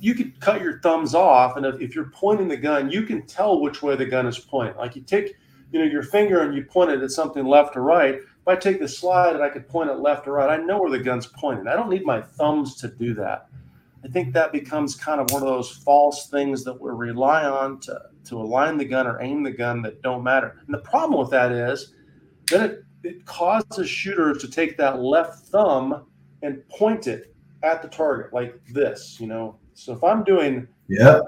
you 0.00 0.14
could 0.14 0.38
cut 0.40 0.60
your 0.60 0.80
thumbs 0.80 1.14
off 1.14 1.56
and 1.56 1.66
if, 1.66 1.80
if 1.80 1.94
you're 1.94 2.10
pointing 2.10 2.48
the 2.48 2.56
gun 2.56 2.90
you 2.90 3.02
can 3.02 3.24
tell 3.26 3.60
which 3.60 3.82
way 3.82 3.94
the 3.94 4.04
gun 4.04 4.26
is 4.26 4.38
pointing 4.38 4.76
like 4.76 4.96
you 4.96 5.02
take 5.02 5.36
you 5.72 5.78
know 5.78 5.84
your 5.84 6.02
finger 6.02 6.40
and 6.40 6.54
you 6.54 6.64
point 6.64 6.90
it 6.90 7.02
at 7.02 7.10
something 7.10 7.46
left 7.46 7.76
or 7.76 7.82
right. 7.82 8.16
If 8.16 8.48
i 8.48 8.56
take 8.56 8.80
the 8.80 8.88
slide 8.88 9.34
and 9.34 9.44
i 9.44 9.48
could 9.48 9.68
point 9.68 9.90
it 9.90 9.98
left 9.98 10.26
or 10.26 10.32
right 10.32 10.50
i 10.50 10.62
know 10.62 10.80
where 10.80 10.90
the 10.90 10.98
gun's 10.98 11.26
pointing 11.26 11.68
i 11.68 11.76
don't 11.76 11.90
need 11.90 12.04
my 12.04 12.20
thumbs 12.20 12.74
to 12.76 12.88
do 12.88 13.14
that. 13.14 13.46
I 14.02 14.08
think 14.08 14.32
that 14.32 14.50
becomes 14.50 14.96
kind 14.96 15.20
of 15.20 15.30
one 15.30 15.42
of 15.42 15.48
those 15.48 15.70
false 15.70 16.28
things 16.28 16.64
that 16.64 16.80
we 16.80 16.90
rely 16.90 17.44
on 17.44 17.80
to, 17.80 18.00
to 18.24 18.40
align 18.40 18.78
the 18.78 18.84
gun 18.86 19.06
or 19.06 19.20
aim 19.20 19.42
the 19.42 19.50
gun 19.50 19.82
that 19.82 20.00
don't 20.00 20.24
matter. 20.24 20.56
And 20.64 20.72
the 20.72 20.78
problem 20.78 21.20
with 21.20 21.28
that 21.32 21.52
is 21.52 21.92
that 22.46 22.70
it, 22.70 22.84
it 23.02 23.26
causes 23.26 23.90
shooters 23.90 24.38
to 24.38 24.48
take 24.48 24.78
that 24.78 25.00
left 25.00 25.48
thumb 25.48 26.06
and 26.42 26.66
point 26.70 27.06
it 27.06 27.34
at 27.62 27.82
the 27.82 27.88
target 27.88 28.32
like 28.32 28.58
this 28.72 29.18
you 29.20 29.26
know 29.26 29.56
so 29.80 29.92
if 29.92 30.02
i'm 30.04 30.22
doing 30.24 30.66
yeah 30.88 31.20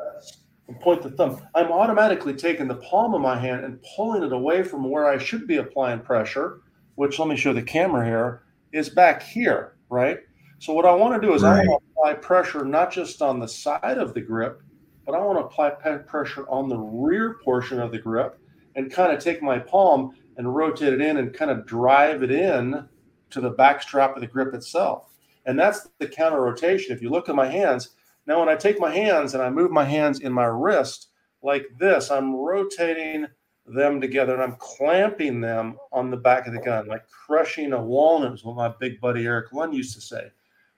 point 0.81 1.03
the 1.03 1.11
thumb, 1.11 1.41
I'm 1.55 1.73
automatically 1.73 2.35
taking 2.35 2.69
the 2.69 2.77
palm 2.77 3.15
of 3.15 3.21
my 3.21 3.39
hand 3.39 3.65
and 3.65 3.83
pulling 3.97 4.23
it 4.23 4.33
away 4.33 4.63
from 4.63 4.89
where 4.89 5.07
I 5.07 5.19
should 5.19 5.47
be 5.47 5.57
applying 5.57 6.01
pressure, 6.01 6.61
which 6.95 7.19
let 7.19 7.29
me 7.29 7.37
show 7.37 7.53
the 7.53 7.63
camera 7.63 8.05
here, 8.05 8.43
is 8.73 8.89
back 8.89 9.23
here, 9.23 9.77
right? 9.91 10.19
So 10.59 10.73
what 10.73 10.87
I 10.87 10.95
want 10.95 11.21
to 11.21 11.27
do 11.27 11.35
is 11.35 11.43
right. 11.43 11.65
I 11.65 11.67
want 11.67 11.83
to 11.83 12.01
apply 12.01 12.15
pressure 12.15 12.65
not 12.65 12.93
just 12.93 13.21
on 13.23 13.39
the 13.39 13.49
side 13.49 13.99
of 13.99 14.15
the 14.15 14.21
grip, 14.21 14.63
but 15.05 15.15
I 15.15 15.19
want 15.19 15.39
to 15.39 15.45
apply 15.45 15.71
pressure 15.71 16.49
on 16.49 16.69
the 16.69 16.79
rear 16.79 17.39
portion 17.45 17.81
of 17.81 17.91
the 17.91 17.99
grip 17.99 18.39
and 18.77 18.91
kind 18.91 19.13
of 19.13 19.23
take 19.23 19.43
my 19.43 19.59
palm 19.59 20.15
and 20.37 20.55
rotate 20.55 20.93
it 20.93 21.01
in 21.01 21.19
and 21.19 21.35
kind 21.35 21.51
of 21.51 21.67
drive 21.67 22.23
it 22.23 22.31
in 22.31 22.89
to 23.31 23.41
the 23.41 23.51
back 23.51 23.83
strap 23.83 24.15
of 24.15 24.21
the 24.21 24.27
grip 24.27 24.55
itself. 24.55 25.09
And 25.45 25.59
that's 25.59 25.89
the 25.99 26.07
counter 26.07 26.41
rotation. 26.41 26.95
If 26.95 27.03
you 27.03 27.11
look 27.11 27.29
at 27.29 27.35
my 27.35 27.49
hands, 27.49 27.91
now, 28.27 28.39
when 28.39 28.49
I 28.49 28.57
take 28.57 28.79
my 28.79 28.91
hands 28.91 29.35
and 29.35 29.43
I 29.43 29.51
move 29.51 29.71
my 29.71 29.85
hands 29.85 30.21
in 30.21 30.33
my 30.33 30.45
wrist 30.45 31.09
like 31.43 31.67
this, 31.79 32.11
I'm 32.11 32.35
rotating 32.35 33.27
them 33.67 34.01
together 34.01 34.35
and 34.35 34.43
I'm 34.43 34.57
clamping 34.59 35.41
them 35.41 35.77
on 35.93 36.11
the 36.11 36.17
back 36.17 36.47
of 36.47 36.53
the 36.53 36.61
gun, 36.61 36.87
like 36.87 37.09
crushing 37.09 37.73
a 37.73 37.83
walnut, 37.83 38.35
is 38.35 38.45
what 38.45 38.57
my 38.57 38.73
big 38.81 39.01
buddy 39.01 39.27
Eric 39.27 39.53
Lund 39.53 39.75
used 39.75 39.95
to 39.95 40.01
say. 40.01 40.31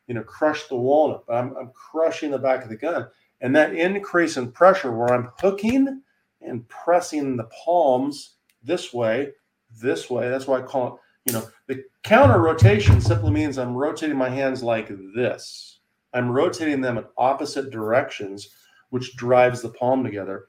You 0.07 0.15
know, 0.15 0.23
crush 0.23 0.65
the 0.65 0.77
walnut, 0.77 1.25
but 1.27 1.35
I'm, 1.35 1.57
I'm 1.57 1.71
crushing 1.75 2.31
the 2.31 2.39
back 2.39 2.63
of 2.63 2.69
the 2.71 2.77
gun. 2.77 3.09
And 3.41 3.55
that 3.57 3.75
increase 3.75 4.37
in 4.37 4.53
pressure 4.53 4.93
where 4.93 5.13
I'm 5.13 5.31
hooking 5.39 6.03
and 6.41 6.67
pressing 6.69 7.37
the 7.37 7.49
palms 7.65 8.37
this 8.63 8.93
way, 8.93 9.33
this 9.83 10.09
way, 10.09 10.29
that's 10.31 10.47
why 10.47 10.59
I 10.59 10.63
call 10.63 10.95
it, 10.95 11.01
you 11.27 11.33
know, 11.39 11.47
the 11.67 11.85
counter 12.03 12.39
rotation 12.39 13.01
simply 13.01 13.31
means 13.31 13.59
I'm 13.59 13.75
rotating 13.75 14.17
my 14.17 14.29
hands 14.29 14.63
like 14.63 14.89
this 15.15 15.74
I'm 16.15 16.31
rotating 16.31 16.81
them 16.81 16.97
in 16.97 17.05
opposite 17.19 17.71
directions, 17.71 18.51
which 18.91 19.17
drives 19.17 19.61
the 19.61 19.71
palm 19.71 20.05
together. 20.05 20.47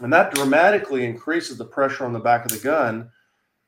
And 0.00 0.12
that 0.12 0.34
dramatically 0.34 1.04
increases 1.04 1.58
the 1.58 1.64
pressure 1.64 2.04
on 2.04 2.12
the 2.12 2.18
back 2.18 2.44
of 2.44 2.50
the 2.50 2.58
gun 2.58 3.10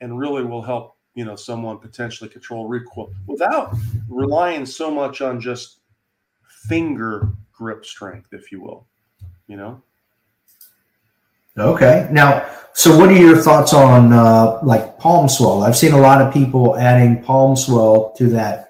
and 0.01 0.19
really 0.19 0.45
will 0.45 0.63
help, 0.63 0.97
you 1.15 1.25
know, 1.25 1.37
someone 1.37 1.79
potentially 1.79 2.29
control 2.29 2.67
recoil 2.67 3.13
without 3.27 3.75
relying 4.09 4.67
so 4.67 4.91
much 4.91 5.21
on 5.21 5.41
just 5.41 5.81
finger 6.47 7.29
grip 7.53 7.85
strength, 7.85 8.33
if 8.33 8.51
you 8.51 8.61
will, 8.61 8.87
you 9.47 9.57
know? 9.57 9.83
Okay. 11.59 12.09
Now, 12.13 12.49
so 12.73 12.97
what 12.97 13.09
are 13.09 13.17
your 13.17 13.37
thoughts 13.37 13.75
on 13.75 14.13
uh, 14.13 14.61
like 14.63 14.99
palm 14.99 15.29
swell? 15.29 15.63
I've 15.63 15.77
seen 15.77 15.93
a 15.93 15.99
lot 15.99 16.23
of 16.23 16.33
people 16.33 16.77
adding 16.77 17.23
palm 17.23 17.57
swell 17.57 18.13
to 18.13 18.29
that 18.29 18.68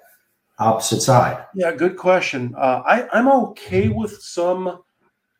opposite 0.58 1.00
side? 1.00 1.44
Yeah, 1.54 1.72
good 1.72 1.96
question. 1.96 2.54
Uh, 2.56 2.82
I, 2.84 3.08
I'm 3.12 3.28
okay 3.28 3.88
with 3.88 4.20
some 4.20 4.82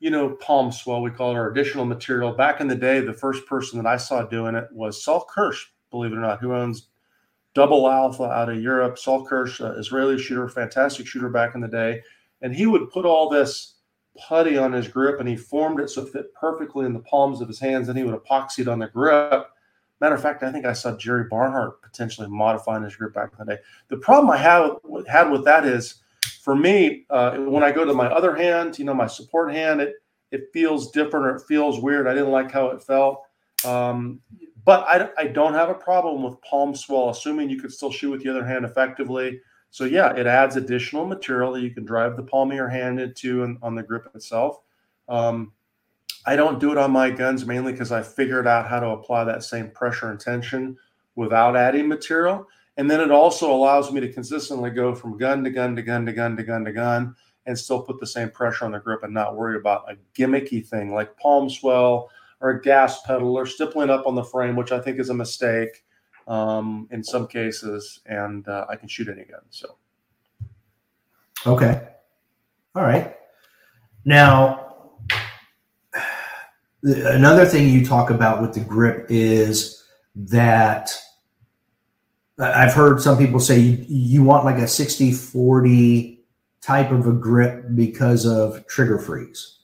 you 0.00 0.10
know, 0.10 0.30
palm 0.36 0.70
swell, 0.70 1.02
we 1.02 1.10
call 1.10 1.32
it 1.32 1.34
our 1.34 1.50
additional 1.50 1.84
material. 1.84 2.32
Back 2.32 2.60
in 2.60 2.68
the 2.68 2.74
day, 2.74 3.00
the 3.00 3.12
first 3.12 3.46
person 3.46 3.82
that 3.82 3.88
I 3.88 3.96
saw 3.96 4.22
doing 4.22 4.54
it 4.54 4.68
was 4.72 5.02
Saul 5.02 5.26
Kirsch, 5.28 5.66
believe 5.90 6.12
it 6.12 6.16
or 6.16 6.20
not, 6.20 6.40
who 6.40 6.54
owns 6.54 6.88
Double 7.54 7.90
Alpha 7.90 8.24
out 8.24 8.48
of 8.48 8.62
Europe. 8.62 8.98
Saul 8.98 9.26
Kirsch, 9.26 9.60
uh, 9.60 9.72
Israeli 9.72 10.18
shooter, 10.18 10.48
fantastic 10.48 11.06
shooter 11.06 11.28
back 11.28 11.54
in 11.54 11.60
the 11.60 11.68
day. 11.68 12.02
And 12.42 12.54
he 12.54 12.66
would 12.66 12.90
put 12.90 13.04
all 13.04 13.28
this 13.28 13.74
putty 14.16 14.56
on 14.56 14.72
his 14.72 14.86
grip 14.86 15.18
and 15.18 15.28
he 15.28 15.36
formed 15.36 15.80
it 15.80 15.90
so 15.90 16.02
it 16.02 16.12
fit 16.12 16.32
perfectly 16.34 16.86
in 16.86 16.92
the 16.92 17.00
palms 17.00 17.40
of 17.40 17.48
his 17.48 17.58
hands. 17.58 17.88
And 17.88 17.98
he 17.98 18.04
would 18.04 18.14
epoxy 18.14 18.60
it 18.60 18.68
on 18.68 18.78
the 18.78 18.86
grip. 18.86 19.48
Matter 20.00 20.14
of 20.14 20.22
fact, 20.22 20.42
I 20.42 20.52
think 20.52 20.64
I 20.64 20.72
saw 20.72 20.96
Jerry 20.96 21.24
Barnhart 21.28 21.82
potentially 21.82 22.28
modifying 22.28 22.84
his 22.84 22.94
grip 22.96 23.14
back 23.14 23.32
in 23.32 23.46
the 23.46 23.54
day. 23.56 23.60
The 23.88 23.96
problem 23.96 24.30
I 24.30 24.36
have 24.36 24.76
had 25.08 25.30
with 25.30 25.44
that 25.44 25.64
is, 25.64 26.02
for 26.42 26.54
me, 26.54 27.04
uh, 27.10 27.36
when 27.38 27.62
I 27.62 27.72
go 27.72 27.84
to 27.84 27.92
my 27.92 28.06
other 28.06 28.34
hand, 28.34 28.78
you 28.78 28.84
know, 28.84 28.94
my 28.94 29.06
support 29.06 29.52
hand, 29.52 29.80
it 29.80 29.94
it 30.30 30.50
feels 30.52 30.90
different 30.90 31.26
or 31.26 31.36
it 31.36 31.42
feels 31.48 31.80
weird. 31.80 32.06
I 32.06 32.14
didn't 32.14 32.30
like 32.30 32.50
how 32.52 32.68
it 32.68 32.82
felt. 32.82 33.22
Um, 33.64 34.20
but 34.64 34.84
I, 34.86 35.08
I 35.16 35.26
don't 35.28 35.54
have 35.54 35.70
a 35.70 35.74
problem 35.74 36.22
with 36.22 36.40
palm 36.42 36.74
swell, 36.74 37.08
assuming 37.08 37.48
you 37.48 37.58
could 37.58 37.72
still 37.72 37.90
shoot 37.90 38.10
with 38.10 38.22
the 38.22 38.28
other 38.28 38.44
hand 38.44 38.64
effectively. 38.64 39.40
So 39.70 39.84
yeah, 39.84 40.14
it 40.14 40.26
adds 40.26 40.56
additional 40.56 41.06
material 41.06 41.52
that 41.52 41.62
you 41.62 41.70
can 41.70 41.84
drive 41.84 42.16
the 42.16 42.22
palm 42.22 42.50
of 42.50 42.56
your 42.56 42.68
hand 42.68 43.00
into 43.00 43.44
and 43.44 43.58
on 43.62 43.74
the 43.74 43.82
grip 43.82 44.08
itself. 44.14 44.60
Um, 45.08 45.52
I 46.28 46.36
don't 46.36 46.60
do 46.60 46.70
it 46.70 46.76
on 46.76 46.90
my 46.90 47.08
guns 47.08 47.46
mainly 47.46 47.72
because 47.72 47.90
I 47.90 48.02
figured 48.02 48.46
out 48.46 48.68
how 48.68 48.80
to 48.80 48.90
apply 48.90 49.24
that 49.24 49.42
same 49.42 49.70
pressure 49.70 50.10
and 50.10 50.20
tension 50.20 50.76
without 51.14 51.56
adding 51.56 51.88
material. 51.88 52.46
And 52.76 52.90
then 52.90 53.00
it 53.00 53.10
also 53.10 53.50
allows 53.50 53.90
me 53.90 54.00
to 54.00 54.12
consistently 54.12 54.68
go 54.68 54.94
from 54.94 55.16
gun 55.16 55.42
to 55.44 55.50
gun 55.50 55.74
to 55.74 55.80
gun 55.80 56.04
to 56.04 56.12
gun 56.12 56.36
to 56.36 56.42
gun 56.42 56.66
to 56.66 56.72
gun 56.72 57.16
and 57.46 57.58
still 57.58 57.80
put 57.80 57.98
the 57.98 58.06
same 58.06 58.28
pressure 58.28 58.66
on 58.66 58.72
the 58.72 58.78
grip 58.78 59.04
and 59.04 59.14
not 59.14 59.36
worry 59.36 59.56
about 59.56 59.90
a 59.90 59.96
gimmicky 60.14 60.64
thing 60.64 60.92
like 60.92 61.16
palm 61.16 61.48
swell 61.48 62.10
or 62.42 62.50
a 62.50 62.60
gas 62.60 63.00
pedal 63.06 63.34
or 63.34 63.46
stippling 63.46 63.88
up 63.88 64.06
on 64.06 64.14
the 64.14 64.22
frame, 64.22 64.54
which 64.54 64.70
I 64.70 64.82
think 64.82 64.98
is 64.98 65.08
a 65.08 65.14
mistake 65.14 65.82
um, 66.26 66.88
in 66.90 67.02
some 67.02 67.26
cases. 67.26 68.00
And 68.04 68.46
uh, 68.48 68.66
I 68.68 68.76
can 68.76 68.86
shoot 68.86 69.08
any 69.08 69.24
gun. 69.24 69.40
So, 69.48 69.76
okay, 71.46 71.88
all 72.74 72.82
right. 72.82 73.16
Now, 74.04 74.67
another 76.82 77.44
thing 77.44 77.68
you 77.68 77.84
talk 77.84 78.10
about 78.10 78.40
with 78.40 78.54
the 78.54 78.60
grip 78.60 79.06
is 79.08 79.84
that 80.14 80.90
I've 82.38 82.72
heard 82.72 83.00
some 83.00 83.18
people 83.18 83.40
say 83.40 83.58
you, 83.58 83.84
you 83.88 84.22
want 84.22 84.44
like 84.44 84.58
a 84.58 84.68
60 84.68 85.12
40 85.12 86.24
type 86.60 86.90
of 86.90 87.06
a 87.06 87.12
grip 87.12 87.64
because 87.74 88.26
of 88.26 88.66
trigger 88.66 88.98
freeze. 88.98 89.58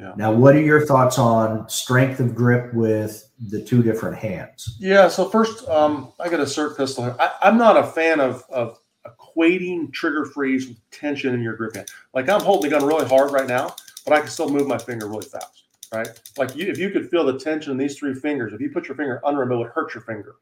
Yeah. 0.00 0.14
Now, 0.16 0.32
what 0.32 0.54
are 0.54 0.60
your 0.60 0.86
thoughts 0.86 1.18
on 1.18 1.68
strength 1.68 2.20
of 2.20 2.34
grip 2.34 2.72
with 2.72 3.28
the 3.48 3.60
two 3.60 3.82
different 3.82 4.16
hands? 4.16 4.76
Yeah. 4.78 5.08
So 5.08 5.28
first, 5.28 5.68
um, 5.68 6.12
I 6.20 6.28
got 6.28 6.38
a 6.38 6.44
SIRT 6.44 6.76
pistol 6.76 7.04
here. 7.04 7.16
I, 7.18 7.48
am 7.48 7.58
not 7.58 7.76
a 7.76 7.84
fan 7.84 8.20
of, 8.20 8.44
of 8.48 8.78
equating 9.06 9.92
trigger 9.92 10.24
freeze 10.24 10.68
with 10.68 10.78
tension 10.90 11.34
in 11.34 11.42
your 11.42 11.56
grip 11.56 11.74
hand. 11.74 11.88
Like 12.14 12.28
I'm 12.28 12.40
holding 12.40 12.70
the 12.70 12.78
gun 12.78 12.86
really 12.86 13.08
hard 13.08 13.32
right 13.32 13.48
now, 13.48 13.74
but 14.04 14.14
I 14.14 14.20
can 14.20 14.28
still 14.28 14.48
move 14.48 14.68
my 14.68 14.78
finger 14.78 15.08
really 15.08 15.26
fast. 15.26 15.57
Right? 15.92 16.08
Like 16.36 16.54
you, 16.54 16.66
if 16.66 16.78
you 16.78 16.90
could 16.90 17.08
feel 17.08 17.24
the 17.24 17.38
tension 17.38 17.72
in 17.72 17.78
these 17.78 17.98
three 17.98 18.14
fingers, 18.14 18.52
if 18.52 18.60
you 18.60 18.70
put 18.70 18.88
your 18.88 18.96
finger 18.96 19.20
under 19.24 19.40
them, 19.40 19.52
it 19.52 19.56
would 19.56 19.68
hurt 19.68 19.94
your 19.94 20.02
finger. 20.02 20.36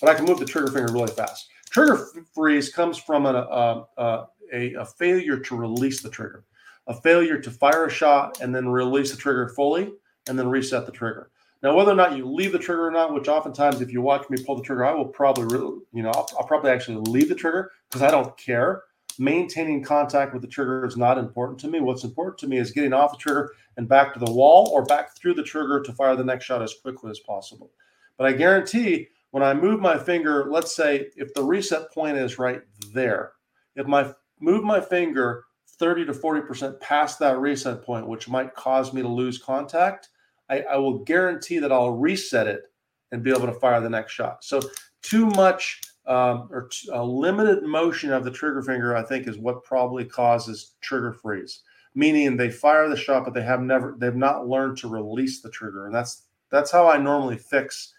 But 0.00 0.10
I 0.10 0.14
can 0.14 0.24
move 0.24 0.38
the 0.38 0.44
trigger 0.44 0.70
finger 0.70 0.92
really 0.92 1.12
fast. 1.12 1.48
Trigger 1.70 2.06
freeze 2.34 2.72
comes 2.72 2.98
from 2.98 3.26
an, 3.26 3.36
uh, 3.36 3.82
uh, 3.96 4.26
a, 4.52 4.74
a 4.74 4.84
failure 4.84 5.38
to 5.38 5.56
release 5.56 6.02
the 6.02 6.10
trigger 6.10 6.44
a 6.86 6.94
failure 6.94 7.38
to 7.38 7.50
fire 7.50 7.86
a 7.86 7.90
shot 7.90 8.40
and 8.40 8.54
then 8.54 8.68
release 8.68 9.10
the 9.10 9.16
trigger 9.16 9.48
fully 9.48 9.92
and 10.28 10.38
then 10.38 10.48
reset 10.48 10.86
the 10.86 10.92
trigger. 10.92 11.30
Now, 11.62 11.76
whether 11.76 11.92
or 11.92 11.96
not 11.96 12.16
you 12.16 12.26
leave 12.26 12.50
the 12.50 12.58
trigger 12.58 12.88
or 12.88 12.90
not, 12.90 13.14
which 13.14 13.28
oftentimes 13.28 13.80
if 13.80 13.92
you 13.92 14.02
watch 14.02 14.28
me 14.28 14.42
pull 14.44 14.56
the 14.56 14.62
trigger, 14.62 14.84
I 14.84 14.92
will 14.92 15.04
probably, 15.04 15.44
really, 15.44 15.78
you 15.92 16.02
know, 16.02 16.10
I'll, 16.10 16.28
I'll 16.38 16.46
probably 16.46 16.72
actually 16.72 16.96
leave 16.96 17.28
the 17.28 17.36
trigger 17.36 17.70
because 17.88 18.02
I 18.02 18.10
don't 18.10 18.36
care. 18.36 18.82
Maintaining 19.18 19.84
contact 19.84 20.32
with 20.32 20.42
the 20.42 20.48
trigger 20.48 20.84
is 20.84 20.96
not 20.96 21.18
important 21.18 21.60
to 21.60 21.68
me. 21.68 21.78
What's 21.78 22.02
important 22.02 22.38
to 22.38 22.48
me 22.48 22.56
is 22.56 22.72
getting 22.72 22.92
off 22.92 23.12
the 23.12 23.18
trigger 23.18 23.52
and 23.76 23.88
back 23.88 24.12
to 24.12 24.20
the 24.20 24.32
wall 24.32 24.68
or 24.72 24.84
back 24.84 25.16
through 25.16 25.34
the 25.34 25.42
trigger 25.42 25.80
to 25.80 25.92
fire 25.92 26.16
the 26.16 26.24
next 26.24 26.44
shot 26.44 26.62
as 26.62 26.74
quickly 26.74 27.10
as 27.10 27.20
possible. 27.20 27.70
But 28.18 28.26
I 28.26 28.32
guarantee 28.32 29.08
when 29.30 29.42
I 29.42 29.54
move 29.54 29.80
my 29.80 29.98
finger, 29.98 30.46
let's 30.50 30.76
say 30.76 31.08
if 31.16 31.32
the 31.34 31.42
reset 31.42 31.90
point 31.92 32.16
is 32.16 32.38
right 32.38 32.62
there, 32.92 33.32
if 33.76 33.86
my 33.86 34.12
move 34.40 34.64
my 34.64 34.80
finger 34.80 35.44
30 35.78 36.06
to 36.06 36.12
40% 36.12 36.78
past 36.80 37.18
that 37.18 37.38
reset 37.38 37.82
point, 37.82 38.06
which 38.06 38.28
might 38.28 38.54
cause 38.54 38.92
me 38.92 39.02
to 39.02 39.08
lose 39.08 39.38
contact, 39.38 40.10
I, 40.50 40.60
I 40.62 40.76
will 40.76 40.98
guarantee 40.98 41.58
that 41.58 41.72
I'll 41.72 41.92
reset 41.92 42.46
it 42.46 42.64
and 43.10 43.22
be 43.22 43.30
able 43.30 43.46
to 43.46 43.52
fire 43.52 43.80
the 43.80 43.90
next 43.90 44.12
shot. 44.12 44.44
So, 44.44 44.60
too 45.02 45.26
much 45.26 45.80
um, 46.06 46.48
or 46.50 46.68
limited 47.04 47.64
motion 47.64 48.12
of 48.12 48.24
the 48.24 48.30
trigger 48.30 48.62
finger, 48.62 48.96
I 48.96 49.02
think, 49.02 49.26
is 49.26 49.38
what 49.38 49.64
probably 49.64 50.04
causes 50.04 50.74
trigger 50.80 51.12
freeze. 51.12 51.62
Meaning 51.94 52.36
they 52.36 52.50
fire 52.50 52.88
the 52.88 52.96
shot, 52.96 53.24
but 53.24 53.34
they 53.34 53.42
have 53.42 53.60
never, 53.60 53.94
they've 53.98 54.16
not 54.16 54.48
learned 54.48 54.78
to 54.78 54.88
release 54.88 55.42
the 55.42 55.50
trigger, 55.50 55.86
and 55.86 55.94
that's 55.94 56.22
that's 56.50 56.70
how 56.70 56.88
I 56.88 56.96
normally 56.96 57.36
fix 57.36 57.92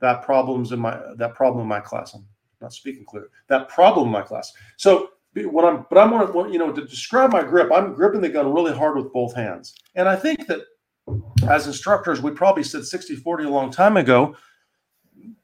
that 0.00 0.22
problems 0.22 0.72
in 0.72 0.80
my 0.80 1.00
that 1.16 1.34
problem 1.34 1.62
in 1.62 1.68
my 1.68 1.80
class. 1.80 2.14
I'm 2.14 2.26
not 2.60 2.72
speaking 2.72 3.04
clear. 3.04 3.28
That 3.48 3.68
problem 3.68 4.06
in 4.06 4.12
my 4.12 4.22
class. 4.22 4.52
So 4.76 5.10
what 5.44 5.64
I'm, 5.64 5.84
but 5.90 5.98
I'm 5.98 6.10
more, 6.10 6.48
you 6.48 6.58
know, 6.58 6.72
to 6.72 6.86
describe 6.86 7.32
my 7.32 7.42
grip, 7.42 7.70
I'm 7.72 7.92
gripping 7.92 8.22
the 8.22 8.28
gun 8.28 8.52
really 8.52 8.74
hard 8.74 8.96
with 8.96 9.12
both 9.12 9.34
hands. 9.34 9.74
And 9.94 10.08
I 10.08 10.16
think 10.16 10.46
that 10.46 10.60
as 11.48 11.66
instructors, 11.66 12.22
we 12.22 12.30
probably 12.30 12.62
said 12.62 12.84
60 12.84 13.16
40 13.16 13.44
a 13.44 13.50
long 13.50 13.70
time 13.70 13.96
ago. 13.96 14.34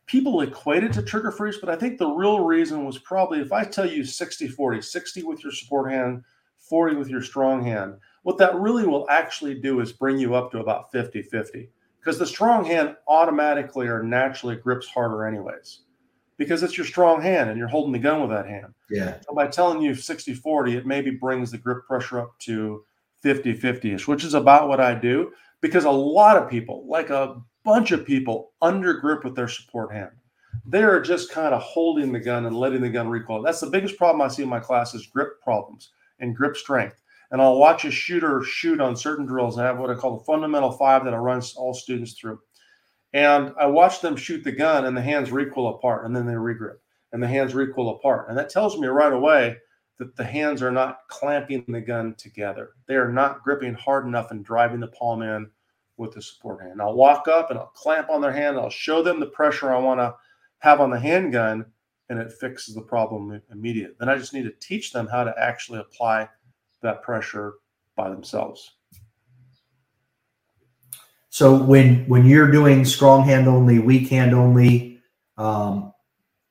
People 0.06 0.40
equated 0.40 0.92
to 0.94 1.02
trigger 1.02 1.30
freeze, 1.30 1.58
but 1.58 1.68
I 1.68 1.76
think 1.76 1.98
the 1.98 2.08
real 2.08 2.40
reason 2.40 2.84
was 2.84 2.98
probably 2.98 3.40
if 3.40 3.52
I 3.52 3.64
tell 3.64 3.86
you 3.86 4.04
60 4.04 4.48
40, 4.48 4.82
60 4.82 5.22
with 5.22 5.42
your 5.42 5.52
support 5.52 5.90
hand, 5.90 6.24
40 6.72 6.96
with 6.96 7.10
your 7.10 7.20
strong 7.20 7.62
hand, 7.62 7.96
what 8.22 8.38
that 8.38 8.54
really 8.54 8.86
will 8.86 9.06
actually 9.10 9.60
do 9.60 9.80
is 9.80 9.92
bring 9.92 10.16
you 10.16 10.34
up 10.34 10.50
to 10.52 10.60
about 10.60 10.90
50 10.90 11.20
50 11.20 11.68
because 12.00 12.18
the 12.18 12.26
strong 12.26 12.64
hand 12.64 12.96
automatically 13.08 13.88
or 13.88 14.02
naturally 14.02 14.56
grips 14.56 14.88
harder, 14.88 15.26
anyways 15.26 15.80
because 16.38 16.62
it's 16.62 16.78
your 16.78 16.86
strong 16.86 17.20
hand 17.20 17.50
and 17.50 17.58
you're 17.58 17.68
holding 17.68 17.92
the 17.92 17.98
gun 17.98 18.22
with 18.22 18.30
that 18.30 18.46
hand. 18.46 18.72
Yeah. 18.90 19.18
So 19.20 19.34
by 19.34 19.48
telling 19.48 19.82
you 19.82 19.94
60 19.94 20.32
40, 20.32 20.76
it 20.76 20.86
maybe 20.86 21.10
brings 21.10 21.50
the 21.50 21.58
grip 21.58 21.86
pressure 21.86 22.20
up 22.20 22.38
to 22.40 22.84
50 23.20 23.52
50 23.52 23.92
ish, 23.92 24.08
which 24.08 24.24
is 24.24 24.32
about 24.32 24.66
what 24.66 24.80
I 24.80 24.94
do 24.94 25.32
because 25.60 25.84
a 25.84 25.90
lot 25.90 26.38
of 26.38 26.48
people, 26.48 26.86
like 26.88 27.10
a 27.10 27.36
bunch 27.64 27.92
of 27.92 28.06
people, 28.06 28.52
under 28.62 28.94
grip 28.94 29.24
with 29.24 29.36
their 29.36 29.46
support 29.46 29.92
hand. 29.92 30.12
They're 30.64 31.00
just 31.02 31.30
kind 31.30 31.54
of 31.54 31.62
holding 31.62 32.12
the 32.12 32.20
gun 32.20 32.46
and 32.46 32.56
letting 32.56 32.80
the 32.80 32.90
gun 32.90 33.08
recoil. 33.08 33.42
That's 33.42 33.60
the 33.60 33.70
biggest 33.70 33.98
problem 33.98 34.22
I 34.22 34.28
see 34.28 34.42
in 34.42 34.48
my 34.48 34.60
class 34.60 34.94
is 34.94 35.06
grip 35.06 35.40
problems 35.42 35.90
and 36.22 36.34
grip 36.34 36.56
strength. 36.56 37.02
And 37.30 37.42
I'll 37.42 37.58
watch 37.58 37.84
a 37.84 37.90
shooter 37.90 38.42
shoot 38.42 38.80
on 38.80 38.96
certain 38.96 39.26
drills. 39.26 39.58
I 39.58 39.64
have 39.64 39.78
what 39.78 39.90
I 39.90 39.94
call 39.94 40.16
the 40.16 40.24
fundamental 40.24 40.72
five 40.72 41.04
that 41.04 41.14
I 41.14 41.18
run 41.18 41.42
all 41.56 41.74
students 41.74 42.12
through. 42.12 42.40
And 43.12 43.52
I 43.58 43.66
watch 43.66 44.00
them 44.00 44.16
shoot 44.16 44.42
the 44.42 44.52
gun 44.52 44.86
and 44.86 44.96
the 44.96 45.02
hands 45.02 45.30
recoil 45.30 45.74
apart 45.74 46.06
and 46.06 46.16
then 46.16 46.26
they 46.26 46.32
regrip 46.32 46.76
and 47.12 47.22
the 47.22 47.28
hands 47.28 47.54
recoil 47.54 47.90
apart. 47.90 48.28
And 48.28 48.38
that 48.38 48.48
tells 48.48 48.78
me 48.78 48.86
right 48.88 49.12
away 49.12 49.58
that 49.98 50.16
the 50.16 50.24
hands 50.24 50.62
are 50.62 50.72
not 50.72 51.00
clamping 51.08 51.64
the 51.68 51.80
gun 51.80 52.14
together. 52.14 52.70
They 52.86 52.94
are 52.94 53.12
not 53.12 53.42
gripping 53.42 53.74
hard 53.74 54.06
enough 54.06 54.30
and 54.30 54.44
driving 54.44 54.80
the 54.80 54.88
palm 54.88 55.22
in 55.22 55.50
with 55.98 56.12
the 56.12 56.22
support 56.22 56.62
hand. 56.62 56.80
I'll 56.80 56.94
walk 56.94 57.28
up 57.28 57.50
and 57.50 57.58
I'll 57.58 57.66
clamp 57.66 58.08
on 58.08 58.20
their 58.20 58.32
hand. 58.32 58.58
I'll 58.58 58.70
show 58.70 59.02
them 59.02 59.20
the 59.20 59.26
pressure 59.26 59.72
I 59.72 59.78
want 59.78 60.00
to 60.00 60.14
have 60.58 60.80
on 60.80 60.90
the 60.90 60.98
handgun 60.98 61.66
and 62.12 62.20
it 62.20 62.30
fixes 62.30 62.74
the 62.74 62.82
problem 62.82 63.40
immediately. 63.50 63.96
Then 63.98 64.10
I 64.10 64.18
just 64.18 64.34
need 64.34 64.42
to 64.44 64.52
teach 64.60 64.92
them 64.92 65.06
how 65.06 65.24
to 65.24 65.34
actually 65.38 65.80
apply 65.80 66.28
that 66.82 67.02
pressure 67.02 67.54
by 67.96 68.10
themselves. 68.10 68.76
So 71.30 71.56
when 71.56 72.04
when 72.08 72.26
you're 72.26 72.50
doing 72.50 72.84
strong 72.84 73.24
hand 73.24 73.48
only, 73.48 73.78
weak 73.78 74.10
hand 74.10 74.34
only, 74.34 75.00
um, 75.38 75.94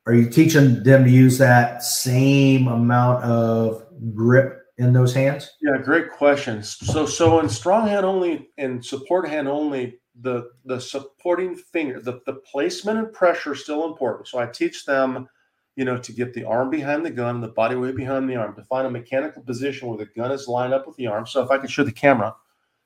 are 0.07 0.15
you 0.15 0.27
teaching 0.27 0.81
them 0.81 1.03
to 1.03 1.11
use 1.11 1.37
that 1.37 1.83
same 1.83 2.67
amount 2.67 3.23
of 3.23 3.85
grip 4.15 4.63
in 4.79 4.93
those 4.93 5.13
hands? 5.13 5.51
Yeah, 5.61 5.77
great 5.77 6.09
question. 6.09 6.63
So 6.63 7.05
so 7.05 7.39
in 7.39 7.49
strong 7.49 7.87
hand 7.87 8.03
only 8.03 8.49
and 8.57 8.83
support 8.83 9.29
hand 9.29 9.47
only, 9.47 9.99
the 10.21 10.49
the 10.65 10.81
supporting 10.81 11.55
finger, 11.55 11.99
the, 12.01 12.19
the 12.25 12.41
placement 12.51 12.97
and 12.97 13.13
pressure 13.13 13.53
is 13.53 13.61
still 13.61 13.85
important. 13.85 14.27
So 14.27 14.39
I 14.39 14.47
teach 14.47 14.85
them, 14.85 15.27
you 15.75 15.85
know, 15.85 15.97
to 15.97 16.11
get 16.11 16.33
the 16.33 16.43
arm 16.43 16.69
behind 16.69 17.05
the 17.05 17.11
gun, 17.11 17.41
the 17.41 17.47
body 17.47 17.75
weight 17.75 17.95
behind 17.95 18.29
the 18.29 18.35
arm, 18.35 18.55
to 18.55 18.63
find 18.63 18.85
a 18.85 18.91
mechanical 18.91 19.41
position 19.41 19.87
where 19.87 19.97
the 19.97 20.05
gun 20.05 20.31
is 20.31 20.47
lined 20.47 20.73
up 20.73 20.85
with 20.85 20.97
the 20.97 21.07
arm. 21.07 21.25
So 21.25 21.41
if 21.41 21.49
I 21.49 21.57
could 21.57 21.71
show 21.71 21.83
the 21.83 21.91
camera 21.91 22.35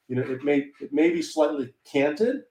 you 0.07 0.15
know, 0.15 0.21
it 0.21 0.43
may 0.43 0.67
it 0.79 0.93
may 0.93 1.09
be 1.09 1.21
slightly 1.21 1.73
canted, 1.83 2.43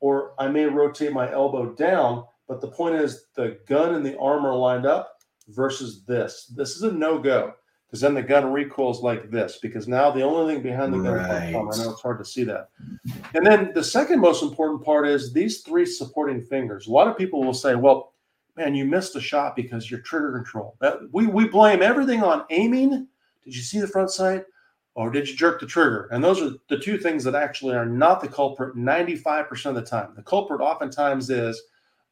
or 0.00 0.34
I 0.38 0.48
may 0.48 0.64
rotate 0.64 1.12
my 1.12 1.30
elbow 1.30 1.74
down. 1.74 2.24
But 2.48 2.60
the 2.60 2.68
point 2.68 2.96
is, 2.96 3.26
the 3.34 3.58
gun 3.66 3.94
and 3.94 4.04
the 4.04 4.18
arm 4.18 4.44
are 4.44 4.56
lined 4.56 4.86
up 4.86 5.18
versus 5.48 6.04
this. 6.04 6.52
This 6.54 6.76
is 6.76 6.82
a 6.82 6.92
no 6.92 7.18
go 7.18 7.52
because 7.86 8.00
then 8.00 8.14
the 8.14 8.22
gun 8.22 8.52
recoils 8.52 9.02
like 9.02 9.30
this. 9.30 9.58
Because 9.60 9.86
now 9.86 10.10
the 10.10 10.22
only 10.22 10.54
thing 10.54 10.62
behind 10.62 10.94
the 10.94 10.98
gun. 10.98 11.18
I 11.18 11.50
know 11.50 11.68
it's 11.68 12.02
hard 12.02 12.18
to 12.18 12.24
see 12.24 12.44
that. 12.44 12.68
And 13.34 13.46
then 13.46 13.72
the 13.74 13.84
second 13.84 14.20
most 14.20 14.42
important 14.42 14.82
part 14.82 15.06
is 15.06 15.32
these 15.32 15.60
three 15.60 15.86
supporting 15.86 16.42
fingers. 16.42 16.86
A 16.86 16.90
lot 16.90 17.08
of 17.08 17.18
people 17.18 17.42
will 17.42 17.54
say, 17.54 17.74
"Well, 17.74 18.13
man, 18.56 18.74
you 18.74 18.84
missed 18.84 19.16
a 19.16 19.20
shot 19.20 19.56
because 19.56 19.90
your 19.90 20.00
trigger 20.00 20.32
control." 20.32 20.76
That, 20.80 20.98
we 21.12 21.26
we 21.26 21.48
blame 21.48 21.82
everything 21.82 22.22
on 22.22 22.44
aiming. 22.50 23.08
Did 23.44 23.56
you 23.56 23.62
see 23.62 23.80
the 23.80 23.88
front 23.88 24.10
sight? 24.10 24.44
Or 24.96 25.10
did 25.10 25.28
you 25.28 25.36
jerk 25.36 25.60
the 25.60 25.66
trigger? 25.66 26.08
And 26.12 26.22
those 26.22 26.40
are 26.40 26.52
the 26.68 26.78
two 26.78 26.98
things 26.98 27.24
that 27.24 27.34
actually 27.34 27.74
are 27.74 27.86
not 27.86 28.20
the 28.20 28.28
culprit 28.28 28.76
95% 28.76 29.66
of 29.66 29.74
the 29.74 29.82
time. 29.82 30.12
The 30.14 30.22
culprit 30.22 30.60
oftentimes 30.60 31.30
is 31.30 31.60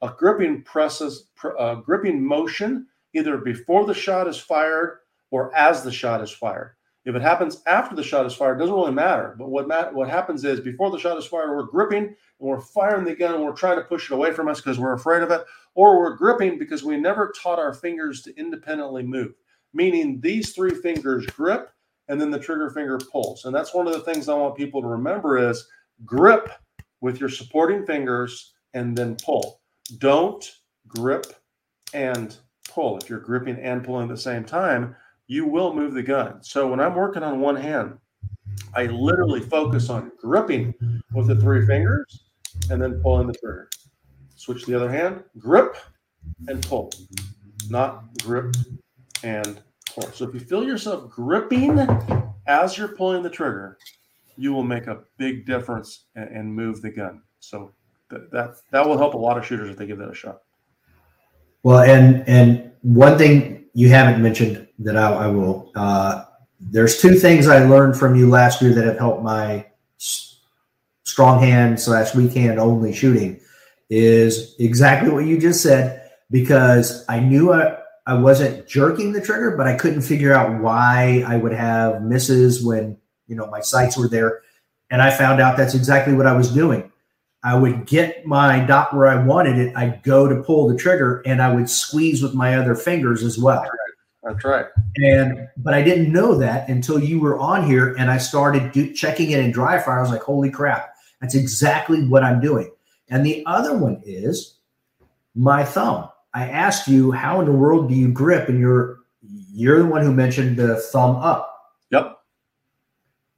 a 0.03 0.13
gripping 0.19 0.63
presses, 0.63 1.29
pr- 1.37 1.57
uh, 1.59 1.77
gripping 1.77 2.25
motion, 2.25 2.87
either 3.15 3.39
before 3.39 3.87
the 3.87 3.95
shot 3.95 4.27
is 4.27 4.37
fired 4.37 4.99
or 5.31 5.55
as 5.57 5.85
the 5.85 5.93
shot 5.93 6.23
is 6.23 6.33
fired. 6.33 6.75
If 7.05 7.15
it 7.15 7.23
happens 7.23 7.63
after 7.67 7.97
the 7.97 8.03
shot 8.03 8.27
is 8.27 8.35
fired, 8.35 8.57
it 8.57 8.61
doesn't 8.61 8.75
really 8.75 8.93
matter. 8.93 9.35
But 9.39 9.49
what 9.49 9.69
mat- 9.69 9.95
what 9.95 10.09
happens 10.09 10.45
is 10.45 10.61
before 10.61 10.91
the 10.91 10.99
shot 10.99 11.19
is 11.19 11.27
fired, 11.27 11.55
we're 11.55 11.65
gripping 11.65 12.05
and 12.05 12.17
we're 12.39 12.61
firing 12.61 13.05
the 13.05 13.15
gun 13.15 13.35
and 13.35 13.45
we're 13.45 13.53
trying 13.53 13.77
to 13.77 13.85
push 13.85 14.11
it 14.11 14.15
away 14.15 14.33
from 14.33 14.49
us 14.49 14.61
because 14.61 14.79
we're 14.79 14.93
afraid 14.95 15.23
of 15.23 15.31
it, 15.31 15.45
or 15.75 15.99
we're 15.99 16.17
gripping 16.17 16.59
because 16.59 16.83
we 16.83 16.97
never 16.97 17.33
taught 17.41 17.59
our 17.59 17.73
fingers 17.73 18.23
to 18.23 18.37
independently 18.39 19.03
move. 19.03 19.33
Meaning 19.75 20.21
these 20.21 20.53
three 20.53 20.75
fingers 20.75 21.27
grip 21.27 21.71
and 22.09 22.21
then 22.21 22.31
the 22.31 22.39
trigger 22.39 22.71
finger 22.71 22.99
pulls. 23.11 23.45
And 23.45 23.55
that's 23.55 23.75
one 23.75 23.87
of 23.87 23.95
the 23.95 24.01
things 24.01 24.29
I 24.29 24.35
want 24.35 24.57
people 24.57 24.83
to 24.83 24.89
remember 24.89 25.39
is 25.39 25.67
grip 26.05 26.51
with 27.01 27.21
your 27.21 27.29
supporting 27.29 27.87
fingers 27.87 28.53
and 28.75 28.97
then 28.97 29.17
pull. 29.17 29.61
Don't 29.99 30.45
grip 30.89 31.27
and 31.95 32.37
pull. 32.69 32.99
If 32.99 33.09
you're 33.09 33.21
gripping 33.21 33.59
and 33.59 33.85
pulling 33.85 34.11
at 34.11 34.15
the 34.15 34.21
same 34.21 34.45
time, 34.45 34.95
you 35.27 35.47
will 35.47 35.75
move 35.75 35.95
the 35.95 36.03
gun. 36.03 36.43
So 36.43 36.69
when 36.69 36.81
I'm 36.81 36.95
working 36.95 37.23
on 37.23 37.41
one 37.41 37.57
hand, 37.57 37.97
I 38.75 38.87
literally 38.87 39.41
focus 39.41 39.89
on 39.89 40.13
gripping 40.19 40.75
with 41.15 41.29
the 41.29 41.37
three 41.37 41.67
fingers 41.67 42.25
and 42.71 42.81
then 42.81 43.01
pulling 43.03 43.27
the 43.27 43.35
trigger. 43.35 43.71
Switch 44.43 44.67
the 44.67 44.75
other 44.75 44.91
hand, 44.91 45.23
grip 45.39 45.77
and 46.49 46.61
pull, 46.67 46.91
not 47.71 48.03
grip 48.25 48.57
and 49.23 49.61
pull. 49.95 50.03
So 50.11 50.27
if 50.27 50.35
you 50.35 50.41
feel 50.41 50.65
yourself 50.65 51.09
gripping 51.09 51.79
as 52.49 52.77
you're 52.77 52.89
pulling 52.89 53.23
the 53.23 53.31
trigger, 53.31 53.79
you 54.37 54.53
will 54.53 54.65
make 54.65 54.89
a 54.89 55.05
big 55.17 55.47
difference 55.47 56.07
and, 56.17 56.29
and 56.31 56.53
move 56.53 56.83
the 56.83 56.91
gun. 56.91 57.23
So 57.39 57.71
that, 58.11 58.33
that 58.33 58.57
that 58.73 58.85
will 58.85 58.99
help 58.99 59.15
a 59.15 59.17
lot 59.17 59.39
of 59.39 59.47
shooters 59.47 59.71
if 59.71 59.77
they 59.77 59.87
give 59.87 59.99
that 59.99 60.11
a 60.11 60.15
shot. 60.15 60.41
Well, 61.63 61.89
and 61.89 62.29
and 62.29 62.73
one 62.83 63.17
thing 63.19 63.67
you 63.75 63.91
haven't 63.91 64.21
mentioned 64.21 64.67
that 64.81 64.97
I, 64.97 65.13
I 65.13 65.27
will. 65.29 65.71
Uh, 65.77 66.25
there's 66.59 67.01
two 67.01 67.15
things 67.15 67.47
I 67.47 67.65
learned 67.65 67.97
from 67.97 68.17
you 68.17 68.29
last 68.29 68.61
year 68.61 68.75
that 68.75 68.85
have 68.87 68.99
helped 68.99 69.23
my 69.23 69.67
strong 71.05 71.41
hand 71.41 71.79
slash 71.79 72.13
weak 72.17 72.33
hand 72.33 72.59
only 72.59 72.93
shooting. 72.93 73.39
Is 73.95 74.57
exactly 74.59 75.11
what 75.11 75.27
you 75.27 75.39
just 75.39 75.63
said 75.63 76.11
because 76.31 77.05
I 77.11 77.21
knew 77.21 77.53
I, 77.53 77.77
I 78.07 78.15
wasn't 78.15 78.67
jerking 78.67 79.13
the 79.13 79.21
trigger, 79.21 79.55
but 79.55 79.67
I 79.67 79.77
couldn't 79.77 80.01
figure 80.01 80.33
out 80.33 80.63
why 80.63 81.23
I 81.27 81.37
would 81.37 81.53
have 81.53 82.01
misses 82.01 82.65
when 82.65 82.97
you 83.27 83.37
know 83.37 83.47
my 83.49 83.61
sights 83.61 83.99
were 83.99 84.09
there, 84.09 84.41
and 84.91 85.03
I 85.03 85.11
found 85.11 85.43
out 85.43 85.59
that's 85.59 85.75
exactly 85.75 86.15
what 86.15 86.27
I 86.27 86.35
was 86.35 86.51
doing. 86.51 86.91
I 87.45 87.55
would 87.55 87.87
get 87.87 88.25
my 88.25 88.61
dot 88.61 88.97
where 88.97 89.09
I 89.09 89.23
wanted 89.23 89.59
it. 89.59 89.77
I'd 89.77 90.03
go 90.03 90.27
to 90.27 90.43
pull 90.43 90.69
the 90.69 90.77
trigger 90.77 91.23
and 91.27 91.43
I 91.43 91.53
would 91.53 91.69
squeeze 91.69 92.23
with 92.23 92.35
my 92.35 92.57
other 92.57 92.75
fingers 92.75 93.23
as 93.23 93.37
well. 93.37 93.69
That's 94.23 94.43
right. 94.43 94.67
And 94.97 95.49
but 95.57 95.75
I 95.75 95.83
didn't 95.83 96.13
know 96.13 96.37
that 96.37 96.69
until 96.69 96.99
you 96.99 97.21
were 97.21 97.39
on 97.39 97.67
here 97.67 97.95
and 97.99 98.11
I 98.11 98.19
started 98.19 98.73
do, 98.73 98.93
checking 98.95 99.33
it 99.33 99.41
in 99.41 99.51
dry 99.51 99.79
fire. 99.81 99.99
I 99.99 100.01
was 100.01 100.11
like, 100.11 100.23
holy 100.23 100.51
crap, 100.51 100.95
that's 101.21 101.35
exactly 101.35 102.07
what 102.07 102.23
I'm 102.23 102.41
doing. 102.41 102.71
And 103.13 103.27
the 103.27 103.45
other 103.45 103.77
one 103.77 104.01
is 104.07 104.57
my 105.35 105.65
thumb. 105.65 106.09
I 106.33 106.49
asked 106.49 106.89
you, 106.89 107.13
how 107.13 107.41
in 107.41 107.47
the 107.47 107.53
world 107.53 107.91
do 107.91 107.95
you 107.95 108.11
grip? 108.11 108.49
And 108.49 108.59
you're 108.59 109.01
you're 109.53 109.81
the 109.81 109.87
one 109.87 110.03
who 110.03 110.15
mentioned 110.15 110.57
the 110.57 110.77
thumb 110.77 111.17
up. 111.17 111.55
Yep. 111.91 112.19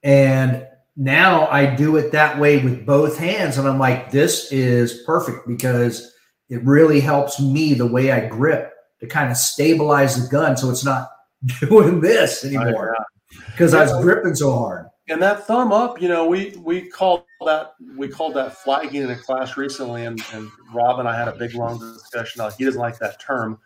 And 0.04 0.64
now 0.96 1.48
I 1.48 1.74
do 1.74 1.96
it 1.96 2.12
that 2.12 2.38
way 2.38 2.62
with 2.62 2.86
both 2.86 3.18
hands. 3.18 3.58
And 3.58 3.66
I'm 3.66 3.80
like, 3.80 4.12
this 4.12 4.52
is 4.52 5.02
perfect 5.04 5.48
because 5.48 6.14
it 6.48 6.62
really 6.62 7.00
helps 7.00 7.40
me 7.40 7.74
the 7.74 7.86
way 7.86 8.12
I 8.12 8.28
grip 8.28 8.72
to 9.00 9.08
kind 9.08 9.28
of 9.28 9.36
stabilize 9.36 10.22
the 10.22 10.30
gun 10.30 10.56
so 10.56 10.70
it's 10.70 10.84
not 10.84 11.10
doing 11.60 12.00
this 12.00 12.44
anymore 12.44 12.96
because 13.46 13.74
I 13.74 13.82
was 13.82 14.04
gripping 14.04 14.36
so 14.36 14.52
hard. 14.52 14.86
And 15.08 15.20
that 15.20 15.46
thumb 15.46 15.70
up, 15.70 16.00
you 16.00 16.08
know, 16.08 16.26
we 16.26 16.56
we 16.62 16.88
called 16.88 17.24
that 17.44 17.74
we 17.96 18.08
called 18.08 18.34
that 18.34 18.56
flagging 18.56 19.02
in 19.02 19.10
a 19.10 19.16
class 19.16 19.56
recently, 19.56 20.06
and, 20.06 20.22
and 20.32 20.50
Rob 20.72 20.98
and 20.98 21.08
I 21.08 21.16
had 21.16 21.28
a 21.28 21.32
big 21.32 21.54
long 21.54 21.78
discussion. 21.78 22.40
Now 22.42 22.50
he 22.50 22.64
doesn't 22.64 22.80
like 22.80 22.98
that 23.00 23.20
term, 23.20 23.58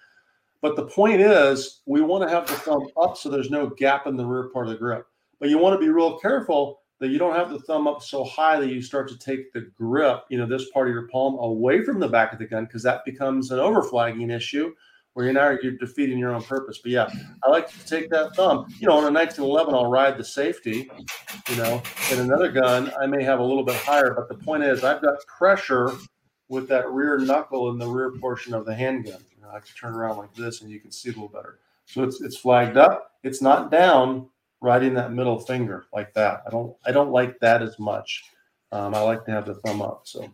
but 0.61 0.75
the 0.75 0.87
point 0.87 1.21
is 1.21 1.81
we 1.87 2.01
want 2.01 2.29
to 2.29 2.35
have 2.35 2.49
the 2.49 2.55
thumb 2.55 2.89
up 3.01 3.17
so 3.17 3.29
there's 3.29 3.51
no 3.51 3.69
gap 3.69 4.09
in 4.09 4.17
the 4.17 4.27
rear 4.27 4.49
part 4.49 4.67
of 4.67 4.73
the 4.73 4.79
grip. 4.79 5.07
But 5.39 5.49
you 5.49 5.59
want 5.59 5.75
to 5.75 5.79
be 5.79 5.93
real 5.93 6.19
careful 6.19 6.81
that 6.99 7.09
you 7.09 7.19
don't 7.19 7.37
have 7.37 7.51
the 7.51 7.61
thumb 7.61 7.87
up 7.87 8.03
so 8.03 8.25
high 8.25 8.59
that 8.59 8.71
you 8.71 8.83
start 8.83 9.09
to 9.09 9.17
take 9.17 9.53
the 9.53 9.71
grip, 9.79 10.25
you 10.31 10.39
know, 10.39 10.47
this 10.47 10.69
part 10.71 10.89
of 10.89 10.95
your 10.95 11.07
palm 11.07 11.39
away 11.39 11.85
from 11.85 12.01
the 12.01 12.09
back 12.09 12.33
of 12.33 12.41
the 12.41 12.47
gun 12.47 12.65
because 12.65 12.83
that 12.83 13.05
becomes 13.05 13.53
an 13.53 13.61
overflagging 13.61 14.31
issue 14.31 14.75
where 15.19 15.25
you're 15.25 15.35
now 15.35 15.51
you're 15.61 15.73
defeating 15.73 16.17
your 16.17 16.33
own 16.33 16.45
purpose. 16.45 16.79
But 16.79 16.93
yeah, 16.93 17.11
I 17.43 17.51
like 17.51 17.69
to 17.73 17.85
take 17.85 18.09
that 18.11 18.37
thumb. 18.37 18.73
You 18.79 18.87
know, 18.87 18.99
on 18.99 19.03
a 19.03 19.11
1911, 19.11 19.75
I'll 19.75 19.91
ride 19.91 20.17
the 20.17 20.23
safety. 20.23 20.89
You 21.49 21.57
know, 21.57 21.83
in 22.13 22.21
another 22.21 22.53
gun, 22.53 22.93
I 23.03 23.07
may 23.07 23.25
have 23.25 23.41
a 23.41 23.43
little 23.43 23.65
bit 23.65 23.75
higher, 23.75 24.15
but 24.15 24.29
the 24.29 24.37
point 24.37 24.63
is, 24.63 24.85
I've 24.85 25.03
got 25.03 25.19
pressure 25.27 25.91
with 26.49 26.69
that 26.69 26.89
rear 26.91 27.19
knuckle 27.19 27.71
in 27.71 27.79
the 27.79 27.87
rear 27.89 28.13
portion 28.13 28.55
of 28.55 28.65
the 28.65 28.73
handgun. 28.73 29.19
You 29.35 29.43
know, 29.43 29.49
I 29.49 29.59
can 29.59 29.75
turn 29.77 29.93
around 29.93 30.19
like 30.19 30.33
this, 30.37 30.63
and 30.63 30.71
you 30.71 30.79
can 30.79 30.93
see 30.93 31.09
a 31.09 31.13
little 31.15 31.27
better. 31.27 31.59
So 31.87 32.05
it's 32.05 32.21
it's 32.21 32.39
flagged 32.39 32.77
up. 32.77 33.15
It's 33.25 33.43
not 33.43 33.73
down, 33.73 34.29
riding 34.61 34.95
that 34.95 35.13
middle 35.13 35.41
finger 35.41 35.87
like 35.93 36.15
that. 36.15 36.45
I 36.47 36.51
don't 36.51 36.77
I 36.87 36.93
don't 36.93 37.11
like 37.11 37.41
that 37.41 37.61
as 37.61 37.77
much. 37.81 38.23
Um, 38.71 38.95
I 38.95 39.01
like 39.01 39.25
to 39.25 39.33
have 39.33 39.47
the 39.47 39.55
thumb 39.55 39.83
up. 39.83 40.03
So 40.05 40.31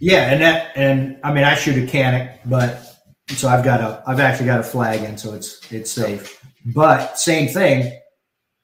Yeah, 0.00 0.32
and 0.32 0.40
that 0.42 0.72
and 0.76 1.18
I 1.22 1.32
mean 1.32 1.44
I 1.44 1.54
shoot 1.54 1.76
a 1.76 1.86
Canik, 1.86 2.38
but 2.46 2.96
so 3.28 3.48
I've 3.48 3.62
got 3.62 3.80
a 3.80 4.02
I've 4.06 4.18
actually 4.18 4.46
got 4.46 4.58
a 4.58 4.64
flag 4.64 5.02
in, 5.02 5.18
so 5.18 5.34
it's 5.34 5.70
it's 5.70 5.92
safe. 5.92 6.42
But 6.74 7.18
same 7.18 7.48
thing. 7.48 7.92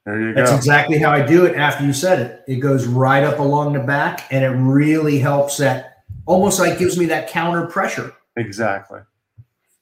there 0.05 0.19
you 0.19 0.33
go. 0.33 0.39
That's 0.39 0.51
go. 0.51 0.57
exactly 0.57 0.97
how 0.97 1.11
I 1.11 1.25
do 1.25 1.45
it 1.45 1.55
after 1.55 1.85
you 1.85 1.93
said 1.93 2.19
it. 2.19 2.43
It 2.51 2.55
goes 2.57 2.87
right 2.87 3.23
up 3.23 3.39
along 3.39 3.73
the 3.73 3.79
back 3.79 4.27
and 4.31 4.43
it 4.43 4.49
really 4.49 5.19
helps 5.19 5.57
that 5.57 6.03
almost 6.25 6.59
like 6.59 6.79
gives 6.79 6.97
me 6.97 7.05
that 7.05 7.29
counter 7.29 7.67
pressure. 7.67 8.13
Exactly. 8.35 8.99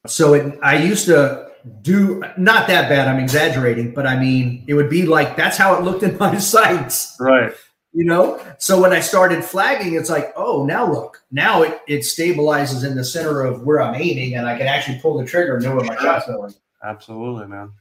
So 0.07 0.33
it 0.33 0.59
I 0.61 0.77
used 0.77 1.05
to 1.05 1.51
do 1.81 2.21
not 2.37 2.67
that 2.67 2.89
bad, 2.89 3.07
I'm 3.07 3.19
exaggerating, 3.19 3.93
but 3.93 4.05
I 4.05 4.19
mean 4.19 4.65
it 4.67 4.73
would 4.73 4.89
be 4.89 5.05
like 5.05 5.37
that's 5.37 5.57
how 5.57 5.73
it 5.75 5.85
looked 5.85 6.03
in 6.03 6.17
my 6.17 6.37
sights. 6.53 7.15
Right. 7.17 7.53
You 7.95 8.03
know 8.03 8.39
so 8.57 8.79
when 8.79 8.91
i 8.91 8.99
started 8.99 9.43
flagging 9.43 9.95
it's 9.95 10.09
like 10.09 10.33
oh 10.35 10.65
now 10.65 10.91
look 10.91 11.23
now 11.31 11.63
it, 11.63 11.81
it 11.87 12.01
stabilizes 12.01 12.85
in 12.85 12.95
the 12.95 13.03
center 13.03 13.43
of 13.43 13.63
where 13.63 13.81
i'm 13.81 13.95
aiming 13.95 14.35
and 14.35 14.47
i 14.47 14.57
can 14.57 14.67
actually 14.67 14.99
pull 14.99 15.17
the 15.17 15.25
trigger 15.25 15.55
and 15.55 15.63
know 15.63 15.75
where 15.75 15.85
my 15.85 15.95
shot's 15.95 16.27
going 16.27 16.53
Absolutely, 16.83 17.47
man. 17.47 17.71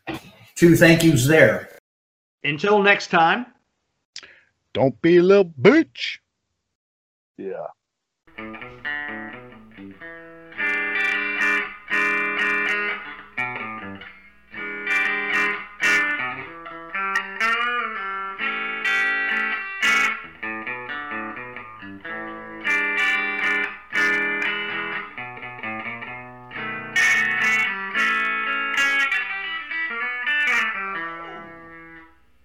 two 0.55 0.77
thank 0.77 1.05
yous 1.05 1.27
there 1.27 1.69
Until 2.43 2.83
next 2.83 3.09
time. 3.09 3.47
Don't 4.75 5.01
be 5.01 5.19
a 5.19 5.23
little 5.23 5.53
bitch. 5.61 6.19
Yeah. 7.39 7.67